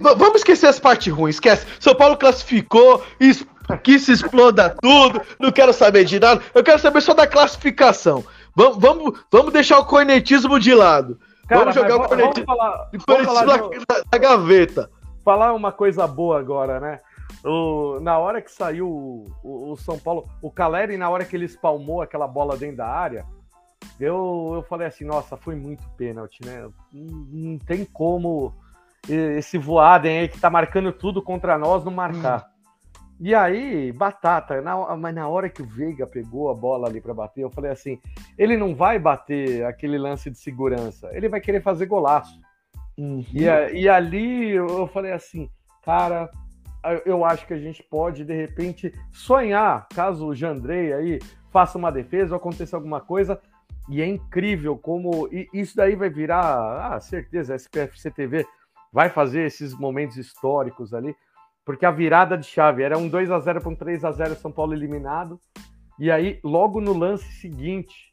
va- 0.00 0.14
vamos 0.14 0.36
esquecer 0.36 0.66
as 0.66 0.80
partes 0.80 1.12
ruins, 1.12 1.36
esquece. 1.36 1.66
São 1.78 1.94
Paulo 1.94 2.16
classificou, 2.16 3.02
es- 3.20 3.46
que 3.84 3.98
se 3.98 4.12
exploda 4.12 4.74
tudo, 4.80 5.20
não 5.38 5.52
quero 5.52 5.74
saber 5.74 6.04
de 6.04 6.18
nada, 6.18 6.40
eu 6.54 6.64
quero 6.64 6.78
saber 6.78 7.02
só 7.02 7.12
da 7.12 7.26
classificação. 7.26 8.24
Vamos, 8.56 8.78
vamos, 8.78 9.20
vamos 9.30 9.52
deixar 9.52 9.78
o 9.78 9.84
cornetismo 9.84 10.58
de 10.58 10.74
lado. 10.74 11.18
Cara, 11.46 11.60
vamos 11.60 11.74
jogar 11.74 11.94
o 11.94 11.98
vamos, 11.98 12.08
cornetismo, 12.08 12.46
falar, 12.46 12.90
vamos 13.06 13.26
falar 13.26 14.18
gaveta. 14.18 14.90
falar 15.24 15.52
uma 15.52 15.70
coisa 15.70 16.06
boa 16.06 16.38
agora, 16.40 16.80
né? 16.80 17.00
O- 17.44 18.00
na 18.00 18.18
hora 18.18 18.42
que 18.42 18.50
saiu 18.50 18.88
o, 18.88 19.24
o- 19.42 19.72
o 19.72 19.76
São 19.76 19.98
Paulo, 19.98 20.28
o 20.42 20.50
Caleri, 20.50 20.96
na 20.96 21.08
hora 21.08 21.24
que 21.24 21.36
ele 21.36 21.44
espalmou 21.44 22.02
aquela 22.02 22.26
bola 22.26 22.56
dentro 22.56 22.78
da 22.78 22.86
área, 22.88 23.24
eu, 24.00 24.52
eu 24.54 24.62
falei 24.62 24.86
assim, 24.86 25.04
nossa, 25.04 25.36
foi 25.36 25.54
muito 25.54 25.88
pênalti, 25.96 26.44
né? 26.44 26.68
Não, 26.92 27.26
não 27.30 27.58
tem 27.58 27.84
como 27.84 28.52
esse 29.08 29.56
Voaden 29.56 30.18
aí 30.20 30.28
que 30.28 30.38
tá 30.40 30.50
marcando 30.50 30.92
tudo 30.92 31.22
contra 31.22 31.56
nós 31.56 31.84
não 31.84 31.92
marcar. 31.92 32.46
E 33.20 33.34
aí, 33.34 33.90
batata, 33.90 34.60
na, 34.62 34.96
mas 34.96 35.12
na 35.14 35.26
hora 35.26 35.48
que 35.48 35.60
o 35.62 35.66
Veiga 35.66 36.06
pegou 36.06 36.50
a 36.50 36.54
bola 36.54 36.86
ali 36.88 37.00
para 37.00 37.12
bater, 37.14 37.42
eu 37.42 37.50
falei 37.50 37.70
assim, 37.72 37.98
ele 38.36 38.56
não 38.56 38.76
vai 38.76 38.96
bater 38.98 39.64
aquele 39.64 39.98
lance 39.98 40.30
de 40.30 40.38
segurança, 40.38 41.08
ele 41.12 41.28
vai 41.28 41.40
querer 41.40 41.60
fazer 41.60 41.86
golaço. 41.86 42.38
E, 43.32 43.48
a- 43.48 43.70
e 43.72 43.88
ali 43.88 44.50
eu 44.50 44.86
falei 44.88 45.10
assim, 45.12 45.50
cara, 45.82 46.30
eu- 46.84 47.02
eu 47.04 47.24
acho 47.24 47.46
que 47.46 47.54
a 47.54 47.58
gente 47.58 47.82
pode, 47.82 48.24
de 48.24 48.34
repente, 48.34 48.92
sonhar, 49.12 49.86
caso 49.94 50.26
o 50.26 50.34
Jandrei 50.34 50.92
aí 50.92 51.18
faça 51.52 51.78
uma 51.78 51.90
defesa 51.90 52.34
ou 52.34 52.36
aconteça 52.36 52.76
alguma 52.76 53.00
coisa, 53.00 53.40
E 53.90 54.02
é 54.02 54.06
incrível 54.06 54.76
como 54.76 55.26
e 55.32 55.48
isso 55.54 55.74
daí 55.74 55.96
vai 55.96 56.10
virar, 56.10 56.92
ah, 56.92 57.00
certeza, 57.00 57.54
a 57.54 57.56
SPFC 57.56 58.10
TV 58.10 58.44
vai 58.92 59.08
fazer 59.08 59.46
esses 59.46 59.72
momentos 59.72 60.18
históricos 60.18 60.92
ali, 60.92 61.16
porque 61.64 61.86
a 61.86 61.90
virada 61.90 62.36
de 62.36 62.46
chave 62.46 62.82
era 62.82 62.98
um 62.98 63.08
2 63.08 63.30
a 63.30 63.38
0 63.40 63.62
para 63.62 63.70
um 63.70 63.74
3 63.74 64.04
a 64.04 64.12
0 64.12 64.34
São 64.34 64.52
Paulo 64.52 64.74
eliminado. 64.74 65.40
E 65.98 66.10
aí, 66.10 66.38
logo 66.44 66.82
no 66.82 66.92
lance 66.92 67.32
seguinte 67.40 68.12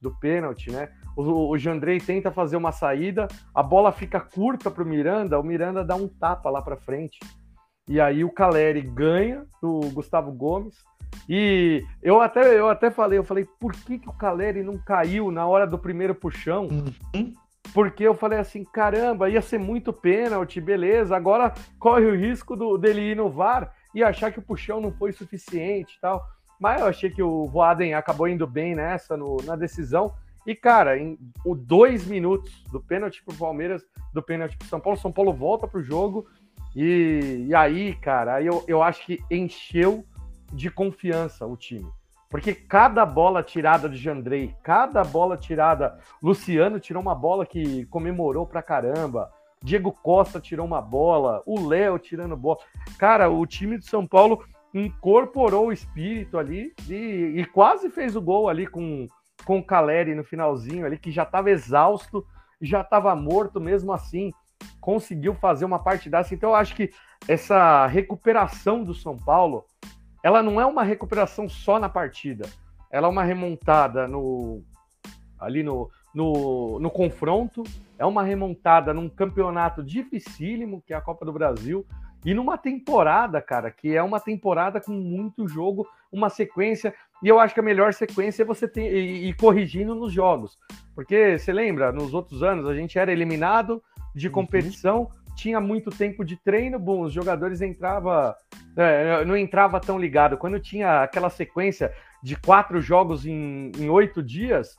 do 0.00 0.16
pênalti, 0.18 0.70
né? 0.70 0.90
O, 1.16 1.50
o 1.50 1.58
Jandrei 1.58 1.98
tenta 1.98 2.30
fazer 2.30 2.56
uma 2.56 2.70
saída, 2.70 3.26
a 3.52 3.64
bola 3.64 3.90
fica 3.90 4.20
curta 4.20 4.70
para 4.70 4.84
o 4.84 4.86
Miranda, 4.86 5.40
o 5.40 5.42
Miranda 5.42 5.84
dá 5.84 5.96
um 5.96 6.06
tapa 6.06 6.48
lá 6.50 6.62
para 6.62 6.76
frente. 6.76 7.18
E 7.90 8.00
aí 8.00 8.22
o 8.22 8.30
Caleri 8.30 8.80
ganha 8.80 9.44
do 9.60 9.80
Gustavo 9.92 10.30
Gomes. 10.30 10.76
E 11.28 11.84
eu 12.00 12.20
até, 12.20 12.56
eu 12.56 12.68
até 12.68 12.88
falei, 12.88 13.18
eu 13.18 13.24
falei, 13.24 13.44
por 13.58 13.72
que, 13.72 13.98
que 13.98 14.08
o 14.08 14.12
Caleri 14.12 14.62
não 14.62 14.78
caiu 14.78 15.32
na 15.32 15.44
hora 15.44 15.66
do 15.66 15.76
primeiro 15.76 16.14
puxão? 16.14 16.68
Uhum. 16.68 17.34
Porque 17.74 18.04
eu 18.04 18.14
falei 18.14 18.38
assim, 18.38 18.62
caramba, 18.62 19.28
ia 19.28 19.42
ser 19.42 19.58
muito 19.58 19.92
pênalti, 19.92 20.60
beleza. 20.60 21.16
Agora 21.16 21.52
corre 21.80 22.06
o 22.06 22.14
risco 22.14 22.54
do, 22.54 22.78
dele 22.78 23.00
ir 23.00 23.16
no 23.16 23.28
VAR 23.28 23.74
e 23.92 24.04
achar 24.04 24.30
que 24.30 24.38
o 24.38 24.42
puxão 24.42 24.80
não 24.80 24.92
foi 24.92 25.10
suficiente 25.10 25.96
e 25.96 26.00
tal. 26.00 26.24
Mas 26.60 26.80
eu 26.80 26.86
achei 26.86 27.10
que 27.10 27.22
o 27.22 27.48
Voaden 27.48 27.94
acabou 27.94 28.28
indo 28.28 28.46
bem 28.46 28.76
nessa, 28.76 29.16
no, 29.16 29.38
na 29.44 29.56
decisão. 29.56 30.14
E, 30.46 30.54
cara, 30.54 30.96
em 30.96 31.18
o 31.44 31.56
dois 31.56 32.06
minutos 32.06 32.62
do 32.70 32.80
pênalti 32.80 33.20
pro 33.24 33.34
Palmeiras, 33.34 33.82
do 34.14 34.22
pênalti 34.22 34.56
pro 34.56 34.68
São 34.68 34.78
Paulo, 34.78 34.98
São 34.98 35.10
Paulo 35.10 35.32
volta 35.32 35.66
pro 35.66 35.82
jogo. 35.82 36.26
E, 36.74 37.46
e 37.48 37.54
aí, 37.54 37.94
cara, 37.94 38.42
eu, 38.42 38.64
eu 38.66 38.82
acho 38.82 39.04
que 39.04 39.18
encheu 39.30 40.04
de 40.52 40.70
confiança 40.70 41.46
o 41.46 41.56
time. 41.56 41.88
Porque 42.28 42.54
cada 42.54 43.04
bola 43.04 43.42
tirada 43.42 43.88
de 43.88 43.96
Jandrei, 43.96 44.54
cada 44.62 45.02
bola 45.02 45.36
tirada. 45.36 45.98
Luciano 46.22 46.78
tirou 46.78 47.02
uma 47.02 47.14
bola 47.14 47.44
que 47.44 47.84
comemorou 47.86 48.46
pra 48.46 48.62
caramba. 48.62 49.32
Diego 49.62 49.92
Costa 49.92 50.40
tirou 50.40 50.64
uma 50.64 50.80
bola. 50.80 51.42
O 51.44 51.66
Léo 51.66 51.98
tirando 51.98 52.36
bola. 52.36 52.58
Cara, 52.96 53.28
o 53.28 53.44
time 53.44 53.78
de 53.78 53.84
São 53.84 54.06
Paulo 54.06 54.44
incorporou 54.72 55.66
o 55.66 55.72
espírito 55.72 56.38
ali 56.38 56.72
e, 56.88 57.34
e 57.36 57.44
quase 57.46 57.90
fez 57.90 58.14
o 58.14 58.22
gol 58.22 58.48
ali 58.48 58.64
com, 58.64 59.08
com 59.44 59.58
o 59.58 59.64
Caleri 59.64 60.14
no 60.14 60.22
finalzinho 60.22 60.86
ali, 60.86 60.96
que 60.96 61.10
já 61.10 61.24
estava 61.24 61.50
exausto, 61.50 62.24
já 62.62 62.82
estava 62.82 63.14
morto 63.16 63.60
mesmo 63.60 63.92
assim, 63.92 64.32
conseguiu 64.80 65.34
fazer 65.34 65.64
uma 65.64 65.78
partidaça. 65.78 66.34
Então 66.34 66.50
eu 66.50 66.56
acho 66.56 66.74
que 66.74 66.90
essa 67.28 67.86
recuperação 67.86 68.82
do 68.82 68.94
São 68.94 69.16
Paulo, 69.16 69.64
ela 70.22 70.42
não 70.42 70.60
é 70.60 70.66
uma 70.66 70.82
recuperação 70.82 71.48
só 71.48 71.78
na 71.78 71.88
partida, 71.88 72.48
ela 72.90 73.06
é 73.06 73.10
uma 73.10 73.22
remontada 73.22 74.08
no 74.08 74.62
ali 75.38 75.62
no, 75.62 75.90
no, 76.14 76.78
no 76.78 76.90
confronto, 76.90 77.62
é 77.98 78.04
uma 78.04 78.22
remontada 78.22 78.92
num 78.92 79.08
campeonato 79.08 79.82
dificílimo, 79.82 80.82
que 80.86 80.92
é 80.92 80.96
a 80.96 81.00
Copa 81.00 81.24
do 81.24 81.32
Brasil, 81.32 81.86
e 82.24 82.34
numa 82.34 82.58
temporada, 82.58 83.40
cara, 83.40 83.70
que 83.70 83.96
é 83.96 84.02
uma 84.02 84.20
temporada 84.20 84.78
com 84.80 84.92
muito 84.92 85.48
jogo, 85.48 85.88
uma 86.12 86.28
sequência, 86.28 86.94
e 87.22 87.28
eu 87.28 87.40
acho 87.40 87.54
que 87.54 87.60
a 87.60 87.62
melhor 87.62 87.94
sequência 87.94 88.42
é 88.42 88.44
você 88.44 88.68
ter 88.68 88.92
e 88.94 89.32
corrigindo 89.34 89.94
nos 89.94 90.12
jogos. 90.12 90.58
Porque 90.94 91.38
você 91.38 91.52
lembra, 91.52 91.92
nos 91.92 92.12
outros 92.12 92.42
anos 92.42 92.66
a 92.66 92.74
gente 92.74 92.98
era 92.98 93.10
eliminado 93.10 93.82
de 94.14 94.26
uhum. 94.26 94.32
competição, 94.32 95.00
uhum. 95.00 95.34
tinha 95.36 95.60
muito 95.60 95.90
tempo 95.90 96.24
de 96.24 96.36
treino, 96.36 96.78
bom, 96.78 97.02
os 97.02 97.12
jogadores 97.12 97.60
entrava, 97.60 98.36
é, 98.76 99.24
não 99.24 99.36
entrava 99.36 99.80
tão 99.80 99.98
ligado. 99.98 100.36
Quando 100.36 100.58
tinha 100.60 101.02
aquela 101.02 101.30
sequência 101.30 101.92
de 102.22 102.36
quatro 102.36 102.80
jogos 102.80 103.24
em, 103.26 103.72
em 103.78 103.88
oito 103.88 104.22
dias, 104.22 104.76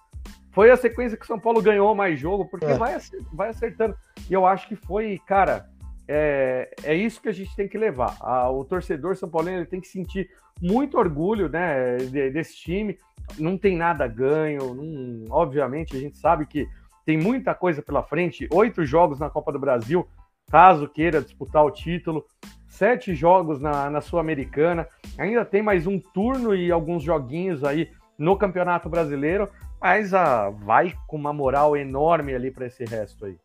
foi 0.52 0.70
a 0.70 0.78
sequência 0.78 1.18
que 1.18 1.24
o 1.24 1.28
São 1.28 1.40
Paulo 1.40 1.62
ganhou 1.62 1.96
mais 1.96 2.20
jogo, 2.20 2.46
porque 2.46 2.66
é. 2.66 2.78
vai, 2.78 2.98
vai 3.34 3.50
acertando. 3.50 3.96
E 4.30 4.34
eu 4.34 4.46
acho 4.46 4.68
que 4.68 4.76
foi, 4.76 5.20
cara, 5.26 5.66
é, 6.08 6.70
é 6.84 6.94
isso 6.94 7.22
que 7.22 7.30
a 7.30 7.34
gente 7.34 7.56
tem 7.56 7.68
que 7.68 7.78
levar. 7.78 8.18
A, 8.20 8.50
o 8.50 8.66
torcedor 8.66 9.16
São 9.16 9.30
Paulino 9.30 9.58
ele 9.58 9.66
tem 9.66 9.80
que 9.80 9.88
sentir 9.88 10.30
muito 10.62 10.98
orgulho 10.98 11.48
né, 11.48 11.98
de, 11.98 12.30
desse 12.30 12.56
time. 12.58 12.98
Não 13.40 13.58
tem 13.58 13.78
nada 13.78 14.06
ganho, 14.08 14.74
não, 14.74 15.26
obviamente, 15.30 15.96
a 15.96 16.00
gente 16.00 16.18
sabe 16.18 16.46
que 16.46 16.68
tem 17.06 17.18
muita 17.18 17.54
coisa 17.54 17.82
pela 17.82 18.04
frente. 18.04 18.48
Oito 18.52 18.86
jogos 18.86 19.20
na 19.20 19.30
Copa 19.30 19.52
do 19.52 19.60
Brasil, 19.60 20.08
caso 20.50 20.88
queira 20.88 21.22
disputar 21.22 21.64
o 21.66 21.72
título. 21.72 22.26
Sete 22.68 23.14
jogos 23.14 23.60
na, 23.60 23.90
na 23.90 24.02
Sul-Americana. 24.02 24.88
Ainda 25.18 25.44
tem 25.44 25.62
mais 25.62 25.86
um 25.86 26.00
turno 26.00 26.56
e 26.56 26.72
alguns 26.72 27.04
joguinhos 27.04 27.64
aí 27.64 27.90
no 28.18 28.38
Campeonato 28.38 28.90
Brasileiro. 28.90 29.50
Mas 29.80 30.14
ah, 30.14 30.50
vai 30.50 30.94
com 31.08 31.18
uma 31.18 31.34
moral 31.34 31.76
enorme 31.76 32.34
ali 32.34 32.52
para 32.52 32.68
esse 32.68 32.86
resto 32.86 33.26
aí. 33.26 33.36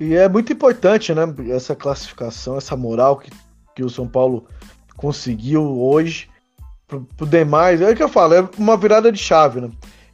E 0.00 0.14
é 0.14 0.28
muito 0.28 0.52
importante, 0.52 1.14
né? 1.14 1.22
Essa 1.50 1.76
classificação, 1.76 2.56
essa 2.56 2.76
moral 2.76 3.18
que, 3.18 3.30
que 3.76 3.84
o 3.84 3.90
São 3.90 4.08
Paulo 4.08 4.46
conseguiu 4.96 5.62
hoje. 5.80 6.28
Pro, 6.86 7.02
pro 7.16 7.26
demais, 7.26 7.80
é 7.80 7.90
o 7.90 7.96
que 7.96 8.02
eu 8.02 8.08
falo, 8.08 8.34
é 8.34 8.48
uma 8.58 8.76
virada 8.76 9.10
de 9.10 9.18
chave, 9.18 9.60
né? 9.60 9.70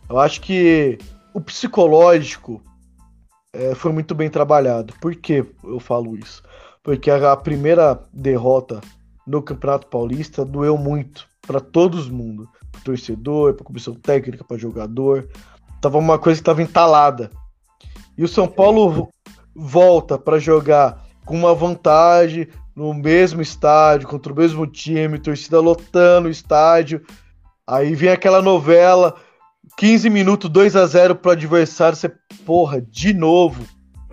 Eu 0.09 0.19
acho 0.19 0.41
que 0.41 0.99
o 1.35 1.41
psicológico 1.41 2.63
é, 3.53 3.75
foi 3.75 3.93
muito 3.93 4.15
bem 4.15 4.31
trabalhado. 4.31 4.95
Por 5.01 5.15
que 5.15 5.45
eu 5.65 5.81
falo 5.81 6.17
isso? 6.17 6.43
Porque 6.83 7.11
a, 7.11 7.33
a 7.33 7.37
primeira 7.37 8.01
derrota 8.13 8.81
no 9.27 9.43
Campeonato 9.43 9.87
Paulista 9.87 10.45
doeu 10.45 10.77
muito 10.77 11.29
para 11.47 11.61
todo 11.61 12.13
mundo, 12.13 12.49
para 12.71 12.81
torcedor, 12.83 13.55
para 13.55 13.65
comissão 13.65 13.95
técnica, 13.95 14.45
para 14.45 14.57
jogador. 14.57 15.29
Tava 15.81 15.99
uma 15.99 16.19
coisa 16.19 16.39
que 16.39 16.43
estava 16.43 16.63
entalada. 16.63 17.31
E 18.17 18.25
o 18.25 18.29
São 18.29 18.47
Paulo 18.47 19.09
volta 19.55 20.19
para 20.19 20.39
jogar 20.39 21.05
com 21.25 21.37
uma 21.37 21.55
vantagem 21.55 22.49
no 22.75 22.95
mesmo 22.95 23.43
estádio, 23.43 24.09
contra 24.09 24.33
o 24.33 24.37
mesmo 24.37 24.67
time, 24.67 25.19
torcida 25.19 25.61
lotando 25.61 26.29
o 26.29 26.31
estádio. 26.31 27.03
Aí 27.67 27.95
vem 27.95 28.11
aquela 28.11 28.43
novela, 28.43 29.15
15 29.81 30.11
minutos, 30.11 30.51
2 30.51 30.77
a 30.77 30.85
0 30.85 31.17
pro 31.17 31.31
adversário, 31.31 31.97
você, 31.97 32.13
porra, 32.45 32.83
de 32.83 33.15
novo. 33.15 33.65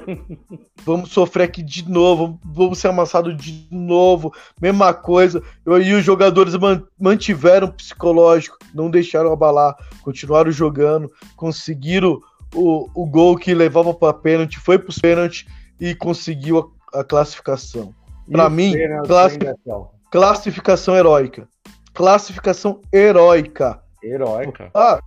vamos 0.85 1.11
sofrer 1.11 1.43
aqui 1.43 1.61
de 1.61 1.89
novo, 1.89 2.39
vamos 2.41 2.79
ser 2.79 2.87
amassados 2.87 3.35
de 3.35 3.67
novo, 3.69 4.33
mesma 4.61 4.93
coisa. 4.93 5.43
E 5.65 5.93
os 5.93 6.05
jogadores 6.05 6.53
mantiveram 6.97 7.67
o 7.67 7.73
psicológico, 7.73 8.57
não 8.73 8.89
deixaram 8.89 9.33
abalar, 9.33 9.75
continuaram 10.03 10.51
jogando, 10.51 11.11
conseguiram 11.35 12.21
o, 12.55 12.89
o 12.95 13.05
gol 13.05 13.35
que 13.35 13.53
levava 13.53 13.93
para 13.93 14.13
pênalti, 14.13 14.57
foi 14.57 14.79
para 14.79 14.89
os 14.89 14.99
pênaltis 14.99 15.45
e 15.81 15.93
conseguiu 15.93 16.71
a, 16.93 17.01
a 17.01 17.03
classificação. 17.03 17.93
Para 18.31 18.49
mim, 18.49 18.73
classificação 20.09 20.95
heróica. 20.95 21.45
Classificação 21.93 22.79
heróica. 22.93 23.81
Heróica. 24.03 24.69
Ah, 24.73 24.99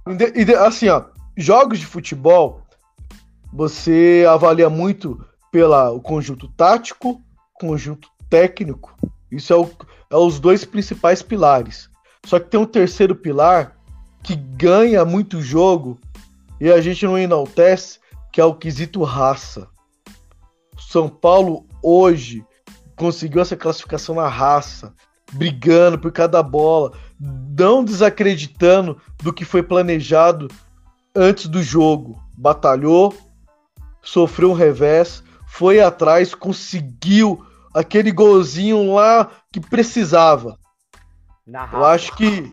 assim, 0.66 0.88
ó, 0.88 1.04
jogos 1.36 1.78
de 1.78 1.86
futebol 1.86 2.62
você 3.52 4.24
avalia 4.28 4.70
muito 4.70 5.24
pela 5.50 5.90
o 5.90 6.00
conjunto 6.00 6.48
tático, 6.48 7.20
conjunto 7.54 8.08
técnico. 8.28 8.94
Isso 9.30 9.52
é, 9.52 9.56
o, 9.56 9.68
é 10.10 10.16
os 10.16 10.38
dois 10.38 10.64
principais 10.64 11.22
pilares. 11.22 11.90
Só 12.24 12.38
que 12.38 12.48
tem 12.48 12.60
um 12.60 12.66
terceiro 12.66 13.14
pilar 13.14 13.76
que 14.22 14.36
ganha 14.36 15.04
muito 15.04 15.40
jogo 15.40 15.98
e 16.60 16.70
a 16.70 16.80
gente 16.80 17.04
não 17.04 17.18
enaltece, 17.18 17.98
que 18.32 18.40
é 18.40 18.44
o 18.44 18.54
quesito 18.54 19.02
raça. 19.02 19.68
São 20.78 21.08
Paulo 21.08 21.66
hoje 21.82 22.44
conseguiu 22.94 23.40
essa 23.40 23.56
classificação 23.56 24.14
na 24.14 24.28
raça, 24.28 24.94
brigando 25.32 25.98
por 25.98 26.12
cada 26.12 26.42
bola, 26.42 26.92
não 27.20 27.84
desacreditando 27.84 28.98
do 29.22 29.32
que 29.32 29.44
foi 29.44 29.62
planejado 29.62 30.48
antes 31.14 31.46
do 31.46 31.62
jogo. 31.62 32.18
Batalhou, 32.36 33.14
sofreu 34.02 34.50
um 34.50 34.54
revés, 34.54 35.22
foi 35.46 35.80
atrás, 35.80 36.34
conseguiu 36.34 37.44
aquele 37.74 38.10
golzinho 38.10 38.94
lá 38.94 39.30
que 39.52 39.60
precisava. 39.60 40.58
Eu 41.72 41.84
acho 41.84 42.16
que, 42.16 42.52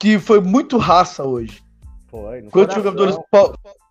que 0.00 0.18
foi 0.18 0.40
muito 0.40 0.78
raça 0.78 1.24
hoje. 1.24 1.62
Foi. 2.08 2.42
Quando 2.42 2.68
os 2.68 2.74
jogadores, 2.74 3.16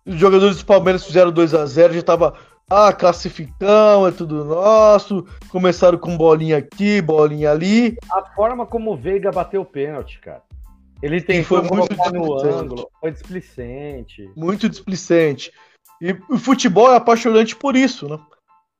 os 0.06 0.14
jogadores 0.16 0.56
do 0.58 0.66
Palmeiras 0.66 1.04
fizeram 1.04 1.30
2 1.30 1.54
a 1.54 1.66
0 1.66 1.94
já 1.94 2.02
tava. 2.02 2.34
Ah, 2.70 2.92
classificão, 2.92 4.06
é 4.06 4.10
tudo 4.10 4.44
nosso. 4.44 5.26
Começaram 5.50 5.98
com 5.98 6.16
bolinha 6.16 6.56
aqui, 6.56 7.02
bolinha 7.02 7.50
ali. 7.50 7.96
A 8.10 8.22
forma 8.34 8.66
como 8.66 8.92
o 8.92 8.96
Veiga 8.96 9.30
bateu 9.30 9.60
o 9.62 9.66
pênalti, 9.66 10.18
cara. 10.20 10.42
Ele 11.02 11.20
tem 11.20 11.44
foi 11.44 11.60
muito 11.60 11.94
no 12.12 12.40
ângulo, 12.40 12.88
foi 12.98 13.10
displicente. 13.10 14.30
Muito 14.34 14.68
displicente. 14.68 15.52
E 16.00 16.12
o 16.30 16.38
futebol 16.38 16.90
é 16.90 16.96
apaixonante 16.96 17.54
por 17.54 17.76
isso, 17.76 18.08
né? 18.08 18.18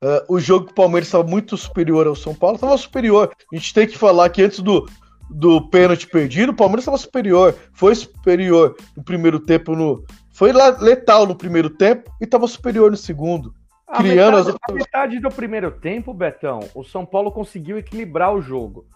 Uh, 0.03 0.35
o 0.35 0.41
jogo 0.41 0.67
do 0.67 0.75
Palmeiras 0.75 1.09
estava 1.09 1.25
muito 1.25 1.57
superior 1.57 2.07
ao 2.07 2.17
São 2.17 2.35
Paulo, 2.35 2.57
estava 2.57 2.77
superior. 2.79 3.31
A 3.53 3.57
gente 3.57 3.75
tem 3.75 3.87
que 3.87 3.99
falar 3.99 4.29
que 4.31 4.43
antes 4.43 4.61
do, 4.61 4.89
do 5.31 5.69
pênalti 5.69 6.07
perdido, 6.07 6.53
o 6.53 6.57
Palmeiras 6.57 6.83
estava 6.83 6.99
superior. 6.99 7.55
Foi 7.73 7.95
superior 7.95 8.75
no 8.97 9.05
primeiro 9.05 9.39
tempo. 9.41 9.75
No, 9.77 10.05
foi 10.33 10.53
letal 10.53 11.27
no 11.27 11.37
primeiro 11.37 11.71
tempo 11.71 12.11
e 12.21 12.25
estava 12.25 12.47
superior 12.47 12.91
no 12.91 12.97
segundo. 12.97 13.55
Criando 13.97 14.37
metade, 14.37 14.51
as... 14.51 14.57
a 14.69 14.73
metade 14.73 15.21
do 15.21 15.29
primeiro 15.31 15.71
tempo, 15.71 16.13
Betão, 16.13 16.61
o 16.75 16.85
São 16.85 17.05
Paulo 17.05 17.31
conseguiu 17.33 17.79
equilibrar 17.79 18.35
o 18.35 18.43
jogo. 18.43 18.87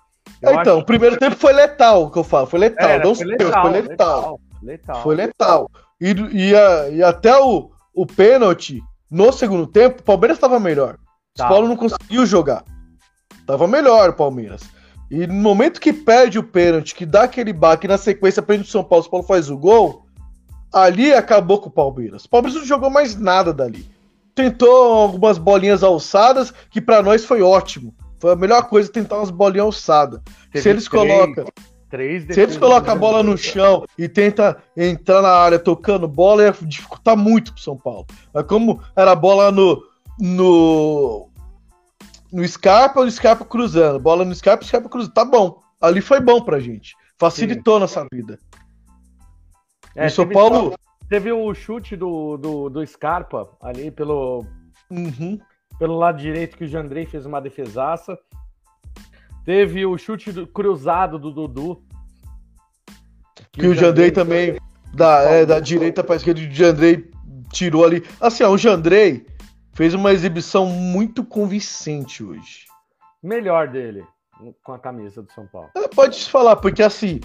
Eu 0.43 0.55
então, 0.55 0.79
o 0.79 0.85
primeiro 0.85 1.17
que... 1.17 1.21
tempo 1.21 1.37
foi 1.37 1.53
letal, 1.53 2.05
o 2.05 2.11
que 2.11 2.19
eu 2.19 2.25
falo. 2.25 2.47
Foi 2.47 2.61
letal. 2.61 2.89
Era, 2.89 3.15
foi, 3.15 3.25
letal 3.25 3.63
foi 3.63 3.71
letal. 3.71 3.81
letal. 3.83 4.41
letal. 4.63 5.03
Foi 5.03 5.15
letal. 5.15 5.71
E, 6.01 6.11
e, 6.11 6.97
e 6.97 7.03
até 7.03 7.37
o, 7.39 7.71
o 7.95 8.07
pênalti, 8.07 8.81
no 9.11 9.33
segundo 9.33 9.67
tempo, 9.67 10.01
o 10.01 10.05
Palmeiras 10.05 10.37
estava 10.37 10.61
melhor. 10.61 10.99
O 11.35 11.39
São 11.39 11.49
Paulo 11.49 11.69
não 11.69 11.77
conseguiu 11.77 12.25
jogar. 12.27 12.65
Tava 13.47 13.67
melhor 13.67 14.11
o 14.11 14.15
Palmeiras. 14.15 14.63
E 15.11 15.27
no 15.27 15.35
momento 15.35 15.81
que 15.81 15.93
perde 15.93 16.39
o 16.39 16.43
pênalti, 16.43 16.95
que 16.95 17.07
dá 17.07 17.23
aquele 17.23 17.53
baque 17.53 17.89
na 17.89 17.97
sequência 17.97 18.43
prende 18.43 18.65
o 18.65 18.67
São 18.67 18.85
Paulo, 18.85 19.01
o 19.01 19.05
São 19.05 19.11
Paulo 19.11 19.27
faz 19.27 19.49
o 19.49 19.57
gol, 19.57 20.05
ali 20.73 21.13
acabou 21.15 21.59
com 21.59 21.69
o 21.69 21.73
Palmeiras. 21.73 22.25
O 22.25 22.29
Palmeiras 22.29 22.61
não 22.61 22.67
jogou 22.67 22.91
mais 22.91 23.17
nada 23.17 23.53
dali. 23.53 23.89
Tentou 24.39 24.93
algumas 24.93 25.37
bolinhas 25.37 25.83
alçadas, 25.83 26.55
que 26.71 26.81
para 26.81 27.03
nós 27.03 27.25
foi 27.25 27.43
ótimo. 27.43 27.93
Foi 28.21 28.35
a 28.35 28.37
melhor 28.37 28.69
coisa 28.69 28.89
tentar 28.89 29.17
umas 29.17 29.33
bolinhas 29.33 29.65
alçadas. 29.67 30.21
se 30.55 30.69
eles 30.69 30.87
três, 30.87 30.89
colocam. 30.89 31.45
Três 31.91 32.25
se 32.33 32.41
eles 32.41 32.57
colocam 32.57 32.95
a 32.95 32.97
bola 32.97 33.21
no 33.21 33.37
chão 33.37 33.85
e 33.99 34.09
tenta 34.09 34.63
entrar 34.77 35.23
na 35.23 35.31
área 35.31 35.59
tocando 35.59 36.07
bola, 36.07 36.45
ia 36.45 36.55
dificultar 36.63 37.17
muito 37.17 37.53
pro 37.53 37.61
São 37.61 37.77
Paulo. 37.77 38.07
Mas 38.33 38.45
como 38.47 38.81
era 38.95 39.11
a 39.11 39.17
bola 39.17 39.51
no, 39.51 39.83
no 40.21 41.29
no 42.33 42.47
Scarpa, 42.47 43.05
no 43.05 43.11
Scarpa 43.11 43.45
cruzando. 43.45 43.99
Bola 43.99 44.25
no 44.25 44.35
Scarpa, 44.37 44.65
Scarpa 44.65 44.89
cruzando. 44.89 45.15
Tá 45.15 45.25
bom. 45.25 45.61
Ali 45.81 46.01
foi 46.01 46.21
bom 46.21 46.43
pra 46.43 46.61
gente. 46.61 46.95
Facilitou 47.19 47.75
Sim. 47.75 47.81
nossa 47.81 48.07
vida. 48.13 48.39
É, 49.97 50.07
o 50.07 50.11
São 50.13 50.29
Paulo. 50.29 50.71
Só, 50.71 50.88
teve 51.09 51.33
o 51.33 51.55
chute 51.55 51.97
do, 51.97 52.37
do, 52.37 52.69
do 52.69 52.87
Scarpa 52.87 53.49
ali 53.61 53.91
pelo. 53.91 54.45
Uhum. 54.91 55.41
Pelo 55.79 55.97
lado 55.97 56.19
direito 56.19 56.57
que 56.57 56.65
o 56.65 56.69
Jandrei 56.69 57.07
fez 57.07 57.25
uma 57.25 57.41
defesaça. 57.41 58.19
Teve 59.45 59.87
o 59.87 59.97
chute 59.97 60.33
do, 60.33 60.47
cruzado 60.47 61.19
do 61.19 61.31
Dudu. 61.31 61.83
Que, 63.53 63.61
que 63.61 63.67
o 63.67 63.75
Jandrei, 63.75 64.11
também. 64.11 64.59
Da, 64.93 65.21
é, 65.23 65.47
da 65.47 65.61
direita 65.61 66.03
pra 66.03 66.17
esquerda, 66.17 66.41
o 66.41 66.51
Jandrei 66.51 67.11
tirou 67.53 67.85
ali. 67.85 68.03
Assim, 68.21 68.43
ó, 68.43 68.51
o 68.51 68.59
Jandrei 68.59 69.27
fez 69.73 69.95
uma 69.95 70.13
exibição 70.13 70.67
muito 70.67 71.25
convincente 71.25 72.25
hoje. 72.25 72.67
Melhor 73.23 73.69
dele 73.69 74.05
com 74.63 74.73
a 74.73 74.79
camisa 74.79 75.23
do 75.23 75.33
São 75.33 75.47
Paulo. 75.47 75.71
É, 75.77 75.89
pode 75.89 76.31
falar, 76.31 76.57
porque 76.57 76.83
assim, 76.83 77.21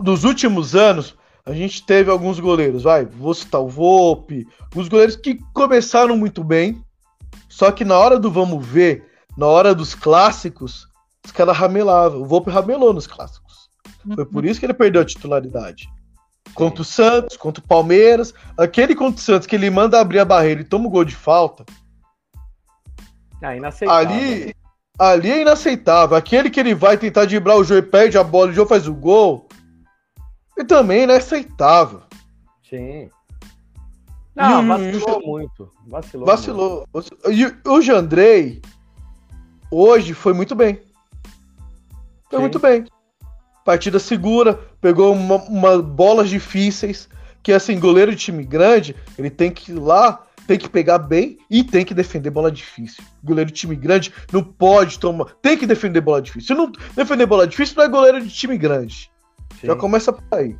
nos 0.00 0.24
últimos 0.24 0.74
anos, 0.74 1.16
a 1.46 1.52
gente 1.52 1.86
teve 1.86 2.10
alguns 2.10 2.40
goleiros, 2.40 2.82
vai, 2.82 3.04
vou 3.04 3.32
citar 3.32 3.60
o 3.60 3.68
Volpe, 3.68 4.46
os 4.74 4.88
goleiros 4.88 5.14
que 5.14 5.38
começaram 5.54 6.16
muito 6.16 6.42
bem, 6.42 6.82
só 7.48 7.70
que 7.70 7.84
na 7.84 7.96
hora 7.96 8.18
do 8.18 8.30
vamos 8.30 8.66
ver, 8.66 9.06
na 9.38 9.46
hora 9.46 9.74
dos 9.74 9.94
clássicos, 9.94 10.88
os 11.24 11.30
caras 11.30 11.56
ramelavam. 11.56 12.20
O 12.20 12.26
Volpe 12.26 12.50
ramelou 12.50 12.92
nos 12.92 13.06
clássicos. 13.06 13.70
Foi 14.14 14.26
por 14.26 14.44
isso 14.44 14.60
que 14.60 14.66
ele 14.66 14.74
perdeu 14.74 15.02
a 15.02 15.04
titularidade. 15.04 15.88
Contra 16.54 16.82
o 16.82 16.84
Santos, 16.84 17.36
contra 17.36 17.62
o 17.62 17.66
Palmeiras, 17.66 18.34
aquele 18.58 18.94
contra 18.94 19.20
o 19.20 19.22
Santos 19.22 19.46
que 19.46 19.56
ele 19.56 19.70
manda 19.70 20.00
abrir 20.00 20.18
a 20.18 20.24
barreira 20.24 20.60
e 20.60 20.64
toma 20.64 20.86
o 20.86 20.90
gol 20.90 21.04
de 21.04 21.14
falta, 21.14 21.64
ah, 23.42 23.54
inaceitável. 23.54 24.08
Ali, 24.08 24.54
ali 24.98 25.30
é 25.30 25.42
inaceitável. 25.42 26.16
Aquele 26.16 26.50
que 26.50 26.58
ele 26.58 26.74
vai 26.74 26.96
tentar 26.96 27.26
driblar 27.26 27.56
o 27.56 27.64
jogo 27.64 27.78
e 27.78 27.82
perde 27.82 28.16
a 28.16 28.24
bola 28.24 28.48
e 28.48 28.50
o 28.52 28.54
jogo 28.54 28.68
faz 28.68 28.88
o 28.88 28.94
gol. 28.94 29.45
E 30.56 30.64
também 30.64 31.00
é 31.00 31.04
inaceitável. 31.04 32.02
Sim. 32.68 33.10
Não, 34.34 34.62
e, 34.62 34.66
vacilou 34.66 35.22
muito. 35.24 35.70
Vacilou. 35.86 36.26
Vacilou. 36.26 36.88
Muito. 36.92 37.16
E 37.30 37.68
o 37.68 37.80
Jandrei, 37.80 38.60
hoje, 39.70 40.14
foi 40.14 40.32
muito 40.32 40.54
bem. 40.54 40.80
Foi 42.28 42.38
Sim. 42.38 42.40
muito 42.40 42.58
bem. 42.58 42.84
Partida 43.64 43.98
segura, 43.98 44.54
pegou 44.80 45.12
uma, 45.12 45.36
uma, 45.36 45.82
bolas 45.82 46.28
difíceis. 46.28 47.08
Que 47.42 47.52
assim, 47.52 47.78
goleiro 47.78 48.10
de 48.10 48.16
time 48.16 48.44
grande, 48.44 48.96
ele 49.16 49.30
tem 49.30 49.50
que 49.50 49.70
ir 49.70 49.78
lá 49.78 50.26
tem 50.46 50.58
que 50.58 50.68
pegar 50.68 50.98
bem 50.98 51.38
e 51.50 51.64
tem 51.64 51.84
que 51.84 51.92
defender 51.92 52.30
bola 52.30 52.52
difícil. 52.52 53.02
Goleiro 53.22 53.50
de 53.50 53.56
time 53.56 53.74
grande 53.74 54.12
não 54.32 54.42
pode 54.42 54.98
tomar. 54.98 55.26
Tem 55.42 55.58
que 55.58 55.66
defender 55.66 56.00
bola 56.00 56.22
difícil. 56.22 56.46
Se 56.46 56.54
não 56.54 56.70
defender 56.94 57.26
bola 57.26 57.46
difícil, 57.46 57.74
não 57.76 57.84
é 57.84 57.88
goleiro 57.88 58.20
de 58.20 58.32
time 58.32 58.56
grande. 58.56 59.10
Sim. 59.60 59.66
Já 59.68 59.76
começa 59.76 60.12
por 60.12 60.22
aí. 60.32 60.56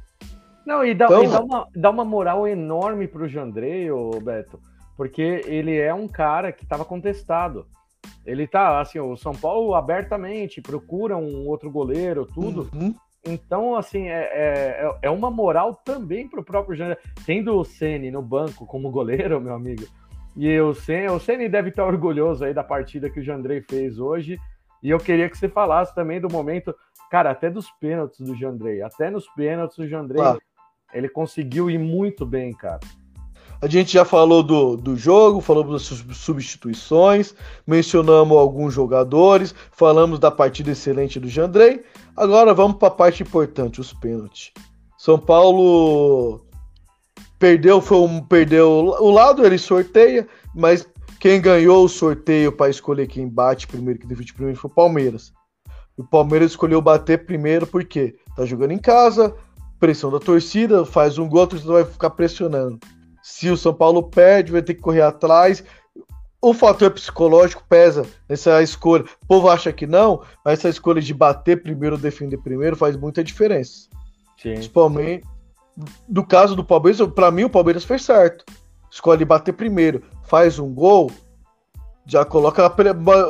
Não, 0.66 0.84
e 0.84 0.94
dá, 0.94 1.06
então, 1.06 1.24
e 1.24 1.28
dá, 1.28 1.40
uma, 1.40 1.68
dá 1.74 1.90
uma 1.90 2.04
moral 2.04 2.46
enorme 2.46 3.06
pro 3.06 3.28
Jandrei, 3.28 3.90
ô 3.90 4.10
Beto, 4.20 4.60
porque 4.96 5.42
ele 5.46 5.76
é 5.76 5.94
um 5.94 6.08
cara 6.08 6.50
que 6.50 6.64
estava 6.64 6.84
contestado. 6.84 7.66
Ele 8.24 8.46
tá, 8.46 8.80
assim, 8.80 8.98
o 8.98 9.16
São 9.16 9.32
Paulo 9.32 9.74
abertamente 9.74 10.60
procura 10.60 11.16
um 11.16 11.46
outro 11.46 11.70
goleiro, 11.70 12.26
tudo. 12.26 12.68
Uhum. 12.74 12.94
Então, 13.24 13.76
assim, 13.76 14.08
é, 14.08 14.30
é, 14.32 14.98
é 15.02 15.10
uma 15.10 15.30
moral 15.30 15.74
também 15.84 16.28
para 16.28 16.40
o 16.40 16.44
próprio 16.44 16.76
Jandrei. 16.76 16.98
Tendo 17.24 17.56
o 17.56 17.64
Ceni 17.64 18.10
no 18.10 18.22
banco 18.22 18.66
como 18.66 18.90
goleiro, 18.90 19.40
meu 19.40 19.54
amigo, 19.54 19.84
e 20.36 20.60
o 20.60 20.74
Ceni, 20.74 21.08
o 21.08 21.18
Ceni 21.18 21.48
deve 21.48 21.70
estar 21.70 21.86
orgulhoso 21.86 22.44
aí 22.44 22.52
da 22.52 22.62
partida 22.62 23.08
que 23.08 23.20
o 23.20 23.22
Jandrei 23.22 23.62
fez 23.62 23.98
hoje. 23.98 24.38
E 24.86 24.90
eu 24.90 25.00
queria 25.00 25.28
que 25.28 25.36
você 25.36 25.48
falasse 25.48 25.92
também 25.96 26.20
do 26.20 26.30
momento, 26.30 26.72
cara, 27.10 27.32
até 27.32 27.50
dos 27.50 27.68
pênaltis 27.80 28.20
do 28.20 28.36
Jandrei. 28.36 28.82
Até 28.82 29.10
nos 29.10 29.26
pênaltis 29.30 29.76
o 29.78 29.88
Jandrei, 29.88 30.22
ah. 30.22 30.38
ele 30.94 31.08
conseguiu 31.08 31.68
ir 31.68 31.76
muito 31.76 32.24
bem, 32.24 32.52
cara. 32.52 32.78
A 33.60 33.66
gente 33.66 33.92
já 33.92 34.04
falou 34.04 34.44
do, 34.44 34.76
do 34.76 34.96
jogo, 34.96 35.40
falamos 35.40 35.72
das 35.72 36.16
substituições, 36.16 37.34
mencionamos 37.66 38.38
alguns 38.38 38.72
jogadores, 38.72 39.52
falamos 39.72 40.20
da 40.20 40.30
partida 40.30 40.70
excelente 40.70 41.18
do 41.18 41.28
Jandrei. 41.28 41.82
Agora 42.16 42.54
vamos 42.54 42.76
para 42.76 42.86
a 42.86 42.92
parte 42.92 43.24
importante, 43.24 43.80
os 43.80 43.92
pênaltis. 43.92 44.52
São 44.96 45.18
Paulo 45.18 46.46
perdeu, 47.40 47.80
foi 47.80 47.98
um, 47.98 48.22
perdeu 48.22 48.70
o 48.70 49.10
lado, 49.10 49.44
ele 49.44 49.58
sorteia, 49.58 50.28
mas 50.54 50.88
quem 51.26 51.40
ganhou 51.40 51.84
o 51.84 51.88
sorteio 51.88 52.52
para 52.52 52.70
escolher 52.70 53.08
quem 53.08 53.28
bate 53.28 53.66
primeiro, 53.66 53.98
que 53.98 54.06
defende 54.06 54.32
primeiro, 54.32 54.60
foi 54.60 54.70
o 54.70 54.74
Palmeiras. 54.74 55.32
O 55.96 56.04
Palmeiras 56.04 56.52
escolheu 56.52 56.80
bater 56.80 57.26
primeiro 57.26 57.66
porque 57.66 58.14
tá 58.36 58.44
jogando 58.44 58.70
em 58.70 58.78
casa, 58.78 59.34
pressão 59.80 60.08
da 60.08 60.20
torcida, 60.20 60.84
faz 60.84 61.18
um 61.18 61.28
gol, 61.28 61.42
a 61.42 61.46
torcida 61.48 61.72
vai 61.72 61.84
ficar 61.84 62.10
pressionando. 62.10 62.78
Se 63.24 63.50
o 63.50 63.56
São 63.56 63.74
Paulo 63.74 64.04
perde, 64.04 64.52
vai 64.52 64.62
ter 64.62 64.74
que 64.74 64.80
correr 64.80 65.00
atrás. 65.00 65.64
O 66.40 66.54
fator 66.54 66.92
psicológico 66.92 67.64
pesa 67.68 68.06
nessa 68.28 68.62
escolha. 68.62 69.02
O 69.24 69.26
povo 69.26 69.48
acha 69.48 69.72
que 69.72 69.84
não, 69.84 70.22
mas 70.44 70.60
essa 70.60 70.68
escolha 70.68 71.02
de 71.02 71.12
bater 71.12 71.60
primeiro, 71.60 71.98
defender 71.98 72.38
primeiro, 72.38 72.76
faz 72.76 72.96
muita 72.96 73.24
diferença. 73.24 73.88
Sim. 74.40 74.54
Principalmente 74.54 75.26
do 76.06 76.24
caso 76.24 76.54
do 76.54 76.62
Palmeiras, 76.62 77.04
para 77.08 77.32
mim 77.32 77.42
o 77.42 77.50
Palmeiras 77.50 77.84
fez 77.84 78.04
certo. 78.04 78.44
Escolhe 78.88 79.24
bater 79.24 79.52
primeiro, 79.52 80.04
faz 80.28 80.58
um 80.58 80.72
gol, 80.72 81.10
já 82.06 82.24
coloca 82.24 82.64
a, 82.64 82.70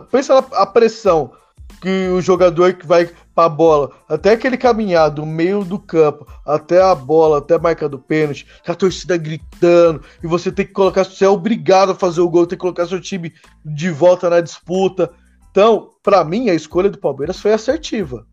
pensa 0.02 0.34
na 0.34 0.66
pressão 0.66 1.32
que 1.80 2.08
o 2.08 2.20
jogador 2.20 2.74
que 2.74 2.86
vai 2.86 3.10
para 3.34 3.46
a 3.46 3.48
bola, 3.48 3.90
até 4.08 4.32
aquele 4.32 4.56
caminhar 4.56 5.10
do 5.10 5.26
meio 5.26 5.62
do 5.62 5.78
campo 5.78 6.26
até 6.44 6.80
a 6.80 6.94
bola, 6.94 7.38
até 7.38 7.54
a 7.54 7.58
marca 7.58 7.88
do 7.88 7.98
pênalti, 7.98 8.46
com 8.64 8.72
a 8.72 8.74
torcida 8.74 9.16
gritando, 9.16 10.02
e 10.22 10.26
você 10.26 10.50
tem 10.50 10.66
que 10.66 10.72
colocar, 10.72 11.04
você 11.04 11.24
é 11.24 11.28
obrigado 11.28 11.92
a 11.92 11.94
fazer 11.94 12.20
o 12.22 12.28
gol, 12.30 12.46
tem 12.46 12.56
que 12.56 12.62
colocar 12.62 12.86
seu 12.86 13.00
time 13.00 13.32
de 13.64 13.90
volta 13.90 14.30
na 14.30 14.40
disputa. 14.40 15.10
Então, 15.50 15.90
para 16.02 16.24
mim, 16.24 16.48
a 16.48 16.54
escolha 16.54 16.88
do 16.88 16.98
Palmeiras 16.98 17.38
foi 17.38 17.52
assertiva. 17.52 18.26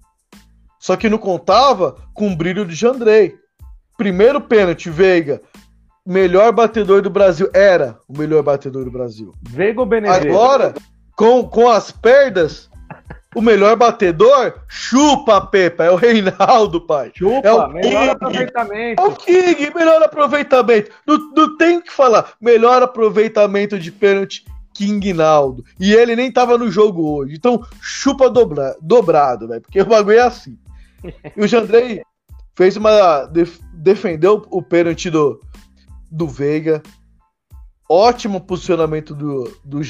Só 0.80 0.96
que 0.96 1.10
não 1.10 1.18
contava 1.18 1.96
com 2.14 2.32
o 2.32 2.36
brilho 2.36 2.66
de 2.66 2.76
Jandrei. 2.76 3.36
Primeiro 3.98 4.42
pênalti, 4.42 4.90
Veiga, 4.90 5.42
melhor 6.06 6.52
batedor 6.52 7.02
do 7.02 7.10
Brasil. 7.10 7.50
Era 7.54 7.98
o 8.08 8.18
melhor 8.18 8.44
batedor 8.44 8.84
do 8.86 8.92
Brasil. 8.92 9.34
Veiga 9.42 9.80
ou 9.80 9.86
Benedetto? 9.86 10.28
Agora, 10.28 10.74
com, 11.16 11.48
com 11.48 11.70
as 11.70 11.92
perdas, 11.92 12.70
o 13.36 13.42
melhor 13.42 13.76
batedor, 13.76 14.60
chupa, 14.68 15.42
Pepa. 15.42 15.86
É 15.86 15.92
o 15.92 15.96
Reinaldo, 15.96 16.82
pai. 16.82 17.12
Chupa, 17.16 17.48
é 17.48 17.52
o 17.52 17.68
melhor 17.70 18.02
King. 18.02 18.10
aproveitamento. 18.10 19.02
É 19.02 19.06
o 19.06 19.12
King, 19.16 19.72
melhor 19.76 20.04
aproveitamento. 20.04 20.92
Não, 21.08 21.18
não 21.36 21.58
tem 21.58 21.78
o 21.78 21.82
que 21.82 21.92
falar. 21.92 22.34
Melhor 22.40 22.84
aproveitamento 22.84 23.80
de 23.80 23.92
pênalti, 23.92 24.46
King 24.74 25.14
Naldo. 25.14 25.64
E 25.80 25.94
ele 25.94 26.16
nem 26.16 26.32
tava 26.32 26.58
no 26.58 26.70
jogo 26.70 27.16
hoje. 27.16 27.36
Então, 27.36 27.66
chupa 27.82 28.30
dobra, 28.30 28.76
dobrado, 28.82 29.48
velho. 29.48 29.62
Porque 29.62 29.82
o 29.82 29.86
bagulho 29.86 30.18
é 30.18 30.22
assim. 30.22 30.58
E 31.36 31.44
o 31.44 31.48
Jandrei 31.48 32.02
fez 32.56 32.78
uma. 32.78 33.26
Def, 33.26 33.60
defendeu 33.74 34.46
o 34.50 34.62
pênalti 34.62 35.10
do, 35.10 35.40
do 36.14 36.28
Veiga. 36.28 36.82
Ótimo 37.90 38.40
posicionamento 38.40 39.14
do, 39.16 39.52
do 39.66 39.84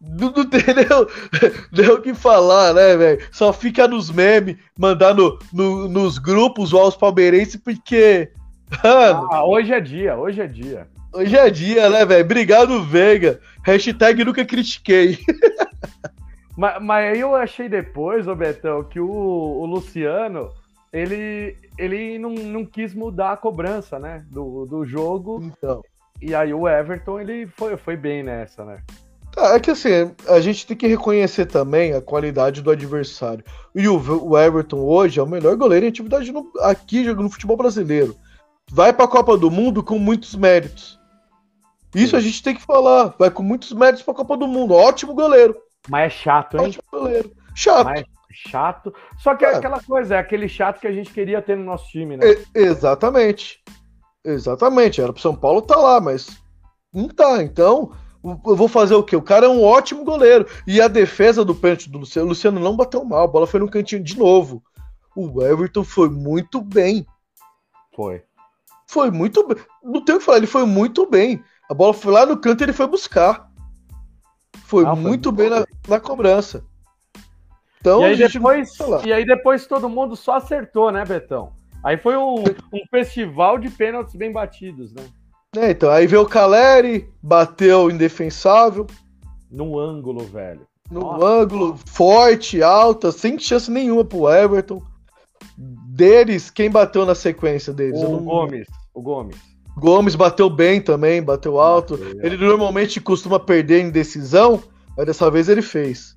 Não, 0.00 0.30
não 0.30 0.44
tem 0.44 0.60
nem 1.72 1.88
o 1.88 2.02
que 2.02 2.12
falar, 2.12 2.74
né, 2.74 2.96
velho? 2.96 3.26
Só 3.32 3.52
fica 3.52 3.88
nos 3.88 4.10
memes, 4.10 4.56
mandar 4.78 5.14
no, 5.14 5.38
no, 5.52 5.88
nos 5.88 6.18
grupos 6.18 6.74
os 6.88 6.96
palmeirenses, 6.96 7.56
porque. 7.56 8.30
Mano, 8.82 9.28
ah, 9.30 9.44
hoje 9.46 9.72
é 9.72 9.80
dia, 9.80 10.16
hoje 10.16 10.42
é 10.42 10.46
dia. 10.46 10.88
Hoje 11.12 11.36
é 11.36 11.48
dia, 11.48 11.88
né, 11.88 12.04
velho? 12.04 12.24
Obrigado, 12.24 12.82
Veiga. 12.82 13.40
Hashtag 13.62 14.24
nunca 14.24 14.44
critiquei. 14.44 15.18
mas, 16.56 16.82
mas 16.82 17.12
aí 17.12 17.20
eu 17.20 17.34
achei 17.34 17.68
depois, 17.68 18.28
ô 18.28 18.34
Betão, 18.34 18.84
que 18.84 19.00
o, 19.00 19.08
o 19.08 19.66
Luciano, 19.66 20.50
ele, 20.92 21.56
ele 21.76 22.18
não, 22.18 22.30
não 22.30 22.64
quis 22.64 22.94
mudar 22.94 23.32
a 23.32 23.36
cobrança, 23.36 23.98
né? 23.98 24.24
Do, 24.30 24.64
do 24.66 24.84
jogo. 24.84 25.40
Então. 25.42 25.82
E 26.22 26.34
aí 26.34 26.54
o 26.54 26.68
Everton, 26.68 27.20
ele 27.20 27.46
foi, 27.46 27.76
foi 27.76 27.96
bem 27.96 28.22
nessa, 28.22 28.64
né? 28.64 28.78
É 29.36 29.58
que 29.58 29.72
assim, 29.72 30.14
a 30.28 30.38
gente 30.38 30.64
tem 30.64 30.76
que 30.76 30.86
reconhecer 30.86 31.46
também 31.46 31.92
a 31.92 32.00
qualidade 32.00 32.62
do 32.62 32.70
adversário. 32.70 33.44
E 33.74 33.88
o, 33.88 34.28
o 34.28 34.38
Everton 34.38 34.78
hoje 34.78 35.18
é 35.18 35.22
o 35.22 35.28
melhor 35.28 35.56
goleiro 35.56 35.84
em 35.84 35.88
atividade 35.88 36.30
no, 36.30 36.48
aqui 36.60 37.02
no 37.12 37.28
futebol 37.28 37.56
brasileiro. 37.56 38.14
Vai 38.70 38.92
para 38.92 39.04
a 39.06 39.08
Copa 39.08 39.36
do 39.36 39.50
Mundo 39.50 39.82
com 39.82 39.98
muitos 39.98 40.36
méritos. 40.36 41.00
Isso 41.92 42.10
Sim. 42.10 42.16
a 42.16 42.20
gente 42.20 42.42
tem 42.42 42.54
que 42.54 42.62
falar. 42.62 43.14
Vai 43.18 43.30
com 43.30 43.42
muitos 43.42 43.72
méritos 43.72 44.02
para 44.02 44.14
a 44.14 44.16
Copa 44.16 44.36
do 44.36 44.46
Mundo. 44.46 44.72
Ótimo 44.72 45.14
goleiro. 45.14 45.56
Mas 45.88 46.12
é 46.12 46.16
chato, 46.16 46.56
hein? 46.58 46.74
Chato. 47.54 47.84
Mas 47.84 48.04
chato. 48.30 48.94
Só 49.18 49.34
que 49.34 49.44
é. 49.44 49.52
é 49.52 49.56
aquela 49.56 49.80
coisa, 49.82 50.16
é 50.16 50.18
aquele 50.18 50.48
chato 50.48 50.80
que 50.80 50.86
a 50.86 50.92
gente 50.92 51.12
queria 51.12 51.40
ter 51.40 51.56
no 51.56 51.64
nosso 51.64 51.88
time, 51.88 52.16
né? 52.16 52.26
exatamente. 52.54 53.62
Exatamente. 54.24 55.00
Era 55.00 55.12
pro 55.12 55.22
São 55.22 55.36
Paulo 55.36 55.62
tá 55.62 55.76
lá, 55.76 56.00
mas 56.00 56.40
não 56.92 57.08
tá. 57.08 57.42
Então, 57.42 57.92
eu 58.24 58.56
vou 58.56 58.68
fazer 58.68 58.94
o 58.94 59.02
quê? 59.02 59.14
O 59.14 59.22
cara 59.22 59.46
é 59.46 59.48
um 59.48 59.62
ótimo 59.62 60.04
goleiro. 60.04 60.46
E 60.66 60.80
a 60.80 60.88
defesa 60.88 61.44
do 61.44 61.54
pênalti 61.54 61.90
do 61.90 61.98
Luciano, 61.98 62.26
o 62.26 62.28
Luciano 62.30 62.58
não 62.58 62.76
bateu 62.76 63.04
mal, 63.04 63.24
a 63.24 63.28
bola 63.28 63.46
foi 63.46 63.60
no 63.60 63.70
cantinho 63.70 64.02
de 64.02 64.18
novo. 64.18 64.62
O 65.14 65.42
Everton 65.42 65.84
foi 65.84 66.08
muito 66.08 66.60
bem. 66.60 67.06
Foi. 67.94 68.22
Foi 68.88 69.10
muito 69.10 69.46
bem. 69.46 69.56
Não 69.82 70.04
tem 70.04 70.14
o 70.14 70.18
que 70.18 70.24
falar, 70.24 70.38
ele 70.38 70.46
foi 70.46 70.64
muito 70.64 71.06
bem. 71.08 71.42
A 71.70 71.74
bola 71.74 71.94
foi 71.94 72.12
lá 72.12 72.26
no 72.26 72.38
canto 72.38 72.62
e 72.62 72.64
ele 72.64 72.72
foi 72.72 72.86
buscar. 72.86 73.43
Foi, 74.64 74.84
ah, 74.86 74.94
muito 74.94 75.30
bem 75.30 75.50
na, 75.50 75.66
na, 75.86 76.00
cobrança. 76.00 76.64
Então, 77.80 78.00
e 78.00 78.04
aí, 78.04 78.16
depois, 78.16 78.70
e 79.04 79.12
aí 79.12 79.26
depois 79.26 79.66
todo 79.66 79.90
mundo 79.90 80.16
só 80.16 80.36
acertou, 80.36 80.90
né, 80.90 81.04
Betão? 81.04 81.52
Aí 81.82 81.98
foi 81.98 82.16
um, 82.16 82.42
um 82.72 82.80
festival 82.90 83.58
de 83.58 83.68
pênaltis 83.68 84.14
bem 84.14 84.32
batidos, 84.32 84.92
né? 84.94 85.04
É, 85.54 85.70
então, 85.70 85.90
aí 85.90 86.06
veio 86.06 86.22
o 86.22 86.28
Caleri, 86.28 87.08
bateu 87.22 87.90
indefensável. 87.90 88.86
No 89.50 89.78
ângulo, 89.78 90.24
velho. 90.24 90.66
No 90.90 91.00
Nossa. 91.00 91.26
ângulo, 91.26 91.78
forte, 91.86 92.62
alta, 92.62 93.12
sem 93.12 93.38
chance 93.38 93.70
nenhuma 93.70 94.04
pro 94.04 94.28
Everton. 94.28 94.82
Deles, 95.56 96.50
quem 96.50 96.70
bateu 96.70 97.04
na 97.04 97.14
sequência 97.14 97.72
deles? 97.72 98.00
O 98.00 98.08
não... 98.08 98.24
Gomes. 98.24 98.66
O 98.94 99.02
Gomes. 99.02 99.53
Gomes 99.76 100.14
bateu 100.14 100.48
bem 100.48 100.80
também, 100.80 101.22
bateu 101.22 101.58
alto. 101.58 101.98
Ele 102.22 102.36
normalmente 102.36 103.00
costuma 103.00 103.40
perder 103.40 103.80
em 103.80 103.90
decisão, 103.90 104.62
mas 104.96 105.06
dessa 105.06 105.30
vez 105.30 105.48
ele 105.48 105.62
fez. 105.62 106.16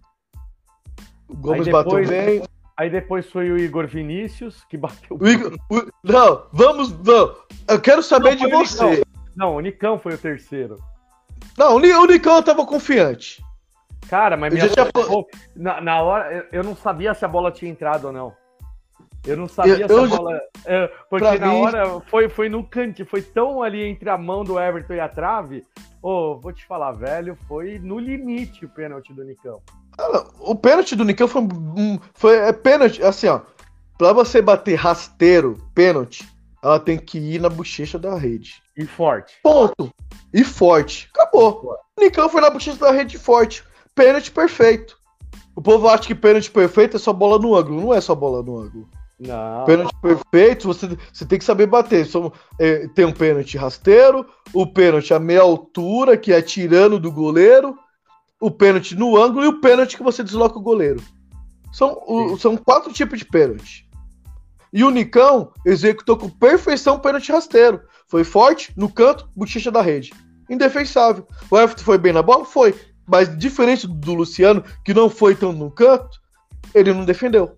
O 1.27 1.35
Gomes 1.35 1.65
depois, 1.65 1.85
bateu 1.85 2.07
bem. 2.07 2.43
Aí 2.77 2.89
depois 2.89 3.29
foi 3.29 3.51
o 3.51 3.57
Igor 3.57 3.87
Vinícius, 3.87 4.63
que 4.69 4.77
bateu. 4.77 5.17
O 5.19 5.27
Igor, 5.27 5.57
o, 5.71 5.87
não, 6.03 6.43
vamos, 6.53 6.91
não. 7.03 7.35
Eu 7.67 7.81
quero 7.81 8.03
saber 8.03 8.37
não, 8.37 8.45
de 8.45 8.51
você. 8.51 9.03
Não, 9.35 9.55
o 9.55 9.59
Nicão 9.59 9.97
foi 9.97 10.13
o 10.13 10.17
terceiro. 10.17 10.77
Não, 11.57 11.75
o 11.75 12.05
Nicão 12.05 12.35
eu 12.35 12.43
tava 12.43 12.65
confiante. 12.65 13.43
Cara, 14.07 14.37
mas 14.37 14.53
minha 14.53 14.67
já... 14.69 14.87
na, 15.55 15.81
na, 15.81 16.01
hora 16.01 16.47
eu 16.51 16.63
não 16.63 16.75
sabia 16.75 17.13
se 17.13 17.25
a 17.25 17.27
bola 17.27 17.51
tinha 17.51 17.69
entrado 17.69 18.05
ou 18.05 18.13
não. 18.13 18.33
Eu 19.27 19.35
não 19.35 19.47
sabia 19.47 19.85
eu, 19.85 20.07
se 20.07 20.13
a 20.13 20.17
bola. 20.17 20.41
É, 20.65 20.87
porque 21.09 21.37
na 21.37 21.47
mim... 21.47 21.61
hora 21.61 21.99
foi, 22.07 22.29
foi 22.29 22.47
no 22.47 22.63
canto, 22.63 23.05
foi 23.05 23.21
tão 23.21 23.61
ali 23.61 23.83
entre 23.83 24.09
a 24.09 24.17
mão 24.17 24.43
do 24.43 24.57
Everton 24.57 24.93
e 24.93 24.99
a 25.01 25.09
trave. 25.09 25.65
Ô, 26.01 26.09
oh, 26.09 26.39
vou 26.39 26.53
te 26.53 26.65
falar, 26.65 26.93
velho, 26.93 27.37
foi 27.47 27.77
no 27.77 27.99
limite 27.99 28.63
o 28.63 28.69
pênalti 28.69 29.13
do 29.13 29.25
Nicão. 29.25 29.61
o 30.39 30.55
pênalti 30.55 30.95
do 30.95 31.03
Nicão 31.03 31.27
foi, 31.27 31.41
foi 32.13 32.37
é 32.37 32.53
pênalti, 32.53 33.03
assim, 33.03 33.27
ó. 33.27 33.41
Pra 33.97 34.13
você 34.13 34.41
bater 34.41 34.75
rasteiro, 34.75 35.57
pênalti, 35.75 36.25
ela 36.63 36.79
tem 36.79 36.97
que 36.97 37.17
ir 37.17 37.41
na 37.41 37.49
bochecha 37.49 37.99
da 37.99 38.15
rede. 38.15 38.61
E 38.77 38.85
forte. 38.85 39.35
Ponto. 39.43 39.91
E 40.33 40.43
forte. 40.43 41.09
Acabou. 41.13 41.61
Forte. 41.61 41.83
Nicão 41.99 42.29
foi 42.29 42.41
na 42.41 42.49
bochecha 42.49 42.77
da 42.77 42.91
rede 42.91 43.17
forte. 43.17 43.63
Pênalti 43.93 44.31
perfeito. 44.31 44.97
O 45.55 45.61
povo 45.61 45.89
acha 45.89 46.03
que 46.03 46.13
pênalti 46.13 46.51
perfeito 46.51 46.95
é 46.95 46.99
só 46.99 47.11
bola 47.11 47.39
no 47.39 47.55
ângulo. 47.55 47.81
Não 47.81 47.93
é 47.93 47.99
só 47.99 48.13
bola 48.13 48.43
no 48.43 48.59
ângulo. 48.59 48.87
Não. 49.19 49.65
Pênalti 49.65 49.95
perfeito, 49.99 50.67
você, 50.67 50.95
você 51.11 51.25
tem 51.25 51.39
que 51.39 51.45
saber 51.45 51.65
bater. 51.65 52.07
É, 52.59 52.87
tem 52.89 53.05
um 53.05 53.11
pênalti 53.11 53.57
rasteiro, 53.57 54.25
o 54.53 54.67
pênalti 54.67 55.13
a 55.13 55.19
meia 55.19 55.41
altura, 55.41 56.15
que 56.15 56.31
é 56.31 56.41
tirando 56.41 56.99
do 56.99 57.11
goleiro, 57.11 57.75
o 58.39 58.51
pênalti 58.51 58.95
no 58.95 59.17
ângulo 59.17 59.45
e 59.45 59.47
o 59.47 59.59
pênalti 59.59 59.97
que 59.97 60.03
você 60.03 60.23
desloca 60.23 60.59
o 60.59 60.61
goleiro. 60.61 61.01
São, 61.71 62.01
o, 62.07 62.37
são 62.37 62.55
quatro 62.55 62.93
tipos 62.93 63.17
de 63.19 63.25
pênalti. 63.25 63.87
E 64.71 64.83
o 64.83 64.91
Nicão 64.91 65.51
executou 65.65 66.17
com 66.17 66.29
perfeição 66.29 66.95
o 66.95 66.99
pênalti 66.99 67.31
rasteiro. 67.31 67.81
Foi 68.07 68.23
forte, 68.23 68.71
no 68.77 68.91
canto, 68.91 69.27
bochecha 69.35 69.71
da 69.71 69.81
rede. 69.81 70.13
Indefensável. 70.49 71.25
O 71.49 71.57
Everton 71.57 71.83
foi 71.83 71.97
bem 71.97 72.13
na 72.13 72.21
bola? 72.21 72.45
Foi. 72.45 72.75
Mas 73.07 73.35
diferente 73.37 73.87
do 73.87 74.13
Luciano, 74.13 74.63
que 74.83 74.93
não 74.93 75.09
foi 75.09 75.35
tão 75.35 75.51
no 75.51 75.71
canto, 75.71 76.19
ele 76.73 76.93
não 76.93 77.05
defendeu. 77.05 77.55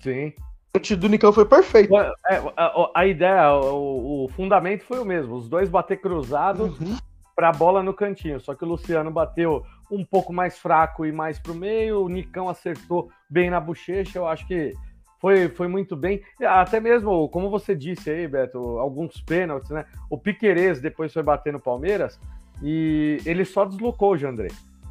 Sim. 0.00 0.32
O 0.74 0.80
pênalti 0.80 0.96
do 0.96 1.08
Nicão 1.08 1.32
foi 1.32 1.44
perfeito. 1.44 1.96
É, 1.96 2.42
a, 2.56 2.90
a, 2.96 3.06
ideia, 3.06 3.54
o, 3.54 4.24
o, 4.24 4.28
fundamento 4.30 4.82
foi 4.82 4.98
o 4.98 5.04
mesmo. 5.04 5.36
Os 5.36 5.48
dois 5.48 5.68
bater 5.68 6.00
cruzado 6.00 6.64
uhum. 6.64 6.96
para 7.36 7.50
a 7.50 7.52
bola 7.52 7.80
no 7.80 7.94
cantinho. 7.94 8.40
Só 8.40 8.56
que 8.56 8.64
o 8.64 8.66
Luciano 8.66 9.08
bateu 9.08 9.64
um 9.88 10.04
pouco 10.04 10.32
mais 10.32 10.58
fraco 10.58 11.06
e 11.06 11.12
mais 11.12 11.38
para 11.38 11.52
o 11.52 11.54
meio. 11.54 12.02
O 12.02 12.08
Nicão 12.08 12.48
acertou 12.48 13.08
bem 13.30 13.50
na 13.50 13.60
bochecha. 13.60 14.18
Eu 14.18 14.26
acho 14.26 14.48
que 14.48 14.74
foi, 15.20 15.48
foi 15.48 15.68
muito 15.68 15.94
bem. 15.94 16.20
Até 16.42 16.80
mesmo, 16.80 17.28
como 17.28 17.50
você 17.50 17.76
disse 17.76 18.10
aí, 18.10 18.26
Beto, 18.26 18.58
alguns 18.80 19.20
pênaltis, 19.20 19.70
né? 19.70 19.84
O 20.10 20.18
Piquerez 20.18 20.80
depois 20.80 21.12
foi 21.12 21.22
bater 21.22 21.52
no 21.52 21.60
Palmeiras 21.60 22.18
e 22.60 23.20
ele 23.24 23.44
só 23.44 23.64
deslocou 23.64 24.14
o 24.14 24.18
Jandré. 24.18 24.48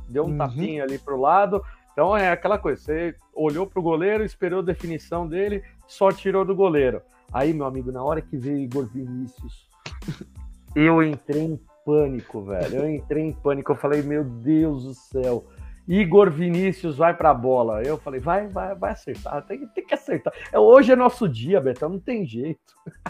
Deu 0.08 0.24
um 0.24 0.30
uhum. 0.30 0.38
tapinha 0.38 0.84
ali 0.84 0.98
pro 0.98 1.20
lado. 1.20 1.62
Então 1.94 2.18
é 2.18 2.32
aquela 2.32 2.58
coisa, 2.58 2.82
você 2.82 3.16
olhou 3.34 3.66
pro 3.66 3.82
goleiro, 3.82 4.26
esperou 4.26 4.60
a 4.60 4.64
definição 4.64 5.28
dele, 5.28 5.64
só 5.88 6.12
tirou 6.12 6.44
do 6.44 6.56
goleiro. 6.56 7.02
Aí, 7.32 7.54
meu 7.54 7.66
amigo, 7.66 7.92
na 7.92 8.04
hora 8.04 8.22
que 8.22 8.36
veio 8.36 8.58
Igor 8.58 8.86
Vinícius, 8.86 9.70
eu 10.76 11.02
entrei 11.02 11.44
em 11.44 11.60
pânico, 11.86 12.44
velho. 12.44 12.76
Eu 12.78 12.90
entrei 12.90 13.24
em 13.24 13.34
pânico. 13.34 13.72
Eu 13.72 13.76
falei, 13.76 14.02
meu 14.02 14.24
Deus 14.24 14.84
do 14.84 14.94
céu. 14.94 15.46
Igor 15.88 16.32
Vinícius 16.32 16.98
vai 16.98 17.14
para 17.14 17.32
a 17.32 17.34
bola. 17.34 17.84
Eu 17.84 17.98
falei, 17.98 18.20
vai, 18.20 18.48
vai, 18.48 18.74
vai 18.76 18.92
acertar, 18.92 19.46
tem, 19.46 19.68
tem 19.68 19.86
que 19.86 19.94
acertar. 19.94 20.34
É, 20.52 20.58
hoje 20.58 20.92
é 20.92 20.96
nosso 20.96 21.28
dia, 21.28 21.60
Betão, 21.60 21.90
não 21.90 22.00
tem 22.00 22.26
jeito. 22.26 22.60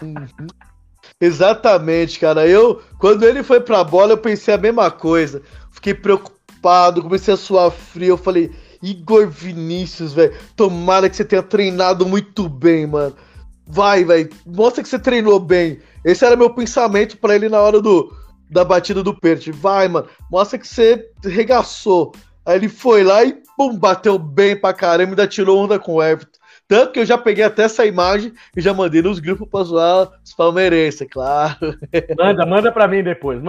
Uhum. 0.01 0.47
Exatamente, 1.19 2.19
cara. 2.19 2.47
Eu, 2.47 2.81
quando 2.97 3.23
ele 3.23 3.43
foi 3.43 3.59
para 3.59 3.79
a 3.79 3.83
bola, 3.83 4.13
eu 4.13 4.17
pensei 4.17 4.53
a 4.53 4.57
mesma 4.57 4.89
coisa. 4.89 5.41
Fiquei 5.71 5.93
preocupado, 5.93 7.03
comecei 7.03 7.33
a 7.33 7.37
suar 7.37 7.69
frio. 7.69 8.13
Eu 8.13 8.17
falei, 8.17 8.51
Igor 8.83 9.29
Vinícius, 9.29 10.13
velho, 10.13 10.35
tomara 10.57 11.09
que 11.09 11.15
você 11.15 11.23
tenha 11.23 11.41
treinado 11.41 12.05
muito 12.05 12.49
bem, 12.49 12.85
mano. 12.85 13.15
Vai, 13.65 14.03
velho, 14.03 14.29
mostra 14.45 14.83
que 14.83 14.89
você 14.89 14.99
treinou 14.99 15.39
bem. 15.39 15.79
Esse 16.03 16.25
era 16.25 16.35
meu 16.35 16.53
pensamento 16.53 17.17
para 17.17 17.33
ele 17.33 17.47
na 17.47 17.61
hora 17.61 17.81
do, 17.81 18.13
da 18.51 18.65
batida 18.65 19.01
do 19.01 19.17
pênalti. 19.17 19.51
Vai, 19.51 19.87
mano, 19.87 20.07
mostra 20.29 20.59
que 20.59 20.67
você 20.67 21.09
regaçou. 21.23 22.13
Aí 22.45 22.57
ele 22.57 22.67
foi 22.67 23.05
lá 23.05 23.23
e 23.23 23.41
pum, 23.55 23.77
bateu 23.77 24.19
bem 24.19 24.55
pra 24.59 24.73
caramba, 24.73 25.11
ainda 25.11 25.27
tirou 25.27 25.63
onda 25.63 25.79
com 25.79 25.95
o 25.95 26.03
Everton. 26.03 26.43
Tanto 26.67 26.91
que 26.91 26.99
eu 26.99 27.05
já 27.05 27.17
peguei 27.17 27.43
até 27.43 27.63
essa 27.63 27.85
imagem 27.85 28.33
e 28.55 28.61
já 28.61 28.73
mandei 28.73 29.01
nos 29.01 29.19
grupos 29.19 29.47
pra 29.47 29.63
zoar 29.63 30.09
os 30.23 30.33
palmeirenses, 30.33 31.01
é 31.01 31.05
claro. 31.05 31.77
Manda, 32.17 32.45
manda 32.45 32.71
pra 32.71 32.87
mim 32.87 33.03
depois. 33.03 33.41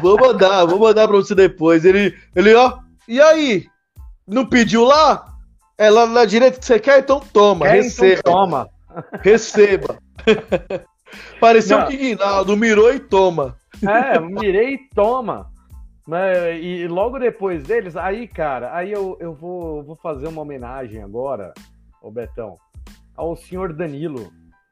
vou 0.00 0.18
mandar, 0.18 0.64
vou 0.64 0.78
mandar 0.78 1.06
pra 1.06 1.16
você 1.16 1.34
depois. 1.34 1.84
Ele, 1.84 2.16
ele, 2.34 2.54
ó, 2.54 2.78
e 3.06 3.20
aí? 3.20 3.66
Não 4.26 4.46
pediu 4.46 4.84
lá? 4.84 5.26
É 5.76 5.90
lá 5.90 6.06
na 6.06 6.24
direita 6.24 6.58
que 6.58 6.64
você 6.64 6.78
quer? 6.78 7.00
Então 7.00 7.20
toma, 7.20 7.66
quer, 7.66 7.78
então 7.78 7.82
receba. 7.84 8.20
Então 8.20 8.32
toma. 8.32 8.68
Receba. 9.22 9.98
Pareceu 11.40 11.78
Não. 11.78 11.86
que 11.86 11.96
Guinaldo 11.96 12.56
mirou 12.56 12.92
e 12.92 13.00
toma. 13.00 13.56
É, 13.82 14.18
mirei 14.18 14.74
e 14.74 14.88
toma. 14.94 15.50
Né? 16.06 16.58
E 16.58 16.86
logo 16.86 17.18
depois 17.18 17.62
deles, 17.64 17.96
aí, 17.96 18.28
cara, 18.28 18.74
aí 18.74 18.92
eu, 18.92 19.16
eu 19.20 19.32
vou, 19.32 19.82
vou 19.82 19.96
fazer 19.96 20.28
uma 20.28 20.42
homenagem 20.42 21.02
agora, 21.02 21.52
ô 22.02 22.10
Betão, 22.10 22.56
ao 23.16 23.36
senhor 23.36 23.72
Danilo, 23.72 24.30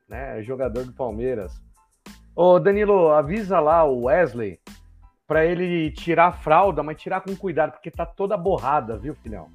né? 0.08 0.42
Jogador 0.42 0.84
do 0.84 0.92
Palmeiras. 0.92 1.52
Ô, 2.34 2.58
Danilo, 2.58 3.10
avisa 3.10 3.60
lá 3.60 3.84
o 3.84 4.04
Wesley 4.04 4.58
para 5.26 5.44
ele 5.44 5.90
tirar 5.90 6.26
a 6.26 6.32
fralda, 6.32 6.82
mas 6.82 7.00
tirar 7.00 7.20
com 7.20 7.34
cuidado, 7.34 7.72
porque 7.72 7.90
tá 7.90 8.04
toda 8.04 8.36
borrada, 8.36 8.96
viu, 8.96 9.14
filhão? 9.14 9.48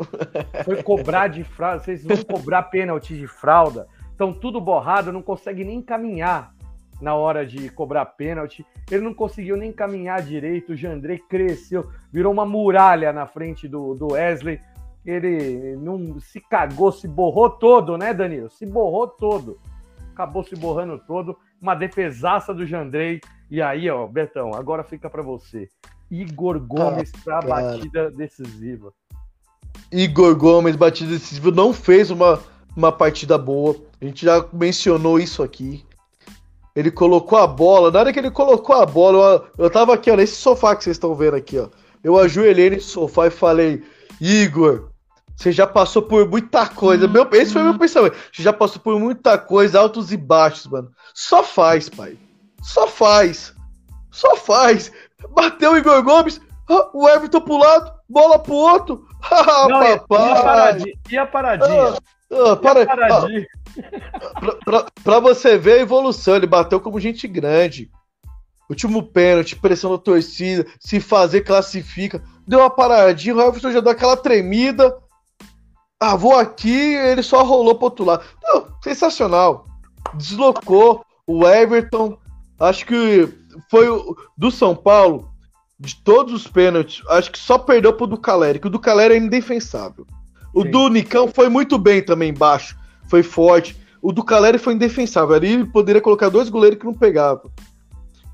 Foi 0.64 0.82
cobrar 0.82 1.28
de 1.28 1.42
fralda, 1.44 1.82
vocês 1.82 2.04
vão 2.04 2.16
cobrar 2.24 2.64
pênalti 2.64 3.16
de 3.16 3.26
fralda, 3.26 3.88
estão 4.10 4.32
tudo 4.32 4.60
borrado, 4.60 5.12
não 5.12 5.22
consegue 5.22 5.64
nem 5.64 5.82
caminhar 5.82 6.52
na 7.00 7.14
hora 7.14 7.46
de 7.46 7.68
cobrar 7.70 8.04
pênalti. 8.04 8.66
Ele 8.90 9.04
não 9.04 9.14
conseguiu 9.14 9.56
nem 9.56 9.72
caminhar 9.72 10.22
direito. 10.22 10.72
O 10.72 10.76
Jandrei 10.76 11.18
cresceu, 11.18 11.88
virou 12.12 12.32
uma 12.32 12.44
muralha 12.44 13.12
na 13.12 13.26
frente 13.26 13.68
do, 13.68 13.94
do 13.94 14.12
Wesley. 14.12 14.60
Ele 15.06 15.76
não 15.76 16.18
se 16.20 16.40
cagou, 16.40 16.92
se 16.92 17.06
borrou 17.06 17.50
todo, 17.50 17.96
né, 17.96 18.12
Danilo? 18.12 18.50
Se 18.50 18.66
borrou 18.66 19.06
todo. 19.06 19.58
Acabou 20.12 20.42
se 20.42 20.56
borrando 20.56 20.98
todo. 20.98 21.38
Uma 21.60 21.74
defesaça 21.74 22.54
do 22.54 22.66
Jandrei. 22.66 23.20
E 23.50 23.62
aí, 23.62 23.88
ó, 23.90 24.06
Betão, 24.06 24.52
agora 24.54 24.84
fica 24.84 25.08
para 25.08 25.22
você. 25.22 25.68
Igor 26.10 26.58
Gomes 26.60 27.12
ah, 27.14 27.20
para 27.24 27.40
batida 27.42 28.10
decisiva. 28.10 28.92
Igor 29.90 30.36
Gomes, 30.36 30.76
batida 30.76 31.12
decisiva, 31.12 31.50
não 31.50 31.72
fez 31.72 32.10
uma, 32.10 32.40
uma 32.76 32.92
partida 32.92 33.36
boa. 33.38 33.76
A 34.00 34.04
gente 34.04 34.24
já 34.24 34.44
mencionou 34.52 35.18
isso 35.18 35.42
aqui. 35.42 35.84
Ele 36.76 36.90
colocou 36.90 37.38
a 37.38 37.46
bola. 37.46 37.90
Na 37.90 38.00
hora 38.00 38.12
que 38.12 38.18
ele 38.18 38.30
colocou 38.30 38.76
a 38.76 38.86
bola, 38.86 39.48
eu, 39.58 39.64
eu 39.64 39.70
tava 39.70 39.94
aqui, 39.94 40.10
ó, 40.10 40.16
nesse 40.16 40.36
sofá 40.36 40.76
que 40.76 40.84
vocês 40.84 40.96
estão 40.96 41.14
vendo 41.14 41.34
aqui, 41.34 41.58
ó. 41.58 41.68
Eu 42.04 42.18
ajoelhei 42.18 42.70
nesse 42.70 42.86
sofá 42.86 43.26
e 43.26 43.30
falei: 43.30 43.82
Igor, 44.20 44.90
você 45.38 45.52
já 45.52 45.68
passou 45.68 46.02
por 46.02 46.28
muita 46.28 46.66
coisa. 46.66 47.06
Meu, 47.06 47.28
esse 47.32 47.52
foi 47.52 47.62
meu 47.62 47.78
pensamento. 47.78 48.16
Você 48.32 48.42
já 48.42 48.52
passou 48.52 48.82
por 48.82 48.98
muita 48.98 49.38
coisa, 49.38 49.78
altos 49.78 50.10
e 50.10 50.16
baixos, 50.16 50.66
mano. 50.66 50.90
Só 51.14 51.44
faz, 51.44 51.88
pai. 51.88 52.18
Só 52.60 52.88
faz. 52.88 53.54
Só 54.10 54.34
faz. 54.34 54.90
Bateu 55.30 55.72
o 55.72 55.76
Igor 55.76 56.02
Gomes, 56.02 56.40
o 56.92 57.08
Everton 57.08 57.40
pro 57.40 57.56
lado, 57.56 57.92
bola 58.08 58.38
pro 58.38 58.52
outro. 58.52 59.06
Ah, 59.30 59.66
Não, 59.68 59.98
papai. 59.98 60.28
E 60.28 60.32
a 60.32 60.42
paradinha? 60.42 60.94
E 61.10 61.18
a 61.18 61.26
paradinha? 61.26 61.88
Ah, 62.32 62.52
ah, 62.52 62.56
para, 62.56 62.80
e 62.80 62.82
a 62.82 62.86
paradinha? 62.86 63.46
Ah, 64.14 64.54
pra, 64.64 64.86
pra, 65.02 65.20
você 65.20 65.58
ver 65.58 65.72
a 65.72 65.82
evolução, 65.82 66.36
ele 66.36 66.46
bateu 66.46 66.80
como 66.80 67.00
gente 67.00 67.26
grande. 67.26 67.90
Último 68.70 69.02
pênalti, 69.02 69.56
pressão 69.56 69.90
da 69.90 69.98
torcida, 69.98 70.66
se 70.78 71.00
fazer, 71.00 71.40
classifica. 71.40 72.22
Deu 72.46 72.60
uma 72.60 72.70
paradinha, 72.70 73.34
o 73.34 73.40
Everton 73.40 73.72
já 73.72 73.80
deu 73.80 73.90
aquela 73.90 74.16
tremida. 74.16 74.96
Ah, 76.00 76.16
vou 76.16 76.36
aqui, 76.36 76.94
ele 76.94 77.22
só 77.22 77.42
rolou 77.42 77.74
pro 77.74 77.86
outro 77.86 78.04
lado. 78.04 78.24
Não, 78.42 78.66
sensacional. 78.82 79.66
Deslocou 80.14 81.04
o 81.26 81.46
Everton. 81.46 82.16
Acho 82.58 82.86
que 82.86 83.28
foi 83.70 83.88
o 83.88 84.16
do 84.36 84.50
São 84.50 84.74
Paulo, 84.74 85.28
de 85.78 85.96
todos 85.96 86.32
os 86.32 86.46
pênaltis, 86.46 87.02
acho 87.08 87.30
que 87.30 87.38
só 87.38 87.58
perdeu 87.58 87.92
pro 87.92 88.06
do 88.06 88.18
Caleri, 88.18 88.58
que 88.58 88.66
o 88.66 88.70
do 88.70 88.80
Caleri 88.80 89.14
é 89.14 89.18
indefensável. 89.18 90.06
O 90.54 90.62
Sim. 90.62 90.70
do 90.70 90.88
Nicão 90.88 91.28
foi 91.28 91.48
muito 91.48 91.78
bem 91.78 92.02
também 92.02 92.30
embaixo 92.30 92.76
foi 93.08 93.22
forte. 93.22 93.76
O 94.00 94.12
do 94.12 94.22
Caleri 94.22 94.58
foi 94.58 94.74
indefensável. 94.74 95.34
Ali 95.34 95.54
ele 95.54 95.64
poderia 95.64 96.00
colocar 96.00 96.28
dois 96.28 96.48
goleiros 96.48 96.78
que 96.78 96.86
não 96.86 96.94
pegavam. 96.94 97.50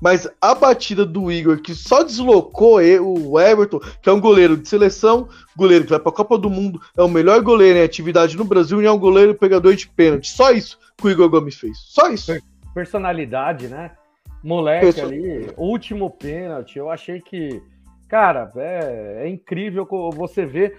Mas 0.01 0.27
a 0.41 0.53
batida 0.53 1.05
do 1.05 1.31
Igor, 1.31 1.61
que 1.61 1.73
só 1.73 2.03
deslocou 2.03 2.79
o 2.79 3.39
Everton, 3.39 3.79
que 4.01 4.09
é 4.09 4.11
um 4.11 4.19
goleiro 4.19 4.57
de 4.57 4.67
seleção, 4.67 5.29
goleiro 5.55 5.85
que 5.85 5.91
vai 5.91 5.99
para 5.99 6.11
a 6.11 6.15
Copa 6.15 6.37
do 6.37 6.49
Mundo, 6.49 6.81
é 6.97 7.01
o 7.01 7.07
melhor 7.07 7.41
goleiro 7.41 7.79
em 7.79 7.83
atividade 7.83 8.37
no 8.37 8.45
Brasil 8.45 8.81
e 8.81 8.85
é 8.85 8.91
um 8.91 8.99
goleiro 8.99 9.33
pegador 9.33 9.75
de 9.75 9.87
pênalti. 9.87 10.29
Só 10.29 10.51
isso 10.51 10.77
que 10.97 11.07
o 11.07 11.09
Igor 11.09 11.29
Gomes 11.29 11.55
fez. 11.55 11.77
Só 11.77 12.09
isso. 12.09 12.33
Personalidade, 12.73 13.67
né? 13.67 13.91
Moleque 14.43 14.85
Person... 14.85 15.05
ali, 15.05 15.49
último 15.57 16.11
pênalti. 16.11 16.77
Eu 16.77 16.89
achei 16.89 17.19
que, 17.19 17.61
cara, 18.07 18.51
é, 18.57 19.23
é 19.23 19.29
incrível 19.29 19.87
você 20.13 20.45
ver 20.45 20.77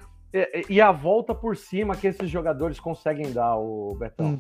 e, 0.69 0.81
a 0.81 0.93
volta 0.93 1.35
por 1.35 1.57
cima 1.57 1.97
que 1.97 2.07
esses 2.07 2.29
jogadores 2.29 2.79
conseguem 2.79 3.33
dar, 3.33 3.57
o 3.57 3.95
Betão. 3.99 4.27
Uhum. 4.27 4.39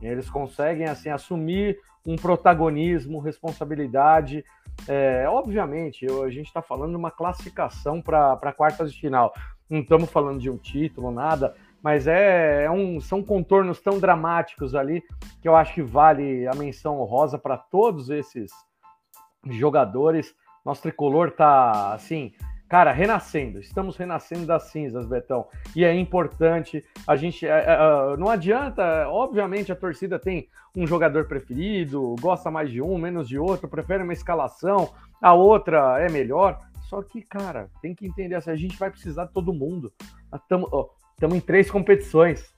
Eles 0.00 0.28
conseguem 0.28 0.86
assim 0.86 1.10
assumir 1.10 1.78
um 2.08 2.16
protagonismo, 2.16 3.20
responsabilidade. 3.20 4.42
É, 4.88 5.26
obviamente, 5.28 6.06
eu, 6.06 6.22
a 6.22 6.30
gente 6.30 6.46
está 6.46 6.62
falando 6.62 6.92
de 6.92 6.96
uma 6.96 7.10
classificação 7.10 8.00
para 8.00 8.52
quartas 8.56 8.94
de 8.94 8.98
final. 8.98 9.34
Não 9.68 9.80
estamos 9.80 10.10
falando 10.10 10.40
de 10.40 10.48
um 10.48 10.56
título, 10.56 11.10
nada, 11.10 11.54
mas 11.82 12.06
é, 12.06 12.64
é, 12.64 12.70
um, 12.70 12.98
são 12.98 13.22
contornos 13.22 13.78
tão 13.82 13.98
dramáticos 13.98 14.74
ali 14.74 15.02
que 15.42 15.48
eu 15.48 15.54
acho 15.54 15.74
que 15.74 15.82
vale 15.82 16.46
a 16.46 16.54
menção 16.54 16.98
honrosa 16.98 17.38
para 17.38 17.58
todos 17.58 18.08
esses 18.08 18.50
jogadores. 19.50 20.34
Nosso 20.64 20.80
tricolor 20.80 21.30
tá 21.32 21.92
assim 21.92 22.32
cara, 22.68 22.92
renascendo. 22.92 23.58
Estamos 23.58 23.96
renascendo 23.96 24.46
das 24.46 24.64
cinzas, 24.64 25.06
Betão. 25.06 25.46
E 25.74 25.84
é 25.84 25.94
importante. 25.94 26.84
A 27.06 27.16
gente. 27.16 27.46
É, 27.46 28.16
não 28.18 28.28
adianta, 28.28 29.08
obviamente, 29.08 29.72
a 29.72 29.76
torcida 29.76 30.18
tem 30.18 30.48
um 30.76 30.86
jogador 30.86 31.26
preferido, 31.26 32.14
gosta 32.20 32.50
mais 32.50 32.70
de 32.70 32.80
um, 32.80 32.98
menos 32.98 33.28
de 33.28 33.38
outro, 33.38 33.68
prefere 33.68 34.02
uma 34.02 34.12
escalação, 34.12 34.90
a 35.20 35.32
outra 35.34 35.98
é 36.00 36.10
melhor. 36.10 36.60
Só 36.82 37.02
que, 37.02 37.20
cara, 37.20 37.68
tem 37.82 37.94
que 37.94 38.06
entender 38.06 38.34
assim, 38.34 38.50
a 38.50 38.56
gente 38.56 38.78
vai 38.78 38.90
precisar 38.90 39.26
de 39.26 39.32
todo 39.32 39.52
mundo. 39.52 39.92
Estamos 40.34 41.36
em 41.36 41.40
três 41.40 41.70
competições. 41.70 42.54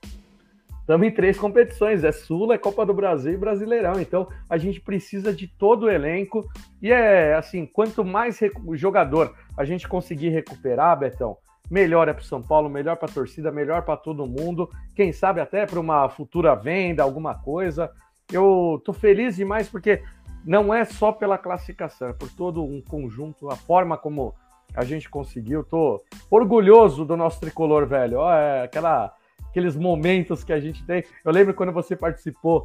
Estamos 0.91 1.07
em 1.07 1.12
três 1.12 1.38
competições: 1.38 2.03
é 2.03 2.11
Sula, 2.11 2.55
é 2.55 2.59
Copa 2.59 2.84
do 2.84 2.93
Brasil 2.93 3.32
e 3.32 3.36
Brasileirão. 3.36 4.01
Então 4.01 4.26
a 4.49 4.59
gente 4.59 4.80
precisa 4.80 5.32
de 5.32 5.47
todo 5.47 5.84
o 5.84 5.88
elenco. 5.88 6.45
E 6.82 6.91
é 6.91 7.32
assim: 7.36 7.64
quanto 7.64 8.05
mais 8.05 8.41
jogador 8.72 9.32
a 9.57 9.64
gente 9.64 9.86
conseguir 9.86 10.30
recuperar, 10.30 10.99
Betão, 10.99 11.36
melhor 11.70 12.09
é 12.09 12.12
para 12.12 12.24
São 12.24 12.43
Paulo, 12.43 12.68
melhor 12.68 12.97
para 12.97 13.09
a 13.09 13.12
torcida, 13.12 13.53
melhor 13.53 13.82
para 13.82 13.97
todo 13.97 14.26
mundo. 14.26 14.68
Quem 14.97 15.12
sabe 15.12 15.41
até 15.41 15.64
para 15.64 15.78
uma 15.78 16.09
futura 16.09 16.57
venda, 16.57 17.05
alguma 17.05 17.36
coisa. 17.36 17.88
Eu 18.32 18.82
tô 18.84 18.93
feliz 18.93 19.36
demais 19.36 19.68
porque 19.68 20.03
não 20.45 20.74
é 20.74 20.84
só 20.84 21.12
pela 21.12 21.38
classificação, 21.38 22.09
é 22.09 22.12
por 22.12 22.28
todo 22.32 22.64
um 22.64 22.82
conjunto, 22.82 23.49
a 23.49 23.55
forma 23.55 23.97
como 23.97 24.34
a 24.74 24.84
gente 24.84 25.09
conseguiu. 25.09 25.62
Tô 25.62 26.03
orgulhoso 26.28 27.05
do 27.05 27.16
nosso 27.16 27.38
tricolor, 27.38 27.86
velho. 27.86 28.18
Ó, 28.18 28.34
é 28.34 28.64
aquela 28.64 29.14
aqueles 29.51 29.76
momentos 29.76 30.42
que 30.42 30.53
a 30.53 30.61
gente 30.61 30.84
tem. 30.86 31.05
Eu 31.24 31.32
lembro 31.32 31.53
quando 31.53 31.72
você 31.72 31.94
participou 31.94 32.62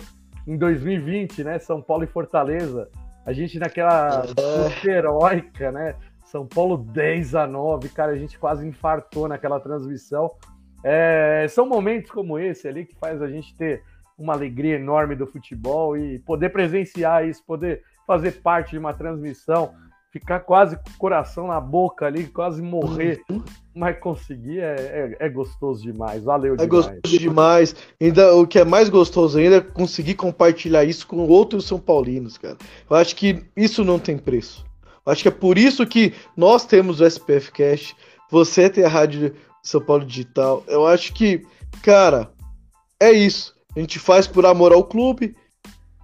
em 0.47 0.57
2020, 0.57 1.43
né? 1.43 1.59
São 1.59 1.81
Paulo 1.81 2.03
e 2.03 2.07
Fortaleza. 2.07 2.89
A 3.25 3.33
gente 3.33 3.57
naquela 3.59 4.23
é. 4.85 4.87
heróica, 4.87 5.71
né? 5.71 5.95
São 6.25 6.45
Paulo 6.45 6.77
10 6.77 7.35
a 7.35 7.47
9, 7.47 7.89
cara, 7.89 8.11
a 8.11 8.17
gente 8.17 8.37
quase 8.37 8.67
infartou 8.67 9.27
naquela 9.27 9.59
transmissão. 9.59 10.31
É, 10.83 11.47
são 11.49 11.67
momentos 11.67 12.11
como 12.11 12.37
esse 12.37 12.67
ali 12.67 12.85
que 12.85 12.95
faz 12.95 13.21
a 13.21 13.27
gente 13.27 13.55
ter 13.55 13.83
uma 14.17 14.33
alegria 14.33 14.75
enorme 14.75 15.15
do 15.15 15.25
futebol 15.25 15.97
e 15.97 16.19
poder 16.19 16.49
presenciar 16.49 17.27
isso, 17.27 17.43
poder 17.45 17.83
fazer 18.05 18.41
parte 18.41 18.71
de 18.71 18.77
uma 18.77 18.93
transmissão 18.93 19.73
ficar 20.19 20.39
quase 20.39 20.77
com 20.77 20.89
o 20.89 20.97
coração 20.97 21.47
na 21.47 21.59
boca 21.59 22.05
ali, 22.05 22.25
quase 22.27 22.61
morrer, 22.61 23.21
uhum. 23.29 23.43
mas 23.75 23.99
conseguir 23.99 24.59
é, 24.59 25.17
é, 25.19 25.25
é, 25.25 25.29
gostoso 25.29 25.83
demais. 25.83 26.23
Valeu 26.23 26.53
é 26.53 26.55
demais. 26.55 26.67
É 26.67 26.69
gostoso 26.69 27.19
demais. 27.19 27.75
Ainda, 27.99 28.33
o 28.33 28.47
que 28.47 28.57
é 28.57 28.63
mais 28.63 28.87
gostoso 28.87 29.37
ainda 29.37 29.57
é 29.57 29.61
conseguir 29.61 30.13
compartilhar 30.13 30.85
isso 30.85 31.05
com 31.05 31.17
outros 31.27 31.67
São 31.67 31.77
Paulinos, 31.77 32.37
cara. 32.37 32.55
Eu 32.89 32.95
acho 32.95 33.13
que 33.13 33.43
isso 33.57 33.83
não 33.83 33.99
tem 33.99 34.17
preço. 34.17 34.65
Eu 35.05 35.11
acho 35.11 35.21
que 35.21 35.27
é 35.27 35.31
por 35.31 35.57
isso 35.57 35.85
que 35.85 36.13
nós 36.35 36.65
temos 36.65 37.01
o 37.01 37.05
SPF 37.05 37.51
Cash, 37.51 37.93
você 38.31 38.69
tem 38.69 38.85
a 38.85 38.89
Rádio 38.89 39.35
São 39.61 39.81
Paulo 39.81 40.05
Digital. 40.05 40.63
Eu 40.65 40.87
acho 40.87 41.13
que, 41.13 41.45
cara, 41.83 42.31
é 43.01 43.11
isso. 43.11 43.53
A 43.75 43.81
gente 43.81 43.99
faz 43.99 44.27
por 44.27 44.45
amor 44.45 44.71
ao 44.71 44.85
clube, 44.85 45.35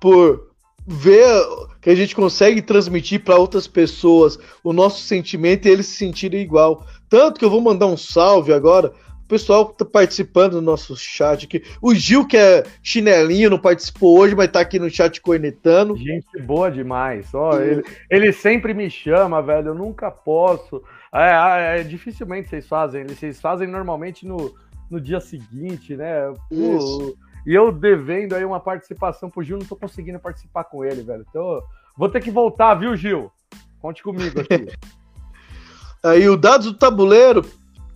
por 0.02 0.51
ver 0.86 1.44
que 1.80 1.90
a 1.90 1.96
gente 1.96 2.16
consegue 2.16 2.62
transmitir 2.62 3.24
para 3.24 3.38
outras 3.38 3.68
pessoas 3.68 4.38
o 4.64 4.74
nosso 4.74 5.02
sentimento 5.02 5.68
e 5.68 5.72
eles 5.72 5.88
se 5.88 5.98
sentirem 5.98 6.42
igual. 6.42 6.86
Tanto 7.10 7.40
que 7.40 7.46
eu 7.46 7.50
vou 7.50 7.62
mandar 7.62 7.88
um 7.88 7.98
salve 7.98 8.54
agora 8.54 8.94
o 9.24 9.28
pessoal 9.28 9.70
que 9.70 9.78
tá 9.78 9.86
participando 9.86 10.54
do 10.54 10.62
nosso 10.62 10.96
chat 10.98 11.46
aqui. 11.46 11.64
O 11.82 11.94
Gil, 11.94 12.28
que 12.28 12.36
é 12.36 12.64
chinelinho, 12.84 13.50
não 13.50 13.60
participou 13.60 14.20
hoje, 14.20 14.36
mas 14.36 14.52
tá 14.52 14.60
aqui 14.60 14.78
no 14.78 14.90
chat 14.90 15.22
cornetando. 15.22 15.96
Gente 15.96 16.42
boa 16.42 16.70
demais. 16.70 17.34
Ó, 17.34 17.58
ele, 17.60 17.84
ele 18.10 18.34
sempre 18.34 18.74
me 18.74 18.90
chama, 18.90 19.42
velho. 19.42 19.70
Eu 19.70 19.76
nunca 19.76 20.12
posso. 20.12 20.84
É, 21.14 21.80
é, 21.80 21.84
dificilmente 21.84 22.50
vocês 22.50 22.68
fazem. 22.68 23.06
Vocês 23.06 23.40
fazem 23.40 23.68
normalmente 23.68 24.26
no, 24.26 24.54
no 24.90 25.00
dia 25.00 25.22
seguinte, 25.22 25.96
né? 25.96 26.34
Isso. 26.52 27.18
E 27.46 27.54
eu 27.54 27.72
devendo 27.72 28.34
aí 28.34 28.46
uma 28.46 28.60
participação 28.60 29.30
pro 29.30 29.44
Gil, 29.44 29.58
não 29.58 29.66
tô 29.66 29.76
conseguindo 29.76 30.20
participar 30.20 30.64
com 30.66 30.86
ele, 30.86 31.02
velho. 31.02 31.26
Então, 31.28 31.62
vou 31.98 32.10
ter 32.10 32.22
que 32.22 32.32
voltar, 32.32 32.76
viu, 32.76 32.96
Gil? 32.96 33.32
Conte 33.80 34.04
comigo 34.04 34.40
aqui. 34.40 34.68
aí 36.04 36.30
o 36.30 36.38
Dados 36.38 36.68
do 36.68 36.74
Tabuleiro 36.74 37.44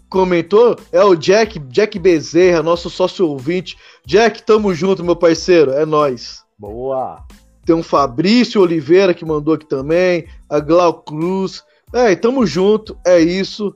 comentou 0.09 0.75
é 0.91 1.03
o 1.03 1.15
Jack, 1.15 1.59
Jack 1.59 1.99
Bezerra, 1.99 2.63
nosso 2.63 2.89
sócio 2.89 3.27
ouvinte. 3.27 3.77
Jack, 4.05 4.43
tamo 4.43 4.73
junto, 4.73 5.03
meu 5.03 5.15
parceiro. 5.15 5.71
É 5.71 5.85
nós. 5.85 6.43
Boa. 6.57 7.23
Tem 7.65 7.75
um 7.75 7.83
Fabrício 7.83 8.61
Oliveira 8.61 9.13
que 9.13 9.25
mandou 9.25 9.55
aqui 9.55 9.67
também, 9.67 10.27
a 10.49 10.59
Glau 10.59 11.01
Cruz. 11.01 11.63
É, 11.93 12.15
tamo 12.15 12.45
junto, 12.45 12.97
é 13.05 13.19
isso. 13.19 13.75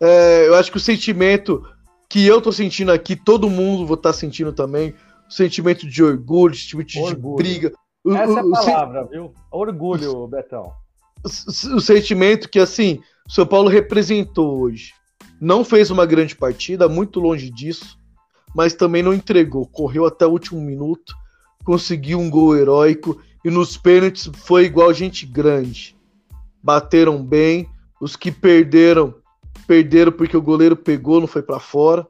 É, 0.00 0.46
eu 0.46 0.54
acho 0.54 0.70
que 0.70 0.76
o 0.76 0.80
sentimento 0.80 1.64
que 2.08 2.26
eu 2.26 2.40
tô 2.40 2.50
sentindo 2.50 2.90
aqui, 2.90 3.14
todo 3.14 3.50
mundo 3.50 3.86
vai 3.86 3.94
estar 3.94 4.12
tá 4.12 4.18
sentindo 4.18 4.52
também. 4.52 4.94
O 5.28 5.32
sentimento 5.32 5.86
de 5.86 6.02
orgulho, 6.02 6.54
sentimento 6.54 6.98
Orgulho. 6.98 7.36
de 7.36 7.42
briga. 7.42 7.72
O, 8.04 8.14
Essa 8.14 8.40
é 8.40 8.42
o- 8.42 8.48
o 8.50 8.54
a 8.56 8.64
palavra, 8.64 9.04
viu? 9.04 9.32
Orgulho, 9.50 10.26
Betão. 10.28 10.72
o, 11.24 11.76
o 11.76 11.80
sentimento 11.80 12.48
que, 12.48 12.58
assim, 12.58 13.00
o 13.28 13.32
São 13.32 13.46
Paulo 13.46 13.68
representou 13.68 14.60
hoje. 14.60 14.92
Não 15.40 15.64
fez 15.64 15.90
uma 15.90 16.06
grande 16.06 16.34
partida, 16.34 16.88
muito 16.88 17.20
longe 17.20 17.50
disso, 17.50 17.98
mas 18.54 18.74
também 18.74 19.02
não 19.02 19.12
entregou. 19.12 19.66
Correu 19.66 20.06
até 20.06 20.26
o 20.26 20.30
último 20.30 20.60
minuto, 20.60 21.14
conseguiu 21.64 22.18
um 22.18 22.30
gol 22.30 22.56
heróico 22.56 23.20
e 23.44 23.50
nos 23.50 23.76
pênaltis 23.76 24.30
foi 24.34 24.64
igual 24.64 24.92
gente 24.94 25.26
grande. 25.26 25.96
Bateram 26.62 27.22
bem, 27.22 27.68
os 28.00 28.16
que 28.16 28.32
perderam, 28.32 29.14
perderam 29.66 30.10
porque 30.10 30.36
o 30.36 30.42
goleiro 30.42 30.76
pegou, 30.76 31.20
não 31.20 31.26
foi 31.26 31.42
pra 31.42 31.60
fora. 31.60 32.06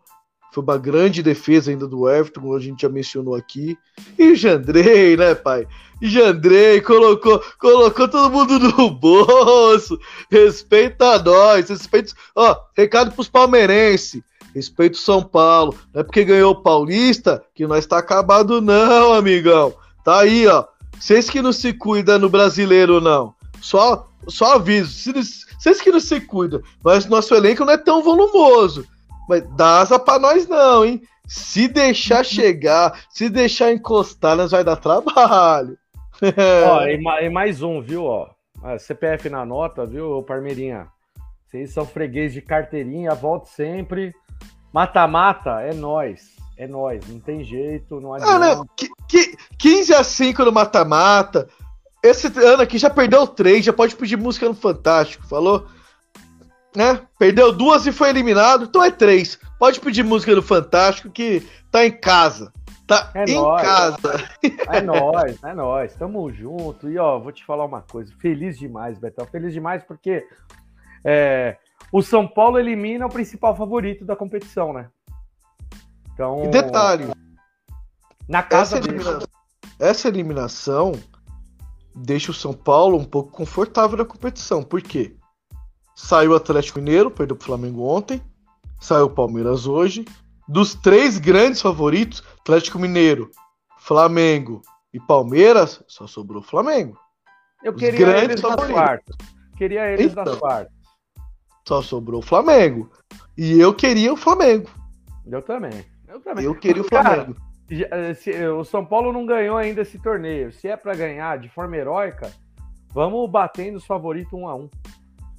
Foi 0.53 0.62
uma 0.62 0.78
grande 0.78 1.22
defesa 1.22 1.70
ainda 1.70 1.86
do 1.86 2.09
Everton, 2.09 2.40
como 2.40 2.55
a 2.55 2.61
gente 2.61 2.82
já 2.82 2.88
mencionou 2.88 3.34
aqui. 3.34 3.76
E 4.18 4.32
o 4.32 4.36
Jandrei, 4.36 5.16
né, 5.16 5.34
pai? 5.34 5.66
Jandrei 6.01 6.80
colocou, 6.80 7.42
colocou 7.59 8.09
todo 8.09 8.30
mundo 8.30 8.59
no 8.59 8.90
bolso. 8.90 9.99
Respeita 10.30 11.18
nós, 11.22 11.68
respeita. 11.68 12.12
Ó, 12.34 12.57
recado 12.76 13.12
pros 13.12 13.28
palmeirenses. 13.28 14.22
Respeito 14.55 14.96
São 14.96 15.22
Paulo. 15.22 15.74
Não 15.92 16.01
é 16.01 16.05
porque 16.05 16.24
ganhou 16.24 16.53
o 16.53 16.62
Paulista 16.62 17.44
que 17.55 17.66
nós 17.66 17.86
tá 17.86 17.99
acabado, 17.99 18.61
não, 18.61 19.12
amigão. 19.12 19.74
Tá 20.05 20.20
aí, 20.20 20.46
ó. 20.46 20.64
Vocês 20.99 21.28
que 21.28 21.42
não 21.42 21.53
se 21.53 21.72
cuidam 21.72 22.18
no 22.18 22.28
brasileiro, 22.28 23.01
não. 23.01 23.34
Só, 23.61 24.09
só 24.26 24.55
aviso. 24.55 25.12
Vocês 25.59 25.80
que 25.80 25.92
não 25.92 26.01
se 26.01 26.20
cuidam. 26.20 26.62
Mas 26.82 27.07
nosso 27.07 27.34
elenco 27.34 27.64
não 27.64 27.72
é 27.72 27.78
tão 27.78 28.03
volumoso. 28.03 28.86
Mas 29.28 29.42
dá 29.56 29.80
asa 29.80 29.98
pra 29.98 30.18
nós, 30.18 30.48
não, 30.48 30.84
hein? 30.84 31.02
Se 31.26 31.68
deixar 31.68 32.24
chegar, 32.24 32.98
se 33.10 33.28
deixar 33.28 33.72
encostar, 33.72 34.36
nós 34.36 34.50
vai 34.50 34.64
dar 34.64 34.76
trabalho. 34.76 35.76
Ó, 36.66 36.82
e, 36.86 37.00
ma- 37.00 37.30
mais 37.30 37.62
um, 37.62 37.80
viu? 37.80 38.04
Ó, 38.04 38.28
A 38.62 38.78
CPF 38.78 39.28
na 39.28 39.44
nota, 39.44 39.84
viu, 39.86 40.22
Parmeirinha? 40.22 40.88
Vocês 41.46 41.72
são 41.72 41.86
freguês 41.86 42.32
de 42.32 42.42
carteirinha, 42.42 43.14
volte 43.14 43.48
sempre. 43.50 44.12
Mata-mata 44.72 45.60
é 45.62 45.72
nós. 45.72 46.36
É 46.56 46.66
nós, 46.66 47.06
não 47.08 47.20
tem 47.20 47.44
jeito, 47.44 48.00
não 48.00 48.12
Ah, 48.12 48.16
adianta. 48.16 48.38
né? 48.40 48.64
Qui- 48.76 48.90
qui- 49.08 49.36
15 49.58 49.94
a 49.94 50.02
5 50.02 50.44
no 50.44 50.52
mata-mata. 50.52 51.48
Esse 52.02 52.26
ano 52.40 52.62
aqui 52.62 52.78
já 52.78 52.90
perdeu 52.90 53.26
três, 53.26 53.64
já 53.64 53.72
pode 53.72 53.94
pedir 53.96 54.16
música 54.16 54.46
no 54.48 54.54
Fantástico, 54.54 55.26
falou? 55.26 55.66
Né? 56.76 57.00
Perdeu 57.18 57.52
duas 57.52 57.86
e 57.86 57.92
foi 57.92 58.10
eliminado, 58.10 58.64
então 58.64 58.82
é 58.84 58.90
três. 58.90 59.38
Pode 59.58 59.80
pedir 59.80 60.04
música 60.04 60.34
no 60.34 60.42
Fantástico 60.42 61.10
que 61.10 61.46
tá 61.70 61.84
em 61.84 61.90
casa. 61.90 62.52
Tá 62.86 63.10
É 63.14 63.24
em 63.24 63.34
nóis. 63.34 63.62
casa. 63.62 64.30
É 64.68 64.80
nós, 64.80 65.42
é 65.44 65.54
nós, 65.54 65.94
tamo 65.94 66.30
junto. 66.32 66.88
E 66.88 66.98
ó, 66.98 67.18
vou 67.18 67.32
te 67.32 67.44
falar 67.44 67.64
uma 67.64 67.82
coisa, 67.82 68.12
feliz 68.18 68.58
demais, 68.58 68.98
Betão, 68.98 69.26
feliz 69.26 69.52
demais 69.52 69.82
porque 69.84 70.26
é, 71.04 71.56
o 71.92 72.00
São 72.02 72.26
Paulo 72.26 72.58
elimina 72.58 73.06
o 73.06 73.10
principal 73.10 73.54
favorito 73.56 74.04
da 74.04 74.14
competição, 74.16 74.72
né? 74.72 74.88
Então, 76.14 76.44
E 76.44 76.48
detalhe, 76.48 77.06
na 78.28 78.42
casa 78.42 78.76
essa, 78.78 78.86
dele. 78.88 79.00
elimina- 79.02 79.26
essa 79.78 80.08
eliminação 80.08 80.92
deixa 81.94 82.30
o 82.30 82.34
São 82.34 82.52
Paulo 82.52 82.96
um 82.96 83.04
pouco 83.04 83.30
confortável 83.30 83.98
na 83.98 84.04
competição. 84.04 84.62
Por 84.62 84.80
quê? 84.82 85.14
Saiu 86.01 86.30
o 86.30 86.36
Atlético 86.36 86.78
Mineiro, 86.78 87.11
perdeu 87.11 87.34
pro 87.34 87.46
Flamengo 87.46 87.82
ontem. 87.82 88.22
Saiu 88.80 89.07
o 89.07 89.11
Palmeiras 89.11 89.66
hoje. 89.66 90.05
Dos 90.46 90.72
três 90.74 91.18
grandes 91.18 91.61
favoritos, 91.61 92.22
Atlético 92.40 92.78
Mineiro, 92.78 93.28
Flamengo 93.78 94.62
e 94.94 95.01
Palmeiras, 95.01 95.82
só 95.88 96.07
sobrou 96.07 96.40
o 96.40 96.44
Flamengo. 96.44 96.96
Eu 97.64 97.72
Os 97.72 97.78
queria 97.80 98.16
eles 98.22 98.40
nas 98.40 98.70
quartas. 98.70 99.16
Queria 99.57 99.92
eles 99.92 100.14
nas 100.14 100.28
Então. 100.28 100.38
quartas. 100.38 100.72
Só 101.66 101.82
sobrou 101.82 102.20
o 102.20 102.24
Flamengo. 102.24 102.88
E 103.36 103.59
eu 103.61 103.74
queria 103.74 104.12
o 104.12 104.16
Flamengo. 104.16 104.70
Eu 105.26 105.42
também. 105.42 105.84
Eu 106.07 106.20
também. 106.20 106.44
Eu 106.44 106.55
queria 106.55 106.80
o 106.80 106.88
Cara, 106.88 107.16
Flamengo. 107.16 107.36
Já- 107.68 107.86
eh, 107.90 108.14
se- 108.14 108.30
eh, 108.32 108.49
o 108.49 108.62
São 108.64 108.86
Paulo 108.86 109.12
não 109.12 109.26
ganhou 109.26 109.57
ainda 109.57 109.82
esse 109.82 109.99
torneio. 109.99 110.53
Se 110.53 110.68
é 110.68 110.76
pra 110.76 110.94
ganhar 110.94 111.38
de 111.40 111.49
forma 111.49 111.76
heróica, 111.76 112.32
vamos 112.94 113.28
batendo 113.28 113.76
os 113.76 113.84
favoritos 113.84 114.32
um 114.32 114.46
a 114.49 114.55
um. 114.55 114.70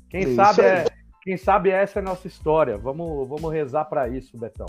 Quem 0.10 0.24
É 0.24 0.36
sabe 0.36 0.62
é, 0.62 0.86
quem 1.22 1.38
sabe 1.38 1.70
essa 1.70 2.00
é 2.00 2.02
a 2.02 2.06
nossa 2.06 2.28
história. 2.28 2.78
Vamos, 2.78 3.28
vamos 3.28 3.52
rezar 3.52 3.86
pra 3.86 4.08
isso, 4.08 4.38
Betão. 4.38 4.68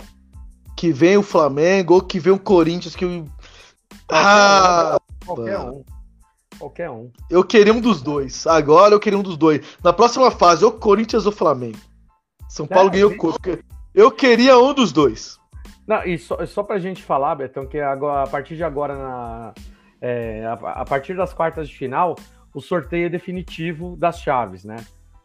Que 0.75 0.91
vem 0.91 1.17
o 1.17 1.23
Flamengo 1.23 1.95
ou 1.95 2.01
que 2.01 2.19
vem 2.19 2.33
o 2.33 2.39
Corinthians 2.39 2.95
que. 2.95 3.23
Ah, 4.09 4.97
Qualquer 5.25 5.59
um. 5.59 5.83
Qualquer 6.59 6.89
um. 6.89 7.11
Eu 7.29 7.43
queria 7.43 7.73
um 7.73 7.81
dos 7.81 8.01
dois. 8.01 8.45
Agora 8.45 8.93
eu 8.93 8.99
queria 8.99 9.17
um 9.17 9.23
dos 9.23 9.37
dois. 9.37 9.65
Na 9.83 9.93
próxima 9.93 10.29
fase, 10.29 10.63
ou 10.63 10.71
Corinthians 10.71 11.25
ou 11.25 11.31
Flamengo. 11.31 11.79
São 12.49 12.67
Paulo 12.67 12.89
É, 12.89 12.93
ganhou 12.93 13.11
o 13.11 13.17
corpo. 13.17 13.57
Eu 13.93 14.11
queria 14.11 14.57
um 14.57 14.73
dos 14.73 14.91
dois. 14.91 15.39
Não, 15.87 16.03
e 16.03 16.17
só, 16.17 16.45
só 16.45 16.63
pra 16.63 16.79
gente 16.79 17.03
falar, 17.03 17.35
Betão, 17.35 17.65
que 17.65 17.79
agora, 17.79 18.23
a 18.23 18.27
partir 18.27 18.55
de 18.55 18.63
agora, 18.63 18.95
na, 18.95 19.53
é, 19.99 20.45
a, 20.45 20.53
a 20.53 20.85
partir 20.85 21.15
das 21.15 21.33
quartas 21.33 21.67
de 21.67 21.75
final, 21.75 22.15
o 22.53 22.61
sorteio 22.61 23.07
é 23.07 23.09
definitivo 23.09 23.95
das 23.97 24.19
chaves, 24.19 24.63
né? 24.63 24.77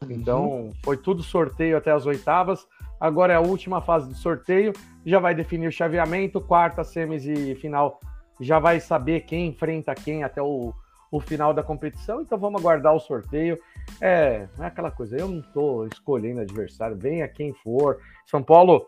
Então, 0.09 0.73
foi 0.85 0.97
tudo 0.97 1.23
sorteio 1.23 1.77
até 1.77 1.91
as 1.91 2.07
oitavas. 2.07 2.67
Agora 3.01 3.33
é 3.33 3.37
a 3.37 3.41
última 3.41 3.81
fase 3.81 4.09
do 4.09 4.15
sorteio. 4.15 4.73
Já 5.05 5.19
vai 5.19 5.35
definir 5.35 5.69
o 5.69 5.73
chaveamento, 5.73 6.41
quarta, 6.41 6.85
semis 6.85 7.27
e 7.27 7.55
final. 7.55 8.01
Já 8.41 8.59
vai 8.59 8.81
saber 8.81 9.21
quem 9.21 9.49
enfrenta 9.49 9.95
quem 9.95 10.23
até 10.23 10.43
o, 10.43 10.73
o 11.11 11.21
final 11.21 11.55
da 11.55 11.63
competição. 11.63 12.21
Então, 12.21 12.39
vamos 12.39 12.61
aguardar 12.61 12.95
o 12.95 13.01
sorteio. 13.01 13.59
É, 14.01 14.49
é 14.59 14.65
aquela 14.65 14.91
coisa. 14.91 15.17
Eu 15.17 15.29
não 15.29 15.43
tô 15.43 15.87
escolhendo 15.87 16.41
adversário. 16.41 16.97
Venha 16.97 17.27
quem 17.29 17.53
for. 17.55 17.99
São 18.27 18.43
Paulo 18.43 18.87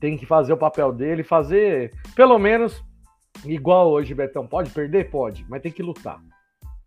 tem 0.00 0.16
que 0.16 0.24
fazer 0.24 0.52
o 0.52 0.56
papel 0.56 0.92
dele, 0.92 1.22
fazer 1.22 1.92
pelo 2.16 2.38
menos 2.38 2.82
igual 3.44 3.90
hoje, 3.90 4.14
Betão. 4.14 4.46
Pode 4.46 4.70
perder? 4.70 5.10
Pode, 5.10 5.44
mas 5.48 5.62
tem 5.62 5.70
que 5.70 5.82
lutar. 5.82 6.20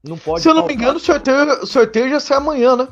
Não 0.04 0.18
pode. 0.18 0.42
Se 0.42 0.50
eu 0.50 0.54
não 0.54 0.64
me 0.64 0.70
faltar. 0.70 0.84
engano, 0.84 0.98
o 0.98 1.00
sorteio, 1.00 1.62
o 1.62 1.68
sorteio 1.68 2.10
já 2.10 2.20
sai 2.20 2.38
amanhã, 2.38 2.76
né? 2.76 2.88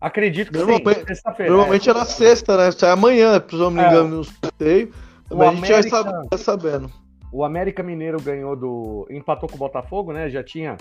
Acredito 0.00 0.52
que 0.52 0.58
Normalmente- 0.58 1.00
sim. 1.00 1.06
Sexta-feira. 1.06 1.52
Normalmente 1.52 1.90
é 1.90 1.94
na 1.94 2.04
sexta, 2.04 2.56
né? 2.56 2.70
Sai 2.70 2.90
amanhã, 2.90 3.42
se 3.48 3.56
não 3.56 3.70
me 3.70 3.80
É. 3.80 3.88
engano, 3.88 4.16
no 4.18 4.24
sorteio. 4.24 4.92
Mas 5.30 5.48
a 5.48 5.52
gente 5.54 5.66
já 5.68 5.74
América- 5.78 5.98
está 5.98 6.24
tá 6.30 6.38
sabendo. 6.38 6.90
O 7.32 7.44
América 7.44 7.82
Mineiro 7.82 8.20
ganhou 8.22 8.56
do. 8.56 9.06
empatou 9.10 9.48
com 9.48 9.56
o 9.56 9.58
Botafogo, 9.58 10.12
né? 10.12 10.30
Já 10.30 10.42
tinha 10.42 10.76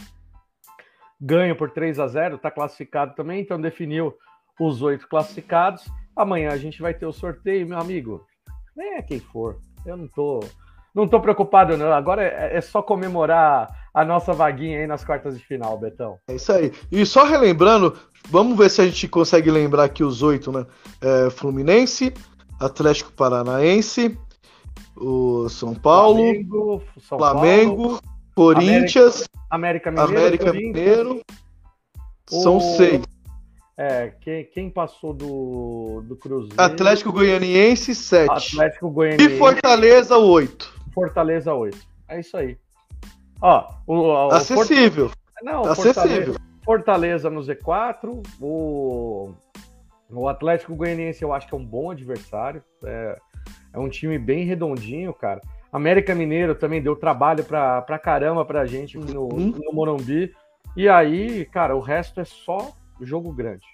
ganho 1.20 1.55
por 1.55 1.72
3 1.72 1.99
a 1.99 2.07
0 2.07 2.38
tá 2.38 2.51
classificado 2.51 3.15
também, 3.15 3.41
então 3.41 3.59
definiu 3.59 4.13
os 4.59 4.82
oito 4.82 5.07
classificados. 5.09 5.84
Amanhã 6.15 6.51
a 6.51 6.57
gente 6.57 6.82
vai 6.82 6.93
ter 6.93 7.05
o 7.05 7.11
sorteio, 7.13 7.68
meu 7.68 7.78
amigo. 7.80 8.24
Nem 8.76 8.95
é 8.95 9.01
quem 9.01 9.20
for. 9.20 9.57
Eu 9.86 9.97
não 9.97 10.07
tô. 10.07 10.39
Não 10.93 11.07
tô 11.07 11.20
preocupado, 11.20 11.76
não. 11.78 11.91
Agora 11.91 12.24
é, 12.24 12.57
é 12.57 12.61
só 12.61 12.82
comemorar 12.82 13.68
a 13.94 14.06
nossa 14.06 14.34
vaguinha 14.34 14.80
aí 14.80 14.88
nas 14.88 15.04
quartas 15.04 15.38
de 15.38 15.44
final, 15.46 15.78
Betão. 15.78 16.18
É 16.28 16.36
isso 16.36 16.52
aí. 16.52 16.72
E 16.92 17.06
só 17.06 17.24
relembrando, 17.24 17.98
vamos 18.30 18.58
ver 18.58 18.70
se 18.70 18.82
a 18.82 18.86
gente 18.86 19.08
consegue 19.08 19.50
lembrar 19.50 19.86
aqui 19.86 20.04
os 20.04 20.22
oito, 20.22 20.52
né? 20.52 20.66
É, 21.02 21.30
Fluminense, 21.30 22.14
Atlético 22.60 23.12
Paranaense, 23.14 24.18
o 24.96 25.48
São 25.50 25.74
Paulo, 25.74 26.18
Flamengo, 26.18 26.84
São 27.02 27.18
Flamengo, 27.18 27.76
Paulo, 27.76 28.02
Corinthians, 28.36 29.24
América 29.50 29.92
Mineiro, 29.92 30.18
América. 30.18 30.54
Mineiro. 30.54 31.22
São 32.30 32.58
O- 32.58 32.62
seis. 32.62 33.02
É, 33.80 34.12
quem, 34.22 34.44
quem 34.46 34.70
passou 34.72 35.14
do, 35.14 36.02
do 36.08 36.16
Cruzeiro? 36.16 36.56
Atlético 36.60 37.12
Goianiense, 37.12 37.94
sete. 37.94 38.32
Atlético 38.56 38.90
Goianiense. 38.90 39.36
E 39.36 39.38
Fortaleza, 39.38 40.18
oito. 40.18 40.74
Fortaleza 40.92 41.54
8. 41.54 41.78
É 42.10 42.20
isso 42.20 42.36
aí. 42.36 42.58
Ó, 43.42 43.68
o, 43.86 43.96
o 43.96 44.32
Acessível. 44.32 45.12
Não, 45.44 45.62
Acessível. 45.64 46.36
Fortaleza, 46.66 47.30
no 47.30 47.42
Z4. 47.42 48.22
O, 48.42 49.34
o 50.10 50.28
Atlético 50.28 50.76
Goianiense 50.76 51.24
eu 51.24 51.32
acho 51.34 51.48
que 51.48 51.54
é 51.54 51.58
um 51.58 51.66
bom 51.66 51.92
adversário. 51.92 52.64
É, 52.84 53.18
é 53.74 53.80
um 53.80 53.90
time 53.90 54.18
bem 54.18 54.44
redondinho, 54.46 55.14
cara. 55.14 55.40
América 55.72 56.16
Mineiro 56.16 56.56
também 56.56 56.82
deu 56.82 56.96
trabalho 56.96 57.44
pra, 57.44 57.82
pra 57.82 58.00
caramba 58.00 58.44
pra 58.46 58.66
gente 58.66 58.98
no, 58.98 59.24
Uhum. 59.34 59.54
no 59.64 59.74
Morumbi. 59.74 60.34
E 60.76 60.88
aí, 60.90 61.46
cara, 61.46 61.76
o 61.76 61.80
resto 61.80 62.20
é 62.20 62.26
só 62.26 62.72
jogo 63.02 63.32
grande. 63.32 63.66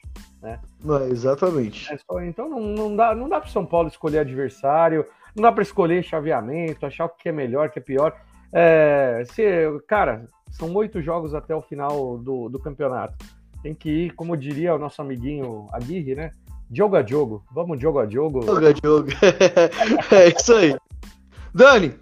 Não, 0.84 1.01
exatamente. 1.07 1.91
É 1.93 1.97
só- 1.97 2.22
então 2.22 2.49
não, 2.49 2.59
não 2.59 2.95
dá, 2.95 3.16
não 3.16 3.30
dá 3.30 3.39
para 3.39 3.49
São 3.49 3.66
Paulo 3.66 3.88
escolher 3.88 4.20
adversário, 4.20 5.05
não 5.34 5.41
dá 5.41 5.51
para 5.51 5.64
escolher 5.64 6.03
chaveamento, 6.03 6.86
achar 6.86 7.05
o 7.05 7.09
que 7.09 7.30
é 7.30 7.32
melhor, 7.32 7.68
o 7.68 7.72
que 7.72 7.80
é 7.80 7.82
pior. 7.82 8.14
É, 8.54 9.24
se, 9.34 9.43
cara, 9.88 10.26
São 10.51 10.74
oito 10.76 11.01
jogos 11.01 11.34
até 11.34 11.56
o 11.56 11.62
final 11.62 12.18
do, 12.20 12.47
do 12.49 12.60
campeonato. 12.60 13.16
Tem 13.64 13.74
que 13.74 13.89
ir, 13.89 14.12
como 14.12 14.38
diria 14.38 14.76
o 14.76 14.80
nosso 14.80 15.01
amiguinho 15.01 15.68
Aguirre, 15.74 16.16
né? 16.16 16.32
Jogo 16.72 16.95
a 16.95 17.06
jogo. 17.06 17.43
Vamos 17.51 17.80
jogo 17.80 17.99
a 17.99 18.08
jogo. 18.08 18.41
Jogo 18.43 18.68
a 18.68 18.74
jogo. 18.84 19.10
é 20.12 20.30
isso 20.30 20.54
aí. 20.54 20.76
Dani, 21.54 21.93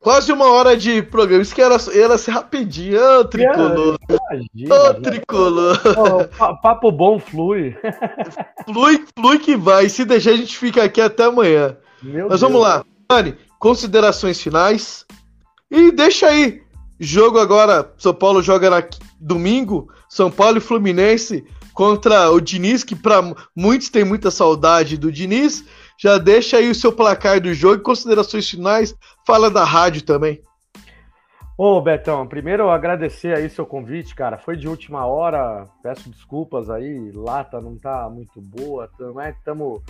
quase 0.00 0.32
uma 0.32 0.50
hora 0.50 0.76
de 0.76 1.02
programa. 1.02 1.42
Isso 1.42 1.54
que 1.54 1.62
era, 1.62 1.76
era 1.94 2.18
ser 2.18 2.32
rapidinho. 2.32 2.98
Ô, 3.20 3.24
tricolor. 3.24 3.98
Ô, 4.08 4.94
tricolor. 5.02 5.80
Oh, 5.96 6.54
papo 6.60 6.90
bom 6.90 7.18
flui. 7.18 7.76
flui, 8.66 9.04
flui 9.18 9.38
que 9.38 9.56
vai. 9.56 9.88
Se 9.88 10.04
deixar, 10.04 10.30
a 10.30 10.36
gente 10.36 10.56
fica 10.56 10.84
aqui 10.84 11.00
até 11.00 11.24
amanhã. 11.24 11.76
Meu 12.02 12.28
Mas 12.28 12.40
Deus. 12.40 12.52
vamos 12.52 12.60
lá. 12.60 12.84
Dani, 13.08 13.36
considerações 13.58 14.40
finais. 14.40 15.06
E 15.74 15.90
deixa 15.90 16.28
aí. 16.28 16.62
Jogo 17.00 17.36
agora. 17.40 17.92
São 17.98 18.14
Paulo 18.14 18.40
joga 18.40 18.70
na 18.70 18.84
domingo. 19.20 19.92
São 20.08 20.30
Paulo 20.30 20.58
e 20.58 20.60
Fluminense 20.60 21.44
contra 21.72 22.30
o 22.30 22.40
Diniz, 22.40 22.84
que 22.84 22.94
para 22.94 23.20
muitos 23.56 23.88
tem 23.88 24.04
muita 24.04 24.30
saudade 24.30 24.96
do 24.96 25.10
Diniz. 25.10 25.64
Já 25.98 26.16
deixa 26.16 26.58
aí 26.58 26.70
o 26.70 26.74
seu 26.76 26.92
placar 26.92 27.40
do 27.40 27.52
jogo 27.52 27.82
considerações 27.82 28.48
finais. 28.48 28.94
Fala 29.26 29.50
da 29.50 29.64
rádio 29.64 30.02
também. 30.02 30.40
Ô, 31.58 31.80
Betão, 31.80 32.24
primeiro 32.24 32.70
agradecer 32.70 33.36
aí 33.36 33.50
seu 33.50 33.66
convite, 33.66 34.14
cara. 34.14 34.38
Foi 34.38 34.56
de 34.56 34.68
última 34.68 35.06
hora, 35.06 35.66
peço 35.82 36.08
desculpas 36.08 36.70
aí, 36.70 37.10
lata 37.12 37.60
não 37.60 37.76
tá 37.76 38.08
muito 38.08 38.40
boa, 38.40 38.88
estamos 38.92 39.82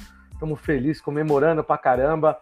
é, 0.42 0.62
felizes, 0.62 1.02
comemorando 1.02 1.62
pra 1.62 1.76
caramba. 1.76 2.38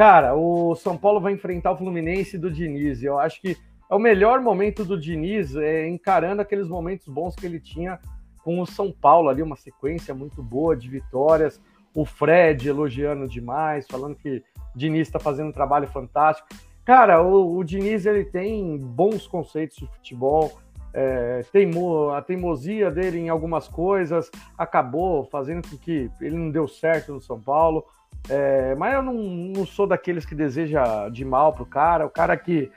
Cara, 0.00 0.34
o 0.34 0.74
São 0.76 0.96
Paulo 0.96 1.20
vai 1.20 1.34
enfrentar 1.34 1.72
o 1.72 1.76
Fluminense 1.76 2.38
do 2.38 2.50
Diniz. 2.50 3.02
Eu 3.02 3.18
acho 3.18 3.38
que 3.38 3.54
é 3.90 3.94
o 3.94 3.98
melhor 3.98 4.40
momento 4.40 4.82
do 4.82 4.98
Diniz, 4.98 5.54
é, 5.54 5.86
encarando 5.86 6.40
aqueles 6.40 6.68
momentos 6.68 7.06
bons 7.06 7.36
que 7.36 7.44
ele 7.44 7.60
tinha 7.60 8.00
com 8.42 8.58
o 8.62 8.66
São 8.66 8.90
Paulo 8.90 9.28
ali, 9.28 9.42
uma 9.42 9.56
sequência 9.56 10.14
muito 10.14 10.42
boa 10.42 10.74
de 10.74 10.88
vitórias. 10.88 11.60
O 11.94 12.06
Fred 12.06 12.66
elogiando 12.66 13.28
demais, 13.28 13.86
falando 13.86 14.16
que 14.16 14.42
o 14.74 14.78
Diniz 14.78 15.06
está 15.06 15.18
fazendo 15.18 15.50
um 15.50 15.52
trabalho 15.52 15.86
fantástico. 15.86 16.48
Cara, 16.82 17.22
o, 17.22 17.58
o, 17.58 17.62
Diniz 17.62 18.06
ele 18.06 18.24
tem 18.24 18.78
bons 18.78 19.26
conceitos 19.26 19.76
de 19.76 19.86
futebol, 19.86 20.58
é, 20.94 21.42
teimo, 21.52 22.08
a 22.08 22.22
teimosia 22.22 22.90
dele 22.90 23.18
em 23.18 23.28
algumas 23.28 23.68
coisas 23.68 24.30
acabou 24.56 25.24
fazendo 25.26 25.68
com 25.68 25.76
que 25.76 26.10
ele 26.22 26.38
não 26.38 26.50
deu 26.50 26.66
certo 26.66 27.12
no 27.12 27.20
São 27.20 27.38
Paulo. 27.38 27.84
É, 28.28 28.74
mas 28.76 28.94
eu 28.94 29.02
não, 29.02 29.14
não, 29.14 29.66
sou 29.66 29.86
daqueles 29.86 30.24
que 30.24 30.34
deseja 30.34 31.08
de 31.08 31.24
mal 31.24 31.52
pro 31.52 31.66
cara, 31.66 32.06
o 32.06 32.10
cara 32.10 32.36
que 32.36 32.70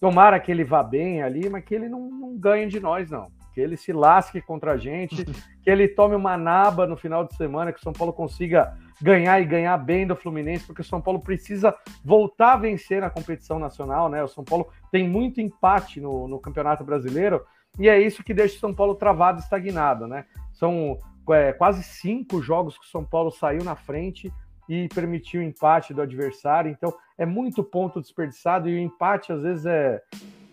tomara 0.00 0.38
que 0.38 0.50
ele 0.50 0.64
vá 0.64 0.82
bem 0.82 1.22
ali, 1.22 1.48
mas 1.48 1.64
que 1.64 1.74
ele 1.74 1.88
não, 1.88 2.10
não 2.10 2.36
ganhe 2.38 2.66
de 2.66 2.80
nós, 2.80 3.10
não 3.10 3.26
que 3.56 3.60
ele 3.62 3.78
se 3.78 3.90
lasque 3.90 4.42
contra 4.42 4.72
a 4.72 4.76
gente, 4.76 5.24
que 5.64 5.70
ele 5.70 5.88
tome 5.88 6.14
uma 6.14 6.36
naba 6.36 6.86
no 6.86 6.94
final 6.94 7.24
de 7.24 7.34
semana, 7.36 7.72
que 7.72 7.78
o 7.78 7.82
São 7.82 7.92
Paulo 7.94 8.12
consiga 8.12 8.76
ganhar 9.00 9.40
e 9.40 9.46
ganhar 9.46 9.78
bem 9.78 10.06
do 10.06 10.14
Fluminense, 10.14 10.66
porque 10.66 10.82
o 10.82 10.84
São 10.84 11.00
Paulo 11.00 11.20
precisa 11.20 11.74
voltar 12.04 12.52
a 12.52 12.56
vencer 12.58 13.00
na 13.00 13.08
competição 13.08 13.58
nacional, 13.58 14.10
né? 14.10 14.22
O 14.22 14.28
São 14.28 14.44
Paulo 14.44 14.68
tem 14.92 15.08
muito 15.08 15.40
empate 15.40 16.02
no, 16.02 16.28
no 16.28 16.38
Campeonato 16.38 16.84
Brasileiro 16.84 17.46
e 17.78 17.88
é 17.88 17.98
isso 17.98 18.22
que 18.22 18.34
deixa 18.34 18.56
o 18.56 18.60
São 18.60 18.74
Paulo 18.74 18.94
travado, 18.94 19.40
estagnado, 19.40 20.06
né? 20.06 20.26
São 20.52 20.98
é, 21.30 21.54
quase 21.54 21.82
cinco 21.82 22.42
jogos 22.42 22.76
que 22.76 22.84
o 22.84 22.90
São 22.90 23.06
Paulo 23.06 23.30
saiu 23.30 23.64
na 23.64 23.74
frente 23.74 24.30
e 24.68 24.88
permitiu 24.88 25.40
o 25.40 25.44
empate 25.44 25.94
do 25.94 26.02
adversário, 26.02 26.70
então 26.70 26.92
é 27.16 27.24
muito 27.24 27.62
ponto 27.62 28.00
desperdiçado 28.00 28.68
e 28.68 28.74
o 28.74 28.78
empate 28.78 29.32
às 29.32 29.42
vezes 29.42 29.66
é, 29.66 30.00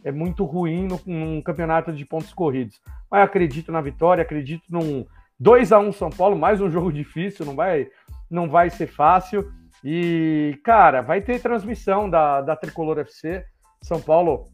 é 0.04 0.12
muito 0.12 0.44
ruim 0.46 0.88
no, 0.88 1.02
num 1.06 1.42
campeonato 1.42 1.92
de 1.92 2.06
pontos 2.06 2.34
corridos. 2.34 2.82
Mas 3.10 3.24
acredito 3.24 3.72
na 3.72 3.82
vitória, 3.82 4.22
acredito 4.22 4.64
num 4.70 5.06
2 5.40 5.72
a 5.72 5.80
1 5.80 5.92
São 5.94 6.10
Paulo, 6.10 6.38
mais 6.38 6.62
um 6.62 6.70
jogo 6.70 6.92
difícil, 6.94 7.46
não 7.46 7.56
vai, 7.56 7.90
não 8.30 8.50
vai 8.50 8.70
ser 8.70 8.88
fácil. 8.88 9.52
E, 9.84 10.58
cara, 10.64 11.02
vai 11.02 11.22
ter 11.22 11.42
transmissão 11.42 12.10
da, 12.10 12.42
da 12.42 12.56
Tricolor 12.56 13.00
FC. 13.00 13.46
São 13.82 14.00
Paulo, 14.00 14.46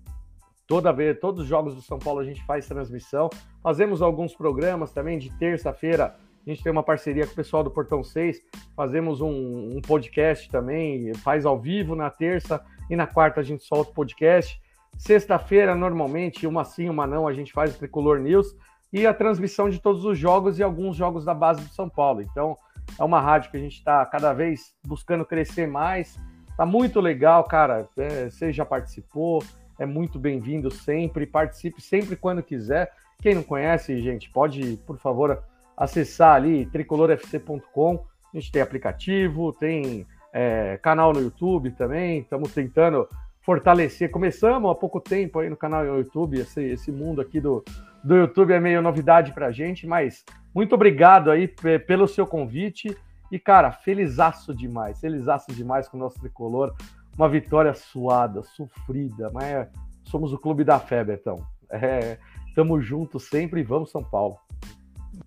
toda 0.65 0.91
vez, 0.91 1.19
todos 1.19 1.43
os 1.43 1.47
jogos 1.47 1.75
do 1.75 1.81
São 1.81 1.99
Paulo 1.99 2.19
a 2.19 2.23
gente 2.23 2.43
faz 2.45 2.67
transmissão. 2.67 3.29
Fazemos 3.61 4.01
alguns 4.01 4.33
programas 4.33 4.91
também 4.91 5.19
de 5.19 5.29
terça-feira. 5.37 6.15
A 6.49 6.51
gente 6.51 6.63
tem 6.63 6.71
uma 6.71 6.81
parceria 6.81 7.27
com 7.27 7.33
o 7.33 7.35
pessoal 7.35 7.63
do 7.63 7.69
Portão 7.69 8.03
6. 8.03 8.41
Fazemos 8.75 9.21
um, 9.21 9.77
um 9.77 9.79
podcast 9.79 10.49
também, 10.49 11.13
faz 11.13 11.45
ao 11.45 11.59
vivo 11.59 11.95
na 11.95 12.09
terça 12.09 12.59
e 12.89 12.95
na 12.95 13.05
quarta 13.05 13.39
a 13.39 13.43
gente 13.43 13.63
solta 13.63 13.91
o 13.91 13.93
podcast. 13.93 14.59
Sexta-feira, 14.97 15.75
normalmente, 15.75 16.47
uma 16.47 16.63
sim, 16.63 16.89
uma 16.89 17.05
não, 17.05 17.27
a 17.27 17.33
gente 17.33 17.53
faz 17.53 17.75
o 17.75 17.77
Tricolor 17.77 18.17
News 18.17 18.55
e 18.91 19.05
a 19.05 19.13
transmissão 19.13 19.69
de 19.69 19.79
todos 19.79 20.03
os 20.05 20.17
jogos 20.17 20.57
e 20.57 20.63
alguns 20.63 20.95
jogos 20.95 21.23
da 21.23 21.35
base 21.35 21.61
do 21.61 21.69
São 21.69 21.87
Paulo. 21.87 22.23
Então, 22.23 22.57
é 22.97 23.03
uma 23.03 23.21
rádio 23.21 23.51
que 23.51 23.57
a 23.57 23.59
gente 23.59 23.75
está 23.75 24.03
cada 24.07 24.33
vez 24.33 24.73
buscando 24.83 25.23
crescer 25.23 25.67
mais. 25.67 26.19
Tá 26.57 26.65
muito 26.65 26.99
legal, 26.99 27.43
cara. 27.43 27.87
É, 27.95 28.27
você 28.27 28.51
já 28.51 28.65
participou, 28.65 29.43
é 29.77 29.85
muito 29.85 30.17
bem-vindo 30.17 30.71
sempre. 30.71 31.27
Participe 31.27 31.79
sempre 31.79 32.15
quando 32.15 32.41
quiser. 32.41 32.91
Quem 33.21 33.35
não 33.35 33.43
conhece, 33.43 34.01
gente, 34.01 34.31
pode, 34.31 34.77
por 34.87 34.97
favor, 34.97 35.43
acessar 35.79 36.35
ali 36.35 36.65
tricolorfc.com. 36.65 38.05
A 38.33 38.37
gente 38.37 38.51
tem 38.51 38.61
aplicativo, 38.61 39.53
tem 39.53 40.05
é, 40.33 40.77
canal 40.83 41.13
no 41.13 41.21
YouTube 41.21 41.71
também. 41.71 42.19
Estamos 42.19 42.53
tentando 42.53 43.07
fortalecer. 43.41 44.11
Começamos 44.11 44.69
há 44.69 44.75
pouco 44.75 44.99
tempo 44.99 45.39
aí 45.39 45.49
no 45.49 45.55
canal 45.55 45.85
no 45.85 45.97
YouTube, 45.97 46.37
esse, 46.37 46.61
esse 46.61 46.91
mundo 46.91 47.21
aqui 47.21 47.39
do, 47.39 47.63
do 48.03 48.15
YouTube 48.15 48.53
é 48.53 48.59
meio 48.59 48.81
novidade 48.81 49.33
pra 49.33 49.51
gente, 49.51 49.87
mas 49.87 50.23
muito 50.53 50.75
obrigado 50.75 51.31
aí 51.31 51.47
pelo 51.47 52.07
seu 52.07 52.27
convite. 52.27 52.95
E, 53.31 53.39
cara, 53.39 53.71
felizaço 53.71 54.53
demais, 54.53 54.99
felizaço 54.99 55.51
demais 55.53 55.87
com 55.87 55.97
o 55.97 55.99
nosso 55.99 56.19
tricolor. 56.19 56.75
Uma 57.15 57.29
vitória 57.29 57.73
suada, 57.73 58.43
sofrida, 58.43 59.29
mas 59.33 59.45
é, 59.45 59.69
somos 60.03 60.33
o 60.33 60.37
clube 60.37 60.63
da 60.63 60.79
fé, 60.79 61.03
Betão. 61.03 61.37
É, 61.69 62.17
tamo 62.55 62.81
junto 62.81 63.19
sempre 63.19 63.61
e 63.61 63.63
vamos 63.63 63.91
São 63.91 64.03
Paulo. 64.03 64.37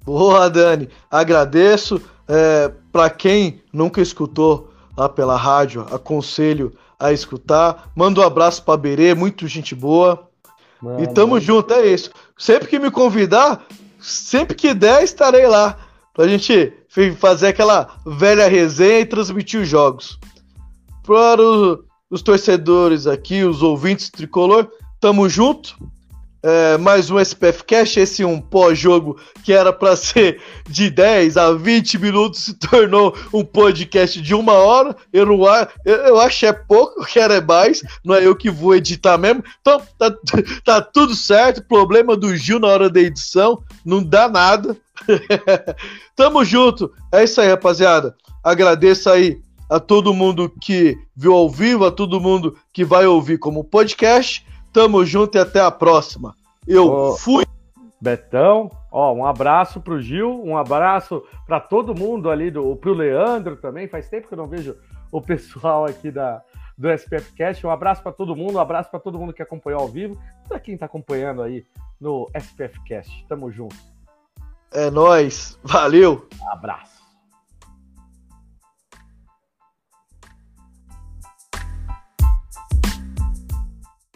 Boa, 0.04 0.48
Dani. 0.48 0.88
Agradeço. 1.10 2.00
É, 2.28 2.70
para 2.90 3.10
quem 3.10 3.60
nunca 3.72 4.00
escutou 4.00 4.72
lá 4.96 5.08
pela 5.08 5.36
rádio, 5.36 5.86
aconselho 5.90 6.72
a 6.98 7.12
escutar. 7.12 7.90
Manda 7.94 8.20
um 8.20 8.24
abraço 8.24 8.62
pra 8.62 8.76
Berê, 8.76 9.14
muito 9.14 9.46
gente 9.46 9.74
boa. 9.74 10.28
Mano. 10.80 11.02
E 11.02 11.06
tamo 11.08 11.38
junto, 11.40 11.72
é 11.74 11.86
isso. 11.86 12.10
Sempre 12.36 12.68
que 12.68 12.78
me 12.78 12.90
convidar, 12.90 13.64
sempre 14.00 14.56
que 14.56 14.74
der, 14.74 15.02
estarei 15.02 15.46
lá. 15.46 15.78
Pra 16.14 16.28
gente 16.28 16.72
fazer 17.18 17.48
aquela 17.48 17.96
velha 18.04 18.48
resenha 18.48 19.00
e 19.00 19.06
transmitir 19.06 19.60
os 19.60 19.68
jogos. 19.68 20.18
Para 21.06 21.42
os 22.10 22.22
torcedores 22.22 23.06
aqui, 23.06 23.44
os 23.44 23.62
ouvintes 23.62 24.10
tricolor, 24.10 24.68
tamo 25.00 25.28
junto. 25.28 25.76
É, 26.44 26.76
mais 26.76 27.08
um 27.08 27.20
SPF 27.20 27.62
Cash, 27.62 27.96
esse 27.98 28.24
um 28.24 28.40
pós-jogo 28.40 29.16
que 29.44 29.52
era 29.52 29.72
para 29.72 29.94
ser 29.96 30.40
de 30.68 30.90
10 30.90 31.36
a 31.36 31.52
20 31.52 31.98
minutos 32.00 32.40
se 32.46 32.54
tornou 32.54 33.16
um 33.32 33.44
podcast 33.44 34.20
de 34.20 34.34
uma 34.34 34.54
hora. 34.54 34.96
Eu 35.12 35.24
não 35.24 35.38
eu, 35.84 35.94
eu 35.94 36.20
acho 36.20 36.44
é 36.44 36.52
pouco, 36.52 37.04
quero 37.06 37.32
é 37.32 37.40
mais, 37.40 37.82
não 38.04 38.14
é 38.16 38.26
eu 38.26 38.34
que 38.34 38.50
vou 38.50 38.74
editar 38.74 39.16
mesmo. 39.16 39.44
Então 39.60 39.80
tá, 39.96 40.12
tá 40.64 40.80
tudo 40.80 41.14
certo. 41.14 41.62
Problema 41.62 42.16
do 42.16 42.34
Gil 42.36 42.58
na 42.58 42.66
hora 42.66 42.90
da 42.90 43.00
edição, 43.00 43.62
não 43.84 44.02
dá 44.02 44.28
nada. 44.28 44.76
Tamo 46.16 46.44
junto. 46.44 46.92
É 47.12 47.22
isso 47.22 47.40
aí, 47.40 47.48
rapaziada. 47.48 48.16
Agradeço 48.42 49.08
aí 49.08 49.40
a 49.70 49.78
todo 49.78 50.12
mundo 50.12 50.52
que 50.60 50.98
viu 51.16 51.34
ao 51.34 51.48
vivo, 51.48 51.84
a 51.84 51.90
todo 51.92 52.20
mundo 52.20 52.58
que 52.72 52.84
vai 52.84 53.06
ouvir 53.06 53.38
como 53.38 53.62
podcast. 53.62 54.44
Tamo 54.72 55.04
junto 55.04 55.36
e 55.36 55.40
até 55.40 55.60
a 55.60 55.70
próxima. 55.70 56.34
Eu 56.66 56.90
Ô, 56.90 57.16
fui. 57.16 57.44
Betão, 58.00 58.68
ó, 58.90 59.12
um 59.12 59.24
abraço 59.24 59.80
pro 59.80 60.00
Gil, 60.00 60.42
um 60.44 60.56
abraço 60.56 61.22
para 61.46 61.60
todo 61.60 61.94
mundo 61.94 62.30
ali, 62.30 62.50
do, 62.50 62.74
pro 62.74 62.92
Leandro 62.92 63.56
também. 63.56 63.86
Faz 63.86 64.08
tempo 64.08 64.26
que 64.26 64.34
eu 64.34 64.38
não 64.38 64.48
vejo 64.48 64.76
o 65.12 65.20
pessoal 65.22 65.84
aqui 65.84 66.10
da, 66.10 66.42
do 66.76 66.90
SPF 66.90 67.32
Cast. 67.34 67.64
Um 67.64 67.70
abraço 67.70 68.02
para 68.02 68.10
todo 68.10 68.34
mundo, 68.34 68.56
um 68.56 68.60
abraço 68.60 68.90
para 68.90 68.98
todo 68.98 69.18
mundo 69.18 69.32
que 69.32 69.40
acompanhou 69.40 69.80
ao 69.80 69.88
vivo, 69.88 70.18
para 70.48 70.58
quem 70.58 70.76
tá 70.76 70.86
acompanhando 70.86 71.42
aí 71.42 71.64
no 72.00 72.28
SPF 72.34 72.82
Cast. 72.84 73.24
Tamo 73.28 73.52
junto. 73.52 73.76
É 74.72 74.90
nós, 74.90 75.56
valeu. 75.62 76.26
Abraço. 76.50 76.91